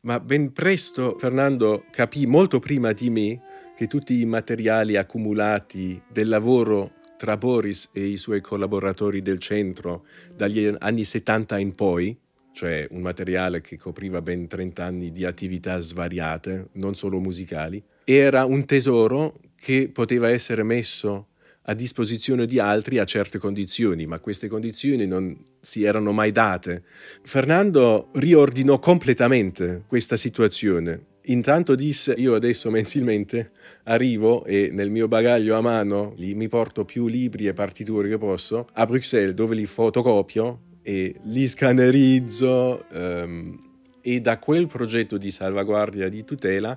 ma 0.00 0.18
ben 0.18 0.52
presto 0.52 1.16
Fernando 1.18 1.84
capì 1.90 2.26
molto 2.26 2.58
prima 2.58 2.92
di 2.92 3.10
me 3.10 3.42
che 3.76 3.86
tutti 3.86 4.20
i 4.20 4.26
materiali 4.26 4.96
accumulati 4.96 6.00
del 6.10 6.28
lavoro 6.28 7.00
tra 7.22 7.36
Boris 7.36 7.90
e 7.92 8.04
i 8.04 8.16
suoi 8.16 8.40
collaboratori 8.40 9.22
del 9.22 9.38
centro 9.38 10.06
dagli 10.34 10.74
anni 10.80 11.04
70 11.04 11.56
in 11.58 11.72
poi, 11.72 12.18
cioè 12.52 12.84
un 12.90 13.00
materiale 13.00 13.60
che 13.60 13.78
copriva 13.78 14.20
ben 14.20 14.48
30 14.48 14.84
anni 14.84 15.12
di 15.12 15.24
attività 15.24 15.78
svariate, 15.78 16.70
non 16.72 16.96
solo 16.96 17.20
musicali, 17.20 17.80
era 18.02 18.44
un 18.44 18.64
tesoro 18.64 19.38
che 19.54 19.88
poteva 19.92 20.30
essere 20.30 20.64
messo 20.64 21.28
a 21.66 21.74
disposizione 21.74 22.44
di 22.44 22.58
altri 22.58 22.98
a 22.98 23.04
certe 23.04 23.38
condizioni, 23.38 24.04
ma 24.04 24.18
queste 24.18 24.48
condizioni 24.48 25.06
non 25.06 25.38
si 25.60 25.84
erano 25.84 26.10
mai 26.10 26.32
date. 26.32 26.82
Fernando 27.22 28.10
riordinò 28.14 28.80
completamente 28.80 29.84
questa 29.86 30.16
situazione 30.16 31.10
Intanto 31.26 31.76
disse, 31.76 32.14
io 32.16 32.34
adesso 32.34 32.68
mensilmente 32.68 33.52
arrivo 33.84 34.44
e 34.44 34.70
nel 34.72 34.90
mio 34.90 35.06
bagaglio 35.06 35.56
a 35.56 35.60
mano 35.60 36.14
mi 36.16 36.48
porto 36.48 36.84
più 36.84 37.06
libri 37.06 37.46
e 37.46 37.52
partiture 37.52 38.08
che 38.08 38.18
posso 38.18 38.66
a 38.72 38.84
Bruxelles 38.86 39.34
dove 39.34 39.54
li 39.54 39.66
fotocopio 39.66 40.70
e 40.82 41.14
li 41.24 41.46
scannerizzo 41.46 42.86
um, 42.90 43.56
e 44.00 44.20
da 44.20 44.38
quel 44.38 44.66
progetto 44.66 45.16
di 45.16 45.30
salvaguardia 45.30 46.08
di 46.08 46.24
tutela 46.24 46.76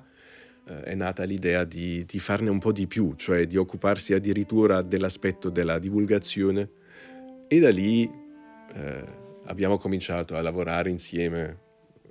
uh, 0.65 0.71
è 0.73 0.93
nata 0.93 1.23
l'idea 1.23 1.63
di, 1.63 2.05
di, 2.05 2.19
farne 2.19 2.51
un 2.51 2.59
po' 2.59 2.71
di 2.71 2.85
più, 2.85 3.15
cioè 3.15 3.47
di 3.47 3.57
occuparsi 3.57 4.13
addirittura 4.13 4.83
dell'aspetto 4.83 5.49
della 5.49 5.79
divulgazione. 5.79 6.69
E 7.47 7.59
da 7.59 7.69
lì 7.69 8.05
uh, 8.05 8.79
abbiamo 9.45 9.79
cominciato 9.79 10.35
a 10.35 10.41
lavorare 10.43 10.91
insieme 10.91 11.63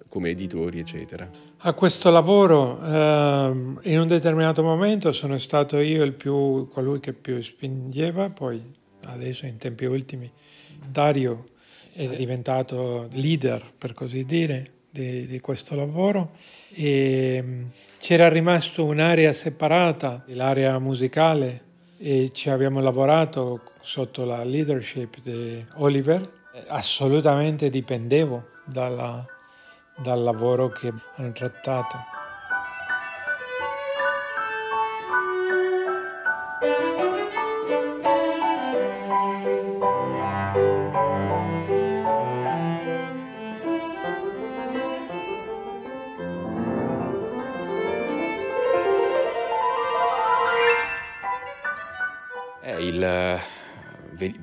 come 0.09 0.31
editori, 0.31 0.79
eccetera. 0.79 1.29
A 1.59 1.73
questo 1.73 2.11
lavoro 2.11 2.81
eh, 2.83 3.91
in 3.91 4.01
un 4.01 4.07
determinato 4.07 4.63
momento 4.63 5.13
sono 5.13 5.39
stato 5.39 5.79
io 5.79 6.11
più, 6.13 6.69
colui 6.69 7.01
che 7.01 7.13
più 7.13 7.41
spingeva, 7.43 8.31
poi 8.31 8.63
adesso 9.07 9.47
in 9.47 9.59
tempi 9.59 9.85
ultimi 9.85 10.31
Dario 10.87 11.49
è 11.93 12.07
diventato 12.09 13.09
leader, 13.13 13.73
per 13.77 13.93
così 13.93 14.25
dire, 14.25 14.71
di, 14.91 15.27
di 15.27 15.41
questo 15.41 15.75
lavoro 15.75 16.33
e 16.73 17.67
c'era 17.99 18.29
rimasto 18.29 18.85
un'area 18.85 19.33
separata, 19.33 20.23
l'area 20.29 20.79
musicale 20.79 21.63
e 21.99 22.31
ci 22.33 22.49
abbiamo 22.49 22.81
lavorato 22.81 23.63
sotto 23.81 24.25
la 24.25 24.45
leadership 24.45 25.17
di 25.23 25.65
Oliver. 25.77 26.43
Assolutamente 26.69 27.71
dipendevo 27.71 28.47
dalla, 28.65 29.27
dal 29.97 30.23
lavoro 30.23 30.69
che 30.69 30.93
hanno 31.17 31.33
trattato. 31.33 32.13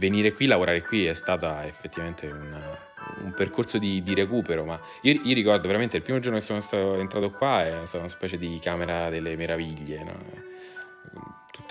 venire 0.01 0.33
qui, 0.33 0.47
lavorare 0.47 0.81
qui 0.81 1.05
è 1.05 1.13
stata 1.13 1.65
effettivamente 1.65 2.27
un, 2.27 2.90
un 3.31 3.33
percorso 3.33 3.77
di, 3.77 4.03
di, 4.03 4.13
recupero, 4.13 4.63
ma 4.63 4.79
io, 5.01 5.19
io, 5.23 5.33
ricordo 5.33 5.67
veramente 5.67 5.97
il 5.97 6.03
primo 6.03 6.19
giorno 6.19 6.37
che 6.37 6.45
sono 6.45 6.61
stato, 6.61 6.95
entrato 6.95 7.31
qua 7.31 7.65
è 7.65 7.85
stata 7.85 8.03
una 8.03 8.09
specie 8.09 8.37
di 8.37 8.59
camera 8.61 9.09
delle 9.09 9.35
meraviglie, 9.35 10.03
no? 10.03 10.50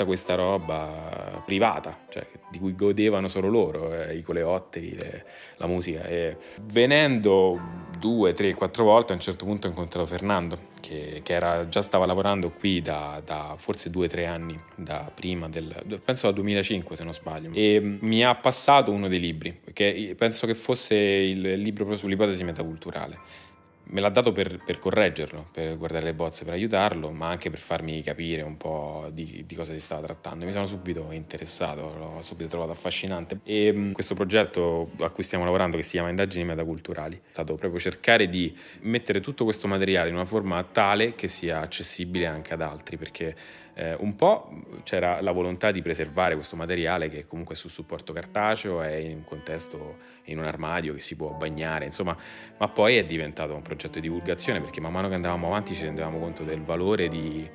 Tutta 0.01 0.05
questa 0.05 0.35
roba 0.35 1.43
privata, 1.45 1.99
cioè, 2.09 2.27
di 2.51 2.59
cui 2.59 2.75
godevano 2.75 3.29
solo 3.29 3.49
loro, 3.49 3.93
eh, 3.93 4.17
i 4.17 4.23
coleotteri, 4.23 4.97
le, 4.97 5.25
la 5.57 5.67
musica. 5.67 6.05
E 6.05 6.37
venendo 6.63 7.89
due, 7.99 8.33
tre, 8.33 8.55
quattro 8.55 8.85
volte, 8.85 9.13
a 9.13 9.17
un 9.17 9.21
certo 9.21 9.45
punto 9.45 9.67
ho 9.67 9.71
incontrato 9.71 10.07
Fernando, 10.07 10.69
che, 10.81 11.21
che 11.23 11.33
era, 11.33 11.69
già 11.69 11.83
stava 11.83 12.07
lavorando 12.07 12.51
qui 12.51 12.81
da, 12.81 13.21
da 13.25 13.55
forse 13.59 13.91
due 13.91 14.09
tre 14.09 14.27
anni, 14.27 14.57
da 14.75 15.11
prima 15.13 15.49
del, 15.49 16.01
penso 16.03 16.27
dal 16.27 16.35
2005 16.35 16.97
se 16.97 17.05
non 17.05 17.13
sbaglio, 17.13 17.51
e 17.53 17.81
mi 18.01 18.25
ha 18.25 18.35
passato 18.35 18.91
uno 18.91 19.09
dei 19.09 19.21
libri, 19.21 19.61
che 19.73 20.15
penso 20.17 20.47
che 20.47 20.55
fosse 20.55 20.95
il 20.95 21.41
libro 21.41 21.85
proprio 21.85 21.97
sull'ipotesi 21.97 22.43
metaculturale 22.45 23.49
me 23.91 24.01
l'ha 24.01 24.09
dato 24.09 24.33
per, 24.33 24.63
per, 24.65 24.79
correggerlo, 24.79 25.47
per 25.53 25.77
guardare 25.77 26.05
le 26.05 26.15
bozze, 26.15 26.45
per 26.45 26.55
aiutarlo, 26.55 27.11
ma 27.11 27.29
anche 27.29 27.51
per 27.51 27.59
farmi 27.59 28.03
capire 28.03 28.43
un 28.43 28.57
po' 28.57 29.09
di, 29.13 29.45
di, 29.47 29.55
cosa 29.55 29.73
si 29.73 29.81
stava 29.81 30.03
trattando. 30.03 30.45
Mi 30.45 30.53
sono 30.53 30.67
subito 30.67 31.11
interessato, 31.11 31.95
l'ho 31.97 32.23
subito 32.23 32.49
trovato 32.49 32.73
affascinante. 32.73 33.41
E 33.45 33.73
mm, 33.73 33.93
questo 33.93 34.15
progetto 34.15 34.91
a 35.01 35.11
cui 35.11 35.23
stiamo 35.23 35.45
lavorando, 35.45 35.77
che 35.77 35.83
si 35.83 35.93
chiama 35.93 36.09
Indagini 36.09 36.45
Metaculturali, 36.45 37.17
è 37.17 37.31
stato 37.31 37.57
proprio 37.57 37.81
cercare 37.81 38.29
di 38.29 38.57
mettere 38.83 39.21
tutto 39.21 39.45
questo 39.45 39.67
materiale 39.67 40.09
in 40.09 40.15
una 40.15 40.25
forma 40.25 40.63
tale 40.65 41.15
che 41.15 41.29
sia 41.29 41.61
accessibile 41.61 42.27
anche 42.27 42.55
ad 42.55 42.63
altri, 42.63 42.97
perché 42.97 43.35
eh, 43.81 43.97
un 44.01 44.15
po' 44.15 44.51
c'era 44.83 45.23
la 45.23 45.33
volontà 45.33 45.71
di 45.71 45.81
preservare 45.81 46.35
questo 46.35 46.55
materiale 46.55 47.09
che 47.09 47.27
comunque 47.27 47.55
è 47.55 47.59
su 47.59 47.69
supporto 47.69 48.13
cartaceo, 48.13 48.83
è 48.83 48.95
in 48.95 49.17
un 49.17 49.25
contesto, 49.25 49.97
in 50.25 50.37
un 50.39 50.45
armadio 50.45 50.93
che 50.93 51.01
si 51.01 51.17
può 51.17 51.31
bagnare, 51.31 51.87
insomma, 51.87 52.15
ma 52.59 52.69
poi 52.69 52.97
è 52.97 53.07
diventato 53.07 53.55
un 53.55 53.63
progetto 53.63 53.95
di 53.95 54.03
divulgazione 54.03 54.61
perché 54.61 54.83
man 54.83 54.93
mano 54.93 55.09
che 55.09 55.15
andavamo 55.15 55.47
avanti 55.47 55.75
ci 55.75 55.85
rendevamo 55.85 56.19
conto 56.19 56.45
del 56.45 56.61
valore 56.61 57.09
di, 57.09 57.49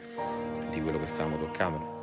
di 0.72 0.82
quello 0.82 0.98
che 1.00 1.06
stavamo 1.06 1.38
toccando. 1.38 1.94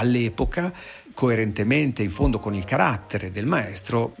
All'epoca, 0.00 0.72
coerentemente 1.14 2.02
in 2.02 2.10
fondo 2.10 2.38
con 2.38 2.54
il 2.54 2.64
carattere 2.64 3.30
del 3.30 3.46
maestro, 3.46 4.14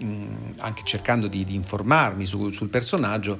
anche 0.58 0.82
cercando 0.84 1.26
di, 1.28 1.44
di 1.44 1.54
informarmi 1.54 2.26
su, 2.26 2.50
sul 2.50 2.68
personaggio, 2.68 3.38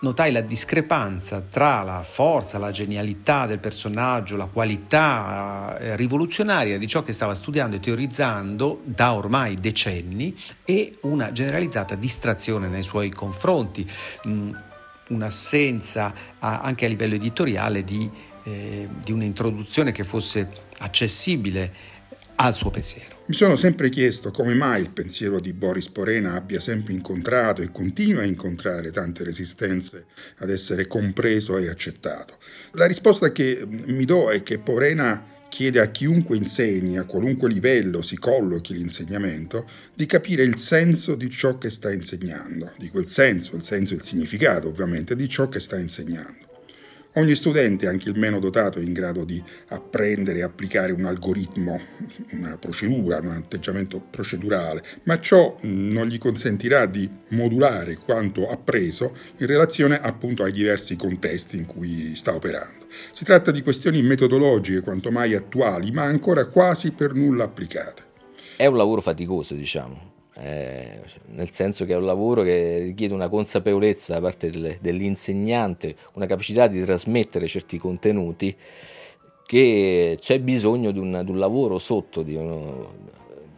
notai 0.00 0.32
la 0.32 0.40
discrepanza 0.40 1.42
tra 1.42 1.82
la 1.82 2.02
forza, 2.02 2.58
la 2.58 2.70
genialità 2.70 3.46
del 3.46 3.58
personaggio, 3.58 4.36
la 4.36 4.46
qualità 4.46 5.78
eh, 5.78 5.96
rivoluzionaria 5.96 6.78
di 6.78 6.86
ciò 6.86 7.02
che 7.02 7.12
stava 7.12 7.34
studiando 7.34 7.76
e 7.76 7.80
teorizzando 7.80 8.80
da 8.84 9.12
ormai 9.12 9.60
decenni 9.60 10.34
e 10.64 10.96
una 11.02 11.32
generalizzata 11.32 11.94
distrazione 11.96 12.68
nei 12.68 12.82
suoi 12.82 13.10
confronti, 13.10 13.86
un'assenza 15.08 16.14
anche 16.38 16.86
a 16.86 16.88
livello 16.88 17.16
editoriale 17.16 17.84
di, 17.84 18.08
eh, 18.44 18.88
di 19.02 19.12
un'introduzione 19.12 19.92
che 19.92 20.04
fosse 20.04 20.68
accessibile 20.80 21.98
al 22.36 22.54
suo 22.54 22.70
pensiero. 22.70 23.22
Mi 23.26 23.34
sono 23.34 23.54
sempre 23.54 23.90
chiesto 23.90 24.30
come 24.30 24.54
mai 24.54 24.80
il 24.82 24.90
pensiero 24.90 25.40
di 25.40 25.52
Boris 25.52 25.88
Porena 25.88 26.34
abbia 26.34 26.58
sempre 26.58 26.94
incontrato 26.94 27.60
e 27.62 27.70
continua 27.70 28.22
a 28.22 28.24
incontrare 28.26 28.90
tante 28.90 29.24
resistenze 29.24 30.06
ad 30.38 30.50
essere 30.50 30.86
compreso 30.86 31.58
e 31.58 31.68
accettato. 31.68 32.38
La 32.72 32.86
risposta 32.86 33.30
che 33.30 33.62
mi 33.68 34.04
do 34.04 34.30
è 34.30 34.42
che 34.42 34.58
Porena 34.58 35.38
chiede 35.50 35.80
a 35.80 35.90
chiunque 35.90 36.36
insegni, 36.36 36.96
a 36.96 37.04
qualunque 37.04 37.48
livello 37.48 38.00
si 38.00 38.16
collochi 38.16 38.72
l'insegnamento, 38.72 39.68
di 39.94 40.06
capire 40.06 40.42
il 40.42 40.56
senso 40.56 41.14
di 41.14 41.28
ciò 41.28 41.58
che 41.58 41.68
sta 41.68 41.92
insegnando, 41.92 42.72
di 42.78 42.88
quel 42.88 43.06
senso, 43.06 43.56
il 43.56 43.62
senso 43.62 43.92
e 43.92 43.96
il 43.96 44.02
significato 44.02 44.68
ovviamente 44.68 45.14
di 45.14 45.28
ciò 45.28 45.48
che 45.48 45.60
sta 45.60 45.78
insegnando. 45.78 46.49
Ogni 47.14 47.34
studente, 47.34 47.88
anche 47.88 48.08
il 48.08 48.16
meno 48.16 48.38
dotato, 48.38 48.78
è 48.78 48.82
in 48.82 48.92
grado 48.92 49.24
di 49.24 49.42
apprendere 49.70 50.38
e 50.38 50.42
applicare 50.42 50.92
un 50.92 51.06
algoritmo, 51.06 51.80
una 52.30 52.56
procedura, 52.56 53.18
un 53.18 53.30
atteggiamento 53.30 54.00
procedurale, 54.00 54.80
ma 55.04 55.18
ciò 55.18 55.56
non 55.62 56.06
gli 56.06 56.18
consentirà 56.18 56.86
di 56.86 57.10
modulare 57.30 57.96
quanto 57.96 58.48
appreso 58.48 59.16
in 59.38 59.46
relazione 59.48 60.00
appunto 60.00 60.44
ai 60.44 60.52
diversi 60.52 60.94
contesti 60.94 61.56
in 61.56 61.66
cui 61.66 62.14
sta 62.14 62.32
operando. 62.32 62.86
Si 63.12 63.24
tratta 63.24 63.50
di 63.50 63.62
questioni 63.62 64.02
metodologiche 64.02 64.80
quanto 64.80 65.10
mai 65.10 65.34
attuali, 65.34 65.90
ma 65.90 66.04
ancora 66.04 66.46
quasi 66.46 66.92
per 66.92 67.14
nulla 67.14 67.42
applicate. 67.42 68.04
È 68.54 68.66
un 68.66 68.76
lavoro 68.76 69.00
faticoso, 69.00 69.54
diciamo, 69.54 70.12
eh, 70.34 71.00
nel 71.32 71.50
senso 71.50 71.84
che 71.84 71.92
è 71.92 71.96
un 71.96 72.04
lavoro 72.04 72.42
che 72.42 72.78
richiede 72.78 73.14
una 73.14 73.28
consapevolezza 73.28 74.14
da 74.14 74.20
parte 74.20 74.50
del, 74.50 74.78
dell'insegnante, 74.80 75.96
una 76.14 76.26
capacità 76.26 76.66
di 76.66 76.82
trasmettere 76.82 77.46
certi 77.46 77.78
contenuti, 77.78 78.54
che 79.44 80.16
c'è 80.20 80.38
bisogno 80.38 80.92
di 80.92 80.98
un, 80.98 81.22
di 81.24 81.30
un 81.30 81.38
lavoro 81.38 81.78
sotto, 81.78 82.22
di, 82.22 82.36
uno, 82.36 82.92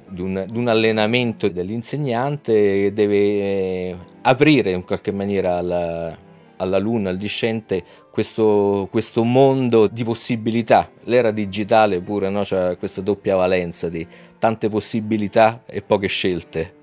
di, 0.08 0.22
un, 0.22 0.46
di, 0.48 0.58
un, 0.58 0.68
allenamento 0.68 1.48
dell'insegnante 1.48 2.52
che 2.52 2.92
deve 2.94 3.16
eh, 3.16 3.96
aprire 4.22 4.70
in 4.70 4.84
qualche 4.84 5.12
maniera 5.12 5.58
alla, 5.58 6.16
all'alunno, 6.56 7.10
al 7.10 7.18
discente, 7.18 7.84
questo, 8.10 8.88
questo, 8.90 9.22
mondo 9.22 9.86
di 9.86 10.02
possibilità. 10.02 10.88
L'era 11.04 11.30
digitale 11.30 12.00
pure 12.00 12.30
no? 12.30 12.40
c'è 12.40 12.78
questa 12.78 13.02
doppia 13.02 13.36
valenza 13.36 13.90
di 13.90 14.06
tante 14.42 14.68
possibilità 14.68 15.62
e 15.66 15.82
poche 15.82 16.08
scelte. 16.08 16.74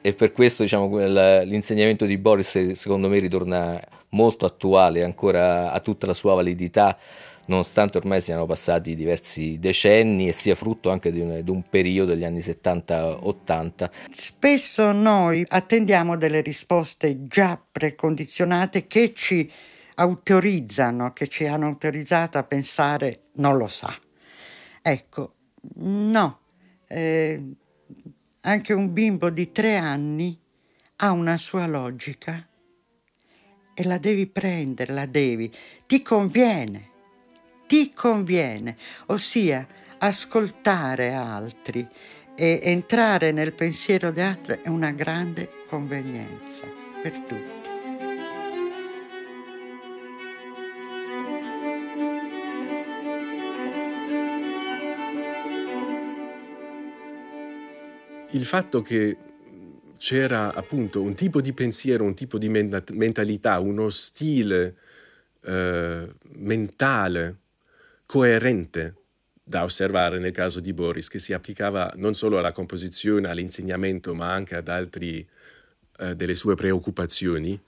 E 0.00 0.12
per 0.12 0.32
questo 0.32 0.64
diciamo, 0.64 0.98
l'insegnamento 1.44 2.04
di 2.04 2.18
Boris 2.18 2.72
secondo 2.72 3.08
me 3.08 3.20
ritorna 3.20 3.80
molto 4.08 4.44
attuale, 4.44 5.04
ancora 5.04 5.70
ha 5.70 5.78
tutta 5.78 6.08
la 6.08 6.14
sua 6.14 6.34
validità, 6.34 6.98
nonostante 7.46 7.98
ormai 7.98 8.20
siano 8.20 8.44
passati 8.44 8.96
diversi 8.96 9.56
decenni 9.60 10.26
e 10.26 10.32
sia 10.32 10.56
frutto 10.56 10.90
anche 10.90 11.12
di 11.12 11.20
un, 11.20 11.42
di 11.44 11.50
un 11.52 11.62
periodo 11.62 12.12
degli 12.12 12.24
anni 12.24 12.40
70-80. 12.40 13.90
Spesso 14.10 14.90
noi 14.90 15.46
attendiamo 15.46 16.16
delle 16.16 16.40
risposte 16.40 17.28
già 17.28 17.56
precondizionate 17.70 18.88
che 18.88 19.14
ci 19.14 19.48
autorizzano, 19.94 21.12
che 21.12 21.28
ci 21.28 21.46
hanno 21.46 21.66
autorizzato 21.66 22.36
a 22.36 22.42
pensare 22.42 23.26
non 23.34 23.56
lo 23.58 23.68
sa. 23.68 23.96
Ecco, 24.82 25.34
no, 25.76 26.38
eh, 26.86 27.42
anche 28.40 28.72
un 28.72 28.92
bimbo 28.92 29.30
di 29.30 29.52
tre 29.52 29.76
anni 29.76 30.38
ha 30.96 31.10
una 31.10 31.36
sua 31.36 31.66
logica 31.66 32.46
e 33.74 33.84
la 33.84 33.98
devi 33.98 34.26
prendere, 34.26 34.92
la 34.92 35.06
devi, 35.06 35.52
ti 35.86 36.02
conviene, 36.02 36.90
ti 37.66 37.92
conviene, 37.92 38.76
ossia 39.06 39.66
ascoltare 39.98 41.12
altri 41.12 41.86
e 42.36 42.60
entrare 42.62 43.32
nel 43.32 43.52
pensiero 43.52 44.10
di 44.10 44.20
altri 44.20 44.60
è 44.62 44.68
una 44.68 44.90
grande 44.90 45.64
convenienza 45.68 46.66
per 47.02 47.18
tutti. 47.20 47.63
Il 58.34 58.44
fatto 58.44 58.82
che 58.82 59.16
c'era 59.96 60.52
appunto 60.52 61.00
un 61.00 61.14
tipo 61.14 61.40
di 61.40 61.52
pensiero, 61.52 62.04
un 62.04 62.14
tipo 62.14 62.36
di 62.36 62.48
mentalità, 62.48 63.58
uno 63.60 63.90
stile 63.90 64.76
eh, 65.40 66.08
mentale, 66.34 67.38
coerente 68.04 68.96
da 69.42 69.62
osservare 69.62 70.18
nel 70.18 70.32
caso 70.32 70.60
di 70.60 70.72
Boris, 70.72 71.08
che 71.08 71.18
si 71.18 71.32
applicava 71.32 71.92
non 71.96 72.14
solo 72.14 72.38
alla 72.38 72.52
composizione, 72.52 73.28
all'insegnamento, 73.28 74.14
ma 74.14 74.32
anche 74.32 74.56
ad 74.56 74.68
altri 74.68 75.26
eh, 75.98 76.16
delle 76.16 76.34
sue 76.34 76.54
preoccupazioni, 76.54 77.58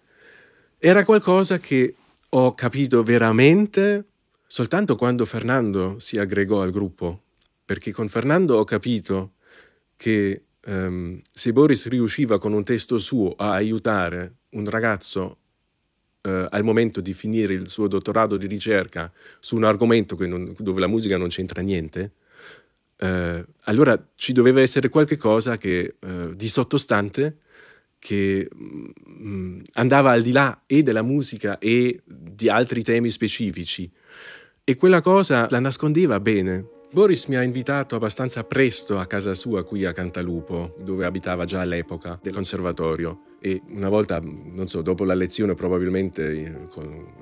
era 0.78 1.04
qualcosa 1.04 1.58
che 1.58 1.94
ho 2.28 2.54
capito 2.54 3.02
veramente 3.02 4.04
soltanto 4.46 4.96
quando 4.96 5.24
Fernando 5.24 5.98
si 6.00 6.18
aggregò 6.18 6.60
al 6.60 6.70
gruppo, 6.70 7.22
perché 7.64 7.92
con 7.92 8.08
Fernando 8.08 8.56
ho 8.56 8.64
capito 8.64 9.32
che 9.96 10.45
um, 10.66 11.20
se 11.32 11.52
Boris 11.52 11.88
riusciva 11.88 12.38
con 12.38 12.52
un 12.52 12.64
testo 12.64 12.98
suo 12.98 13.34
a 13.36 13.52
aiutare 13.52 14.34
un 14.50 14.68
ragazzo 14.68 15.38
uh, 16.22 16.46
al 16.48 16.64
momento 16.64 17.00
di 17.00 17.12
finire 17.12 17.54
il 17.54 17.68
suo 17.68 17.88
dottorato 17.88 18.36
di 18.36 18.46
ricerca 18.46 19.12
su 19.40 19.56
un 19.56 19.64
argomento 19.64 20.16
non, 20.26 20.54
dove 20.58 20.80
la 20.80 20.86
musica 20.86 21.16
non 21.16 21.28
c'entra 21.28 21.62
niente, 21.62 22.12
uh, 22.98 23.44
allora 23.64 24.08
ci 24.14 24.32
doveva 24.32 24.60
essere 24.60 24.88
qualche 24.88 25.16
cosa 25.16 25.56
uh, 26.00 26.34
di 26.34 26.48
sottostante 26.48 27.38
che 27.98 28.48
um, 28.52 29.62
andava 29.74 30.12
al 30.12 30.22
di 30.22 30.32
là 30.32 30.62
e 30.66 30.82
della 30.82 31.02
musica 31.02 31.58
e 31.58 32.00
di 32.04 32.48
altri 32.48 32.82
temi 32.82 33.10
specifici. 33.10 33.90
E 34.62 34.74
quella 34.74 35.00
cosa 35.00 35.46
la 35.48 35.60
nascondeva 35.60 36.18
bene, 36.18 36.66
Boris 36.92 37.26
mi 37.26 37.36
ha 37.36 37.42
invitato 37.42 37.96
abbastanza 37.96 38.44
presto 38.44 38.98
a 38.98 39.06
casa 39.06 39.34
sua 39.34 39.64
qui 39.64 39.84
a 39.84 39.92
Cantalupo, 39.92 40.76
dove 40.78 41.04
abitava 41.04 41.44
già 41.44 41.60
all'epoca 41.60 42.18
del 42.22 42.32
conservatorio. 42.32 43.22
E 43.40 43.60
una 43.70 43.88
volta, 43.88 44.20
non 44.22 44.66
so, 44.68 44.82
dopo 44.82 45.04
la 45.04 45.14
lezione, 45.14 45.54
probabilmente 45.54 46.32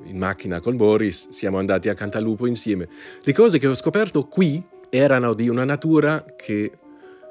in 0.04 0.16
macchina 0.18 0.60
con 0.60 0.76
Boris, 0.76 1.30
siamo 1.30 1.58
andati 1.58 1.88
a 1.88 1.94
Cantalupo 1.94 2.46
insieme. 2.46 2.88
Le 3.22 3.32
cose 3.32 3.58
che 3.58 3.66
ho 3.66 3.74
scoperto 3.74 4.26
qui 4.26 4.62
erano 4.90 5.32
di 5.32 5.48
una 5.48 5.64
natura 5.64 6.24
che 6.36 6.70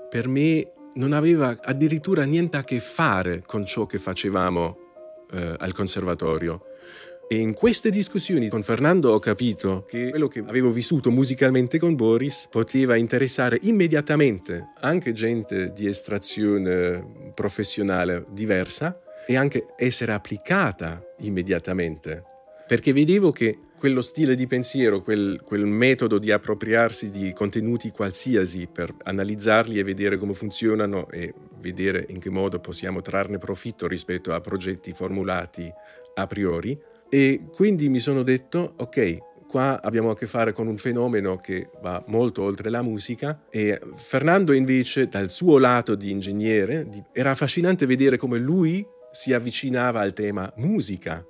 per 0.10 0.28
me 0.28 0.72
non 0.96 1.14
aveva 1.14 1.58
addirittura 1.62 2.24
niente 2.24 2.58
a 2.58 2.64
che 2.64 2.80
fare 2.80 3.44
con 3.46 3.66
ciò 3.66 3.86
che 3.86 4.00
facevamo 4.00 4.78
eh, 5.32 5.56
al 5.58 5.74
conservatorio. 5.74 6.66
E 7.28 7.36
in 7.36 7.54
queste 7.54 7.90
discussioni 7.90 8.48
con 8.50 8.62
Fernando 8.62 9.12
ho 9.12 9.20
capito 9.20 9.86
che 9.88 10.10
quello 10.10 10.28
che 10.28 10.40
avevo 10.40 10.70
vissuto 10.70 11.10
musicalmente 11.10 11.80
con 11.80 11.96
Boris 11.96 12.48
poteva 12.52 12.96
interessare 12.96 13.58
immediatamente 13.62 14.74
anche 14.82 15.14
gente 15.14 15.72
di 15.74 15.88
estrazione 15.88 17.32
professionale 17.34 18.26
diversa 18.30 19.00
e 19.26 19.36
anche 19.36 19.68
essere 19.78 20.12
applicata 20.12 21.02
immediatamente. 21.20 22.24
Perché 22.68 22.94
vedevo 22.94 23.32
che 23.32 23.58
quello 23.84 24.00
stile 24.00 24.36
di 24.36 24.48
pensiero, 24.48 25.02
quel, 25.02 25.42
quel, 25.44 25.66
metodo 25.66 26.18
di 26.18 26.32
appropriarsi 26.32 27.10
di 27.10 27.34
contenuti 27.34 27.92
qualsiasi 27.92 28.70
per 28.72 28.94
analizzarli 29.04 29.78
e 29.78 29.84
vedere 29.84 30.18
come 30.18 30.34
funzionano 30.34 31.10
e 31.10 31.34
vedere 31.60 32.06
in 32.08 32.20
che 32.20 32.30
modo 32.30 32.60
possiamo 32.60 33.02
trarne 33.02 33.40
profitto 33.40 33.86
rispetto 33.86 34.34
a 34.34 34.40
progetti 34.40 34.94
formulati 34.94 35.70
a 36.16 36.28
priori, 36.28 36.80
e 37.14 37.46
quindi 37.54 37.90
mi 37.90 38.00
sono 38.00 38.24
detto, 38.24 38.74
ok, 38.76 39.46
qua 39.48 39.80
abbiamo 39.84 40.10
a 40.10 40.16
che 40.16 40.26
fare 40.26 40.52
con 40.52 40.66
un 40.66 40.78
fenomeno 40.78 41.38
che 41.38 41.70
va 41.80 42.04
molto 42.08 42.42
oltre 42.42 42.72
la 42.72 42.82
musica 42.82 43.44
e 43.52 43.80
Fernando 43.94 44.52
invece 44.52 45.08
dal 45.08 45.30
suo 45.30 45.60
lato 45.60 45.94
di 45.94 46.10
ingegnere 46.10 46.88
era 47.12 47.30
affascinante 47.30 47.86
vedere 47.86 48.18
come 48.18 48.40
lui 48.40 48.84
si 49.12 49.32
avvicinava 49.32 50.02
al 50.02 50.14
tema 50.14 50.52
musica 50.56 51.24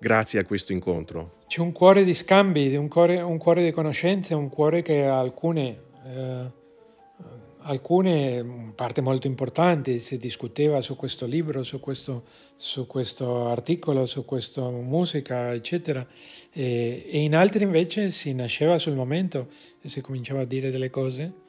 grazie 0.00 0.40
a 0.40 0.44
questo 0.46 0.72
incontro. 0.72 1.40
C'è 1.46 1.60
un 1.60 1.72
cuore 1.72 2.02
di 2.02 2.14
scambi, 2.14 2.74
un 2.74 2.88
cuore, 2.88 3.20
un 3.20 3.36
cuore 3.36 3.62
di 3.62 3.72
conoscenze, 3.72 4.32
un 4.32 4.48
cuore 4.48 4.80
che 4.80 5.04
alcune... 5.04 5.82
Eh 6.06 6.64
alcune 7.66 8.72
parte 8.74 9.00
molto 9.00 9.26
importanti, 9.26 9.98
si 10.00 10.18
discuteva 10.18 10.80
su 10.80 10.96
questo 10.96 11.26
libro, 11.26 11.62
su 11.62 11.80
questo, 11.80 12.24
su 12.56 12.86
questo 12.86 13.48
articolo, 13.48 14.06
su 14.06 14.24
questa 14.24 14.68
musica, 14.70 15.52
eccetera, 15.52 16.06
e, 16.52 17.06
e, 17.10 17.18
in 17.20 17.34
altri 17.34 17.64
invece 17.64 18.10
si 18.10 18.32
nasceva 18.34 18.78
sul 18.78 18.94
momento 18.94 19.48
e 19.80 19.88
si 19.88 20.00
cominciava 20.00 20.42
a 20.42 20.44
dire 20.44 20.70
delle 20.70 20.90
cose. 20.90 21.44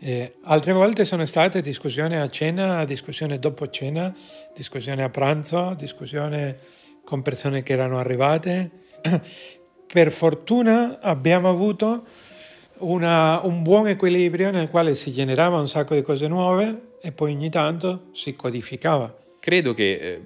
E 0.00 0.36
altre 0.42 0.72
volte 0.72 1.04
sono 1.04 1.24
state 1.24 1.60
discussioni 1.60 2.16
a 2.16 2.28
cena, 2.28 2.84
discussioni 2.84 3.38
dopo 3.38 3.68
cena, 3.68 4.14
discussioni 4.54 5.02
a 5.02 5.10
pranzo, 5.10 5.74
discussioni 5.76 6.54
con 7.04 7.22
persone 7.22 7.62
che 7.62 7.72
erano 7.72 7.98
arrivate. 7.98 8.70
Per 9.88 10.12
fortuna 10.12 11.00
abbiamo 11.00 11.48
avuto 11.48 12.04
una, 12.80 13.40
un 13.44 13.62
buon 13.62 13.88
equilibrio 13.88 14.50
nel 14.50 14.68
quale 14.68 14.94
si 14.94 15.12
generava 15.12 15.58
un 15.58 15.68
sacco 15.68 15.94
di 15.94 16.02
cose 16.02 16.28
nuove 16.28 16.96
e 17.00 17.12
poi 17.12 17.32
ogni 17.32 17.50
tanto 17.50 18.08
si 18.12 18.34
codificava. 18.34 19.16
Credo 19.40 19.74
che 19.74 19.92
eh, 19.92 20.22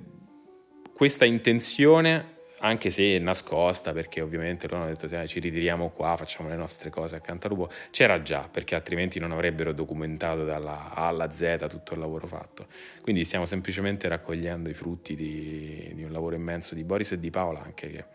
questa 0.92 1.24
intenzione, 1.24 2.30
anche 2.60 2.90
se 2.90 3.18
nascosta, 3.18 3.92
perché 3.92 4.20
ovviamente 4.20 4.68
loro 4.68 4.82
hanno 4.82 4.92
detto 4.92 5.08
ci 5.26 5.40
ritiriamo 5.40 5.90
qua, 5.90 6.16
facciamo 6.16 6.48
le 6.48 6.56
nostre 6.56 6.90
cose 6.90 7.16
a 7.16 7.20
Cantalupo, 7.20 7.70
c'era 7.90 8.22
già, 8.22 8.48
perché 8.50 8.74
altrimenti 8.74 9.18
non 9.18 9.32
avrebbero 9.32 9.72
documentato 9.72 10.44
dalla 10.44 10.94
A 10.94 11.08
alla 11.08 11.30
Z 11.30 11.66
tutto 11.68 11.94
il 11.94 12.00
lavoro 12.00 12.26
fatto. 12.26 12.66
Quindi 13.02 13.24
stiamo 13.24 13.46
semplicemente 13.46 14.08
raccogliendo 14.08 14.70
i 14.70 14.74
frutti 14.74 15.14
di, 15.14 15.90
di 15.94 16.04
un 16.04 16.12
lavoro 16.12 16.36
immenso 16.36 16.74
di 16.74 16.84
Boris 16.84 17.12
e 17.12 17.18
di 17.18 17.30
Paola, 17.30 17.62
anche 17.62 17.88
che 17.88 17.98
ha 17.98 18.06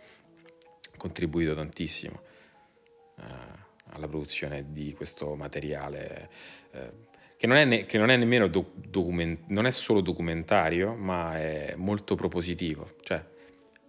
contribuito 0.97 1.53
tantissimo. 1.53 2.21
Uh, 3.17 3.56
alla 3.91 4.07
produzione 4.07 4.71
di 4.71 4.93
questo 4.93 5.35
materiale 5.35 6.29
eh, 6.71 6.91
che, 7.37 7.47
non 7.47 7.67
ne, 7.67 7.85
che, 7.85 7.97
non 7.97 8.09
è 8.09 8.17
nemmeno 8.17 8.47
doc, 8.47 8.67
document, 8.73 9.41
non 9.47 9.65
è 9.65 9.71
solo 9.71 10.01
documentario, 10.01 10.95
ma 10.95 11.37
è 11.37 11.73
molto 11.75 12.15
propositivo. 12.15 12.95
Cioè, 13.01 13.23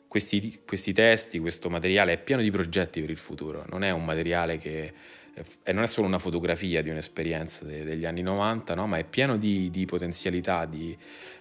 questi, 0.07 0.63
questi, 0.67 0.93
testi, 0.93 1.39
questo 1.39 1.71
materiale 1.71 2.13
è 2.13 2.19
pieno 2.19 2.43
di 2.43 2.51
progetti 2.51 3.01
per 3.01 3.11
il 3.11 3.17
futuro, 3.17 3.65
non 3.69 3.85
è 3.85 3.91
un 3.91 4.05
materiale 4.05 4.59
che 4.59 4.93
eh, 5.63 5.73
non 5.73 5.83
è 5.83 5.87
solo 5.87 6.07
una 6.07 6.19
fotografia 6.19 6.83
di 6.83 6.91
un'esperienza 6.91 7.65
de, 7.65 7.85
degli 7.85 8.05
anni 8.05 8.23
90, 8.23 8.75
no? 8.75 8.87
ma 8.87 8.99
è 8.99 9.05
pieno 9.05 9.37
di, 9.37 9.71
di 9.71 9.85
potenzialità, 9.85 10.65
di 10.65 10.97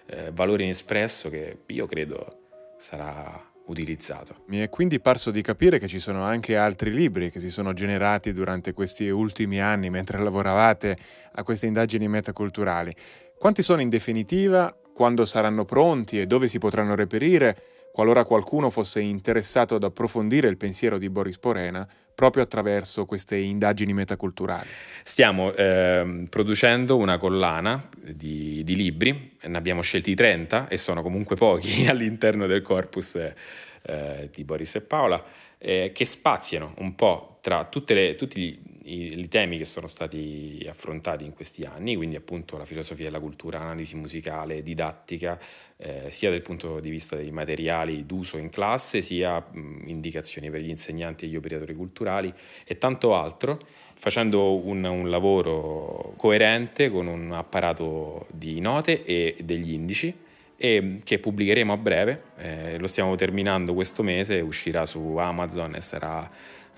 eh, 0.06 0.30
valore 0.32 0.62
inespresso 0.64 1.28
che 1.30 1.58
io 1.66 1.86
credo 1.86 2.42
sarà 2.78 3.47
utilizzato. 3.68 4.42
Mi 4.46 4.58
è 4.58 4.68
quindi 4.68 5.00
parso 5.00 5.30
di 5.30 5.40
capire 5.42 5.78
che 5.78 5.88
ci 5.88 5.98
sono 5.98 6.22
anche 6.22 6.56
altri 6.56 6.92
libri 6.92 7.30
che 7.30 7.40
si 7.40 7.50
sono 7.50 7.72
generati 7.72 8.32
durante 8.32 8.72
questi 8.72 9.08
ultimi 9.08 9.60
anni 9.60 9.90
mentre 9.90 10.18
lavoravate 10.18 10.96
a 11.32 11.42
queste 11.42 11.66
indagini 11.66 12.08
metaculturali. 12.08 12.92
Quanti 13.38 13.62
sono 13.62 13.80
in 13.80 13.88
definitiva? 13.88 14.74
Quando 14.92 15.24
saranno 15.24 15.64
pronti 15.64 16.20
e 16.20 16.26
dove 16.26 16.48
si 16.48 16.58
potranno 16.58 16.94
reperire? 16.94 17.56
Qualora 17.92 18.24
qualcuno 18.24 18.70
fosse 18.70 19.00
interessato 19.00 19.76
ad 19.76 19.84
approfondire 19.84 20.48
il 20.48 20.56
pensiero 20.56 20.98
di 20.98 21.08
Boris 21.08 21.38
Porena 21.38 21.86
proprio 22.18 22.42
attraverso 22.42 23.06
queste 23.06 23.36
indagini 23.36 23.92
metaculturali. 23.92 24.66
Stiamo 25.04 25.54
eh, 25.54 26.26
producendo 26.28 26.96
una 26.96 27.16
collana 27.16 27.88
di, 27.96 28.64
di, 28.64 28.74
libri, 28.74 29.36
ne 29.40 29.56
abbiamo 29.56 29.82
scelti 29.82 30.16
30 30.16 30.66
e 30.66 30.78
sono 30.78 31.02
comunque 31.02 31.36
pochi 31.36 31.86
all'interno 31.86 32.48
del 32.48 32.62
corpus 32.62 33.14
eh, 33.14 34.30
di 34.34 34.42
Boris 34.42 34.74
e 34.74 34.80
Paola, 34.80 35.24
eh, 35.58 35.92
che 35.94 36.04
spaziano 36.04 36.74
un 36.78 36.96
po' 36.96 37.37
tra 37.48 37.94
le, 37.94 38.14
tutti 38.14 38.40
gli, 38.40 38.58
i, 38.84 39.18
i, 39.20 39.28
temi 39.28 39.56
che 39.56 39.64
sono 39.64 39.86
stati 39.86 40.64
affrontati 40.68 41.24
in 41.24 41.32
questi 41.32 41.64
anni, 41.64 41.96
quindi 41.96 42.16
appunto 42.16 42.58
la 42.58 42.64
filosofia 42.66 43.04
della 43.04 43.20
cultura, 43.20 43.60
analisi 43.60 43.96
musicale, 43.96 44.62
didattica, 44.62 45.38
eh, 45.78 46.10
sia 46.10 46.30
dal 46.30 46.42
punto 46.42 46.80
di 46.80 46.90
vista 46.90 47.16
dei 47.16 47.30
materiali 47.30 48.04
d'uso 48.04 48.36
in 48.36 48.50
classe, 48.50 49.00
sia 49.00 49.38
mh, 49.40 49.84
indicazioni 49.86 50.50
per 50.50 50.60
gli 50.60 50.68
insegnanti 50.68 51.24
e 51.24 51.28
gli 51.28 51.36
operatori 51.36 51.74
culturali 51.74 52.32
e 52.64 52.76
tanto 52.76 53.14
altro, 53.14 53.58
facendo 53.94 54.64
un, 54.64 54.84
un 54.84 55.08
lavoro 55.08 56.12
coerente 56.16 56.90
con 56.90 57.06
un 57.06 57.32
apparato 57.32 58.26
di 58.30 58.60
note 58.60 59.04
e 59.04 59.36
degli 59.42 59.72
indici 59.72 60.26
e 60.60 60.98
che 61.04 61.20
pubblicheremo 61.20 61.72
a 61.72 61.76
breve, 61.76 62.22
eh, 62.36 62.78
lo 62.78 62.88
stiamo 62.88 63.14
terminando 63.14 63.74
questo 63.74 64.02
mese, 64.02 64.40
uscirà 64.40 64.86
su 64.86 65.16
Amazon 65.16 65.76
e 65.76 65.80
sarà 65.80 66.28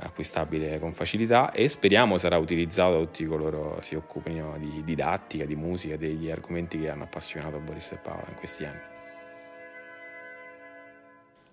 acquistabile 0.03 0.78
con 0.78 0.92
facilità 0.92 1.53
e 1.53 1.68
speriamo 1.68 2.18
sarà 2.18 2.38
utilizzato 2.38 2.92
da 2.92 2.98
tutti 3.01 3.24
coloro 3.24 3.76
che 3.76 3.82
si 3.82 3.94
occupino 3.94 4.57
di 4.59 4.82
didattica, 4.84 5.44
di 5.44 5.57
musica, 5.57 5.96
degli 5.96 6.30
argomenti 6.30 6.78
che 6.78 6.90
hanno 6.90 7.05
appassionato 7.05 7.59
Boris 7.59 7.92
e 7.92 7.96
Paola 7.96 8.26
in 8.28 8.34
questi 8.34 8.64
anni. 8.64 8.80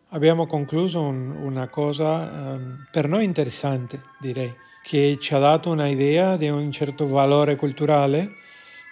Abbiamo 0.09 0.45
concluso 0.45 1.01
un, 1.01 1.31
una 1.31 1.67
cosa 1.67 2.53
um, 2.53 2.85
per 2.89 3.09
noi 3.09 3.25
interessante, 3.25 4.01
direi, 4.19 4.53
che 4.81 5.17
ci 5.19 5.33
ha 5.33 5.39
dato 5.39 5.69
un'idea 5.71 6.37
di 6.37 6.47
un 6.47 6.71
certo 6.71 7.07
valore 7.07 7.57
culturale 7.57 8.35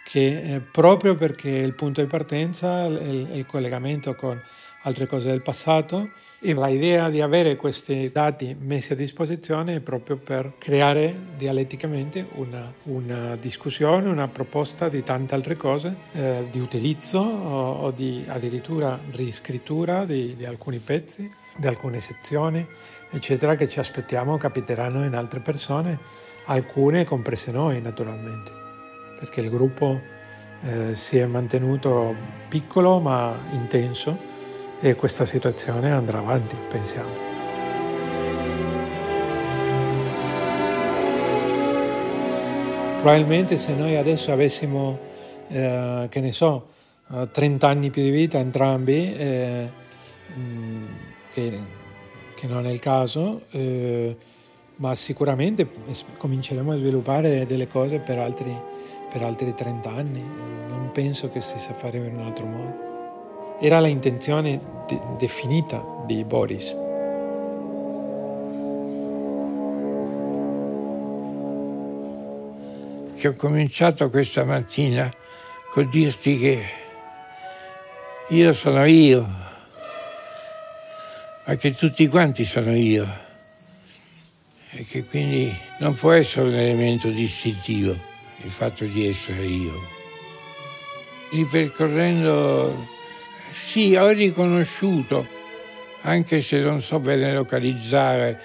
che 0.04 0.56
eh, 0.56 0.60
proprio 0.60 1.16
perché 1.16 1.50
il 1.50 1.74
punto 1.74 2.02
di 2.02 2.08
partenza 2.08 2.84
il, 2.84 3.30
il 3.34 3.46
collegamento 3.46 4.14
con 4.14 4.40
altre 4.84 5.08
cose 5.08 5.30
del 5.30 5.42
passato 5.42 6.10
e 6.48 6.54
l'idea 6.54 7.10
di 7.10 7.22
avere 7.22 7.56
questi 7.56 8.12
dati 8.14 8.56
messi 8.60 8.94
a 8.94 8.96
disposizione 8.96 9.78
è 9.78 9.80
proprio 9.80 10.18
per 10.18 10.54
creare 10.60 11.12
dialetticamente 11.36 12.28
una, 12.34 12.72
una 12.84 13.36
discussione, 13.36 14.10
una 14.10 14.28
proposta 14.28 14.88
di 14.88 15.02
tante 15.02 15.34
altre 15.34 15.56
cose, 15.56 15.96
eh, 16.12 16.46
di 16.52 16.60
utilizzo 16.60 17.18
o, 17.18 17.72
o, 17.86 17.92
di 17.92 18.24
addirittura 18.28 19.00
riscrittura 19.10 20.06
di, 20.06 20.36
di 20.36 20.46
alcuni 20.46 20.78
pezzi, 20.78 21.28
di 21.58 21.66
alcune 21.66 22.00
sezioni, 22.00 22.64
eccetera, 23.10 23.56
che 23.56 23.68
ci 23.68 23.80
aspettiamo 23.80 24.38
capiteranno 24.38 25.04
in 25.04 25.16
altre 25.16 25.40
persone, 25.40 25.98
alcune 26.46 27.06
comprese 27.06 27.50
noi 27.52 27.82
naturalmente, 27.82 28.52
perché 29.18 29.42
il 29.42 29.50
gruppo 29.50 30.00
eh, 30.62 30.94
si 30.94 31.18
è 31.18 31.26
mantenuto 31.26 32.16
piccolo 32.48 33.00
ma 33.00 33.36
intenso 33.54 34.35
e 34.80 34.96
questa 34.96 35.26
situazione 35.26 35.92
andrà 35.92 36.20
avanti, 36.20 36.56
pensiamo. 36.70 37.34
Probabilmente 42.98 43.58
se 43.58 43.74
noi 43.76 43.96
adesso 43.98 44.32
avessimo, 44.32 44.98
eh, 45.48 46.08
che 46.10 46.20
ne 46.20 46.32
so, 46.32 46.70
30 47.32 47.68
anni 47.68 47.92
più 47.92 48.02
di 48.02 48.10
vita 48.10 48.40
entrambi, 48.40 49.16
eh, 49.16 49.70
che, 51.32 51.60
che, 52.34 52.48
non 52.48 52.66
è 52.66 52.72
il 52.72 52.80
caso, 52.80 53.44
eh, 53.52 54.18
ma 54.78 54.96
sicuramente 54.96 55.70
cominceremo 56.18 56.72
a 56.72 56.78
sviluppare 56.78 57.46
delle 57.46 57.68
cose 57.68 58.00
per 58.00 58.18
altri, 58.18 58.52
per 59.12 59.22
altri 59.22 59.54
30 59.54 59.90
anni. 59.90 60.24
Non 60.68 60.90
penso 60.92 61.30
che 61.30 61.42
si 61.42 61.60
sa 61.60 61.74
fare 61.74 62.00
in 62.00 62.16
un 62.16 62.24
altro 62.24 62.46
modo. 62.46 62.95
Era 63.60 63.80
l'intenzione 63.80 64.60
de- 64.88 65.00
definita 65.18 65.82
di 66.06 66.24
Boris. 66.24 66.78
Che 73.16 73.28
ho 73.28 73.34
cominciato 73.36 74.10
questa 74.10 74.44
mattina 74.44 75.12
con 75.72 75.90
dirti 75.90 76.38
che 76.38 76.66
io 78.30 78.54
sono 78.54 78.86
io, 78.86 79.26
ma 81.46 81.56
che 81.56 81.74
tutti 81.74 82.08
quanti 82.08 82.44
sono 82.44 82.76
io 82.76 83.24
e 84.72 84.86
che 84.86 85.06
quindi 85.06 85.58
non 85.80 85.94
può 85.94 86.12
essere 86.12 86.50
un 86.50 86.56
elemento 86.56 87.08
distintivo 87.08 87.96
il 88.44 88.52
fatto 88.52 88.86
di 88.86 89.08
essere 89.08 89.46
io. 89.46 89.74
Ripercorrendo 91.32 92.95
sì, 93.56 93.96
ho 93.96 94.10
riconosciuto, 94.10 95.26
anche 96.02 96.42
se 96.42 96.60
non 96.60 96.82
so 96.82 97.00
bene 97.00 97.34
localizzare 97.34 98.38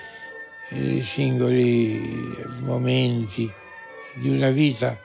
i 0.68 1.02
singoli 1.02 2.32
momenti 2.60 3.52
di 4.14 4.28
una 4.28 4.50
vita 4.50 4.96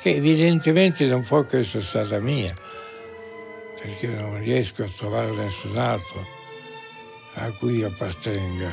che 0.00 0.14
evidentemente 0.14 1.04
non 1.04 1.22
può 1.22 1.44
che 1.44 1.58
essere 1.58 1.84
stata 1.84 2.18
mia, 2.20 2.54
perché 3.80 4.06
non 4.06 4.38
riesco 4.38 4.82
a 4.82 4.88
trovare 4.88 5.30
nessun 5.32 5.76
altro 5.76 6.26
a 7.34 7.50
cui 7.50 7.82
appartenga. 7.82 8.70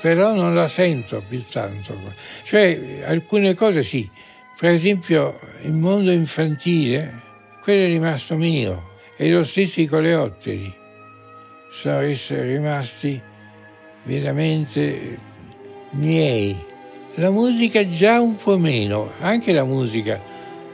Però 0.00 0.34
non 0.34 0.56
la 0.56 0.66
sento 0.66 1.22
più 1.26 1.44
tanto. 1.46 1.96
Cioè, 2.42 3.04
alcune 3.06 3.54
cose 3.54 3.84
sì. 3.84 4.10
Per 4.58 4.70
esempio, 4.70 5.38
il 5.62 5.72
mondo 5.72 6.10
infantile, 6.10 7.22
quello 7.62 7.84
è 7.84 7.86
rimasto 7.86 8.36
mio 8.36 8.90
e 9.22 9.30
lo 9.30 9.44
stesso 9.44 9.80
i 9.80 9.86
coleotteri 9.86 10.74
sono 11.70 12.00
rimasti 12.00 13.22
veramente 14.02 15.16
miei. 15.90 16.56
La 17.14 17.30
musica 17.30 17.88
già 17.88 18.18
un 18.18 18.34
po' 18.34 18.58
meno, 18.58 19.12
anche 19.20 19.52
la 19.52 19.62
musica 19.62 20.20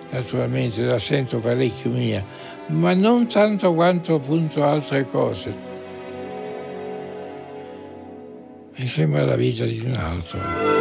naturalmente 0.08 0.82
la 0.82 0.98
sento 0.98 1.40
parecchio 1.40 1.90
mia, 1.90 2.24
ma 2.68 2.94
non 2.94 3.28
tanto 3.28 3.74
quanto 3.74 4.14
appunto 4.14 4.64
altre 4.64 5.04
cose. 5.04 5.54
Mi 8.76 8.86
sembra 8.86 9.26
la 9.26 9.36
vita 9.36 9.66
di 9.66 9.82
un 9.84 9.92
altro. 9.92 10.77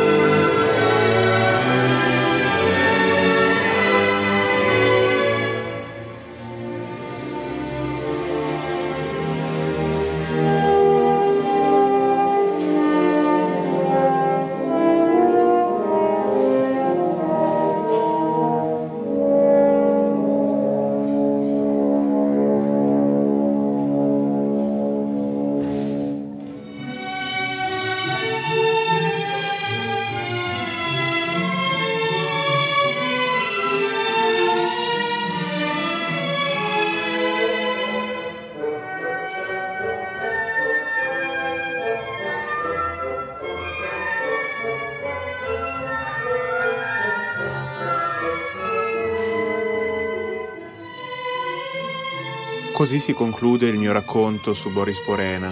Così 52.78 53.00
si 53.00 53.14
conclude 53.14 53.66
il 53.66 53.80
mio 53.80 53.92
racconto 53.92 54.54
su 54.54 54.72
Boris 54.72 55.02
Porena. 55.02 55.52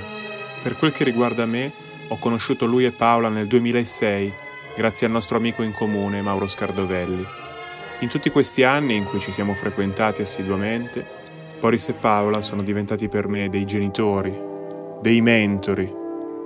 Per 0.62 0.78
quel 0.78 0.92
che 0.92 1.04
riguarda 1.04 1.48
me, 1.48 1.74
ho 2.10 2.20
conosciuto 2.20 2.68
lui 2.68 2.86
e 2.86 2.92
Paola 2.92 3.30
nel 3.30 3.48
2006, 3.48 4.32
grazie 4.76 5.08
al 5.08 5.14
nostro 5.14 5.38
amico 5.38 5.64
in 5.64 5.72
comune 5.72 6.22
Mauro 6.22 6.46
Scardovelli. 6.46 7.26
In 8.02 8.10
tutti 8.10 8.30
questi 8.30 8.62
anni 8.62 8.96
in 8.96 9.06
cui 9.06 9.20
ci 9.20 9.32
siamo 9.32 9.56
frequentati 9.56 10.22
assiduamente, 10.22 11.04
Boris 11.60 11.88
e 11.88 11.94
Paola 11.94 12.44
sono 12.44 12.62
diventati 12.62 13.08
per 13.08 13.28
me 13.28 13.50
dei 13.50 13.66
genitori, 13.66 14.40
dei 15.02 15.20
mentori, 15.22 15.92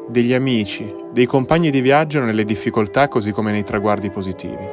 degli 0.08 0.34
amici, 0.34 0.96
dei 1.12 1.26
compagni 1.26 1.72
di 1.72 1.82
viaggio 1.82 2.22
nelle 2.22 2.46
difficoltà 2.46 3.10
così 3.10 3.34
come 3.34 3.52
nei 3.52 3.66
traguardi 3.66 4.10
positivi. 4.10 4.66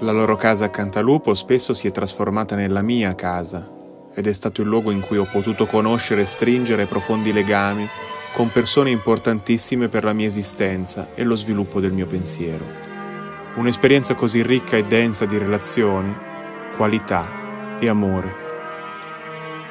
La 0.00 0.12
loro 0.12 0.36
casa 0.36 0.66
a 0.66 0.68
Cantalupo 0.68 1.32
spesso 1.32 1.72
si 1.72 1.86
è 1.86 1.90
trasformata 1.90 2.54
nella 2.54 2.82
mia 2.82 3.14
casa, 3.14 3.76
ed 4.14 4.26
è 4.26 4.32
stato 4.32 4.62
il 4.62 4.68
luogo 4.68 4.90
in 4.90 5.00
cui 5.00 5.16
ho 5.18 5.28
potuto 5.30 5.66
conoscere 5.66 6.22
e 6.22 6.26
stringere 6.26 6.86
profondi 6.86 7.32
legami 7.32 7.88
con 8.32 8.50
persone 8.50 8.90
importantissime 8.90 9.88
per 9.88 10.04
la 10.04 10.12
mia 10.12 10.26
esistenza 10.26 11.14
e 11.14 11.24
lo 11.24 11.34
sviluppo 11.34 11.80
del 11.80 11.92
mio 11.92 12.06
pensiero. 12.06 12.64
Un'esperienza 13.56 14.14
così 14.14 14.42
ricca 14.42 14.76
e 14.76 14.84
densa 14.84 15.24
di 15.24 15.36
relazioni, 15.38 16.14
qualità 16.76 17.78
e 17.80 17.88
amore. 17.88 18.46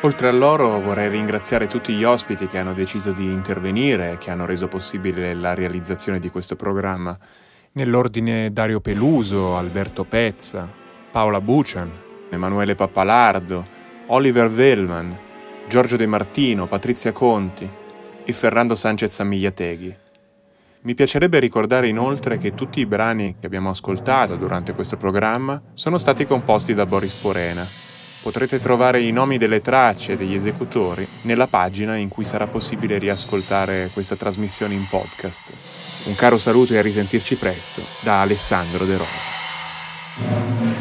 Oltre 0.01 0.27
a 0.27 0.31
loro 0.31 0.79
vorrei 0.79 1.09
ringraziare 1.09 1.67
tutti 1.67 1.93
gli 1.93 2.03
ospiti 2.03 2.47
che 2.47 2.57
hanno 2.57 2.73
deciso 2.73 3.11
di 3.11 3.25
intervenire 3.25 4.11
e 4.11 4.17
che 4.17 4.29
hanno 4.29 4.45
reso 4.45 4.67
possibile 4.67 5.33
la 5.33 5.53
realizzazione 5.53 6.19
di 6.19 6.29
questo 6.29 6.55
programma, 6.55 7.17
nell'ordine 7.71 8.51
Dario 8.51 8.79
Peluso, 8.79 9.55
Alberto 9.55 10.03
Pezza, 10.03 10.69
Paola 11.11 11.41
Bucian, 11.41 11.89
Emanuele 12.29 12.75
Pappalardo, 12.75 13.65
Oliver 14.09 14.49
Vellman, 14.49 15.17
Giorgio 15.67 15.97
De 15.97 16.05
Martino, 16.05 16.65
Patrizia 16.67 17.11
Conti 17.11 17.69
e 18.23 18.31
Ferrando 18.31 18.73
Sanchez 18.73 19.19
Amigliateghi. 19.19 19.95
Mi 20.81 20.95
piacerebbe 20.95 21.39
ricordare 21.39 21.89
inoltre 21.89 22.37
che 22.37 22.53
tutti 22.53 22.79
i 22.79 22.85
brani 22.85 23.35
che 23.37 23.45
abbiamo 23.47 23.69
ascoltato 23.69 24.37
durante 24.37 24.73
questo 24.73 24.95
programma 24.95 25.61
sono 25.73 25.97
stati 25.97 26.25
composti 26.25 26.73
da 26.73 26.85
Boris 26.85 27.11
Porena. 27.15 27.67
Potrete 28.21 28.61
trovare 28.61 29.01
i 29.01 29.11
nomi 29.11 29.37
delle 29.37 29.59
tracce 29.59 30.13
e 30.13 30.15
degli 30.15 30.35
esecutori 30.35 31.05
nella 31.23 31.47
pagina 31.47 31.97
in 31.97 32.07
cui 32.07 32.23
sarà 32.23 32.47
possibile 32.47 32.99
riascoltare 32.99 33.89
questa 33.91 34.15
trasmissione 34.15 34.73
in 34.73 34.87
podcast. 34.89 35.51
Un 36.05 36.15
caro 36.15 36.37
saluto 36.37 36.73
e 36.73 36.77
a 36.77 36.81
risentirci 36.81 37.35
presto 37.35 37.81
da 38.01 38.21
Alessandro 38.21 38.85
De 38.85 38.97
Rosa. 38.97 40.76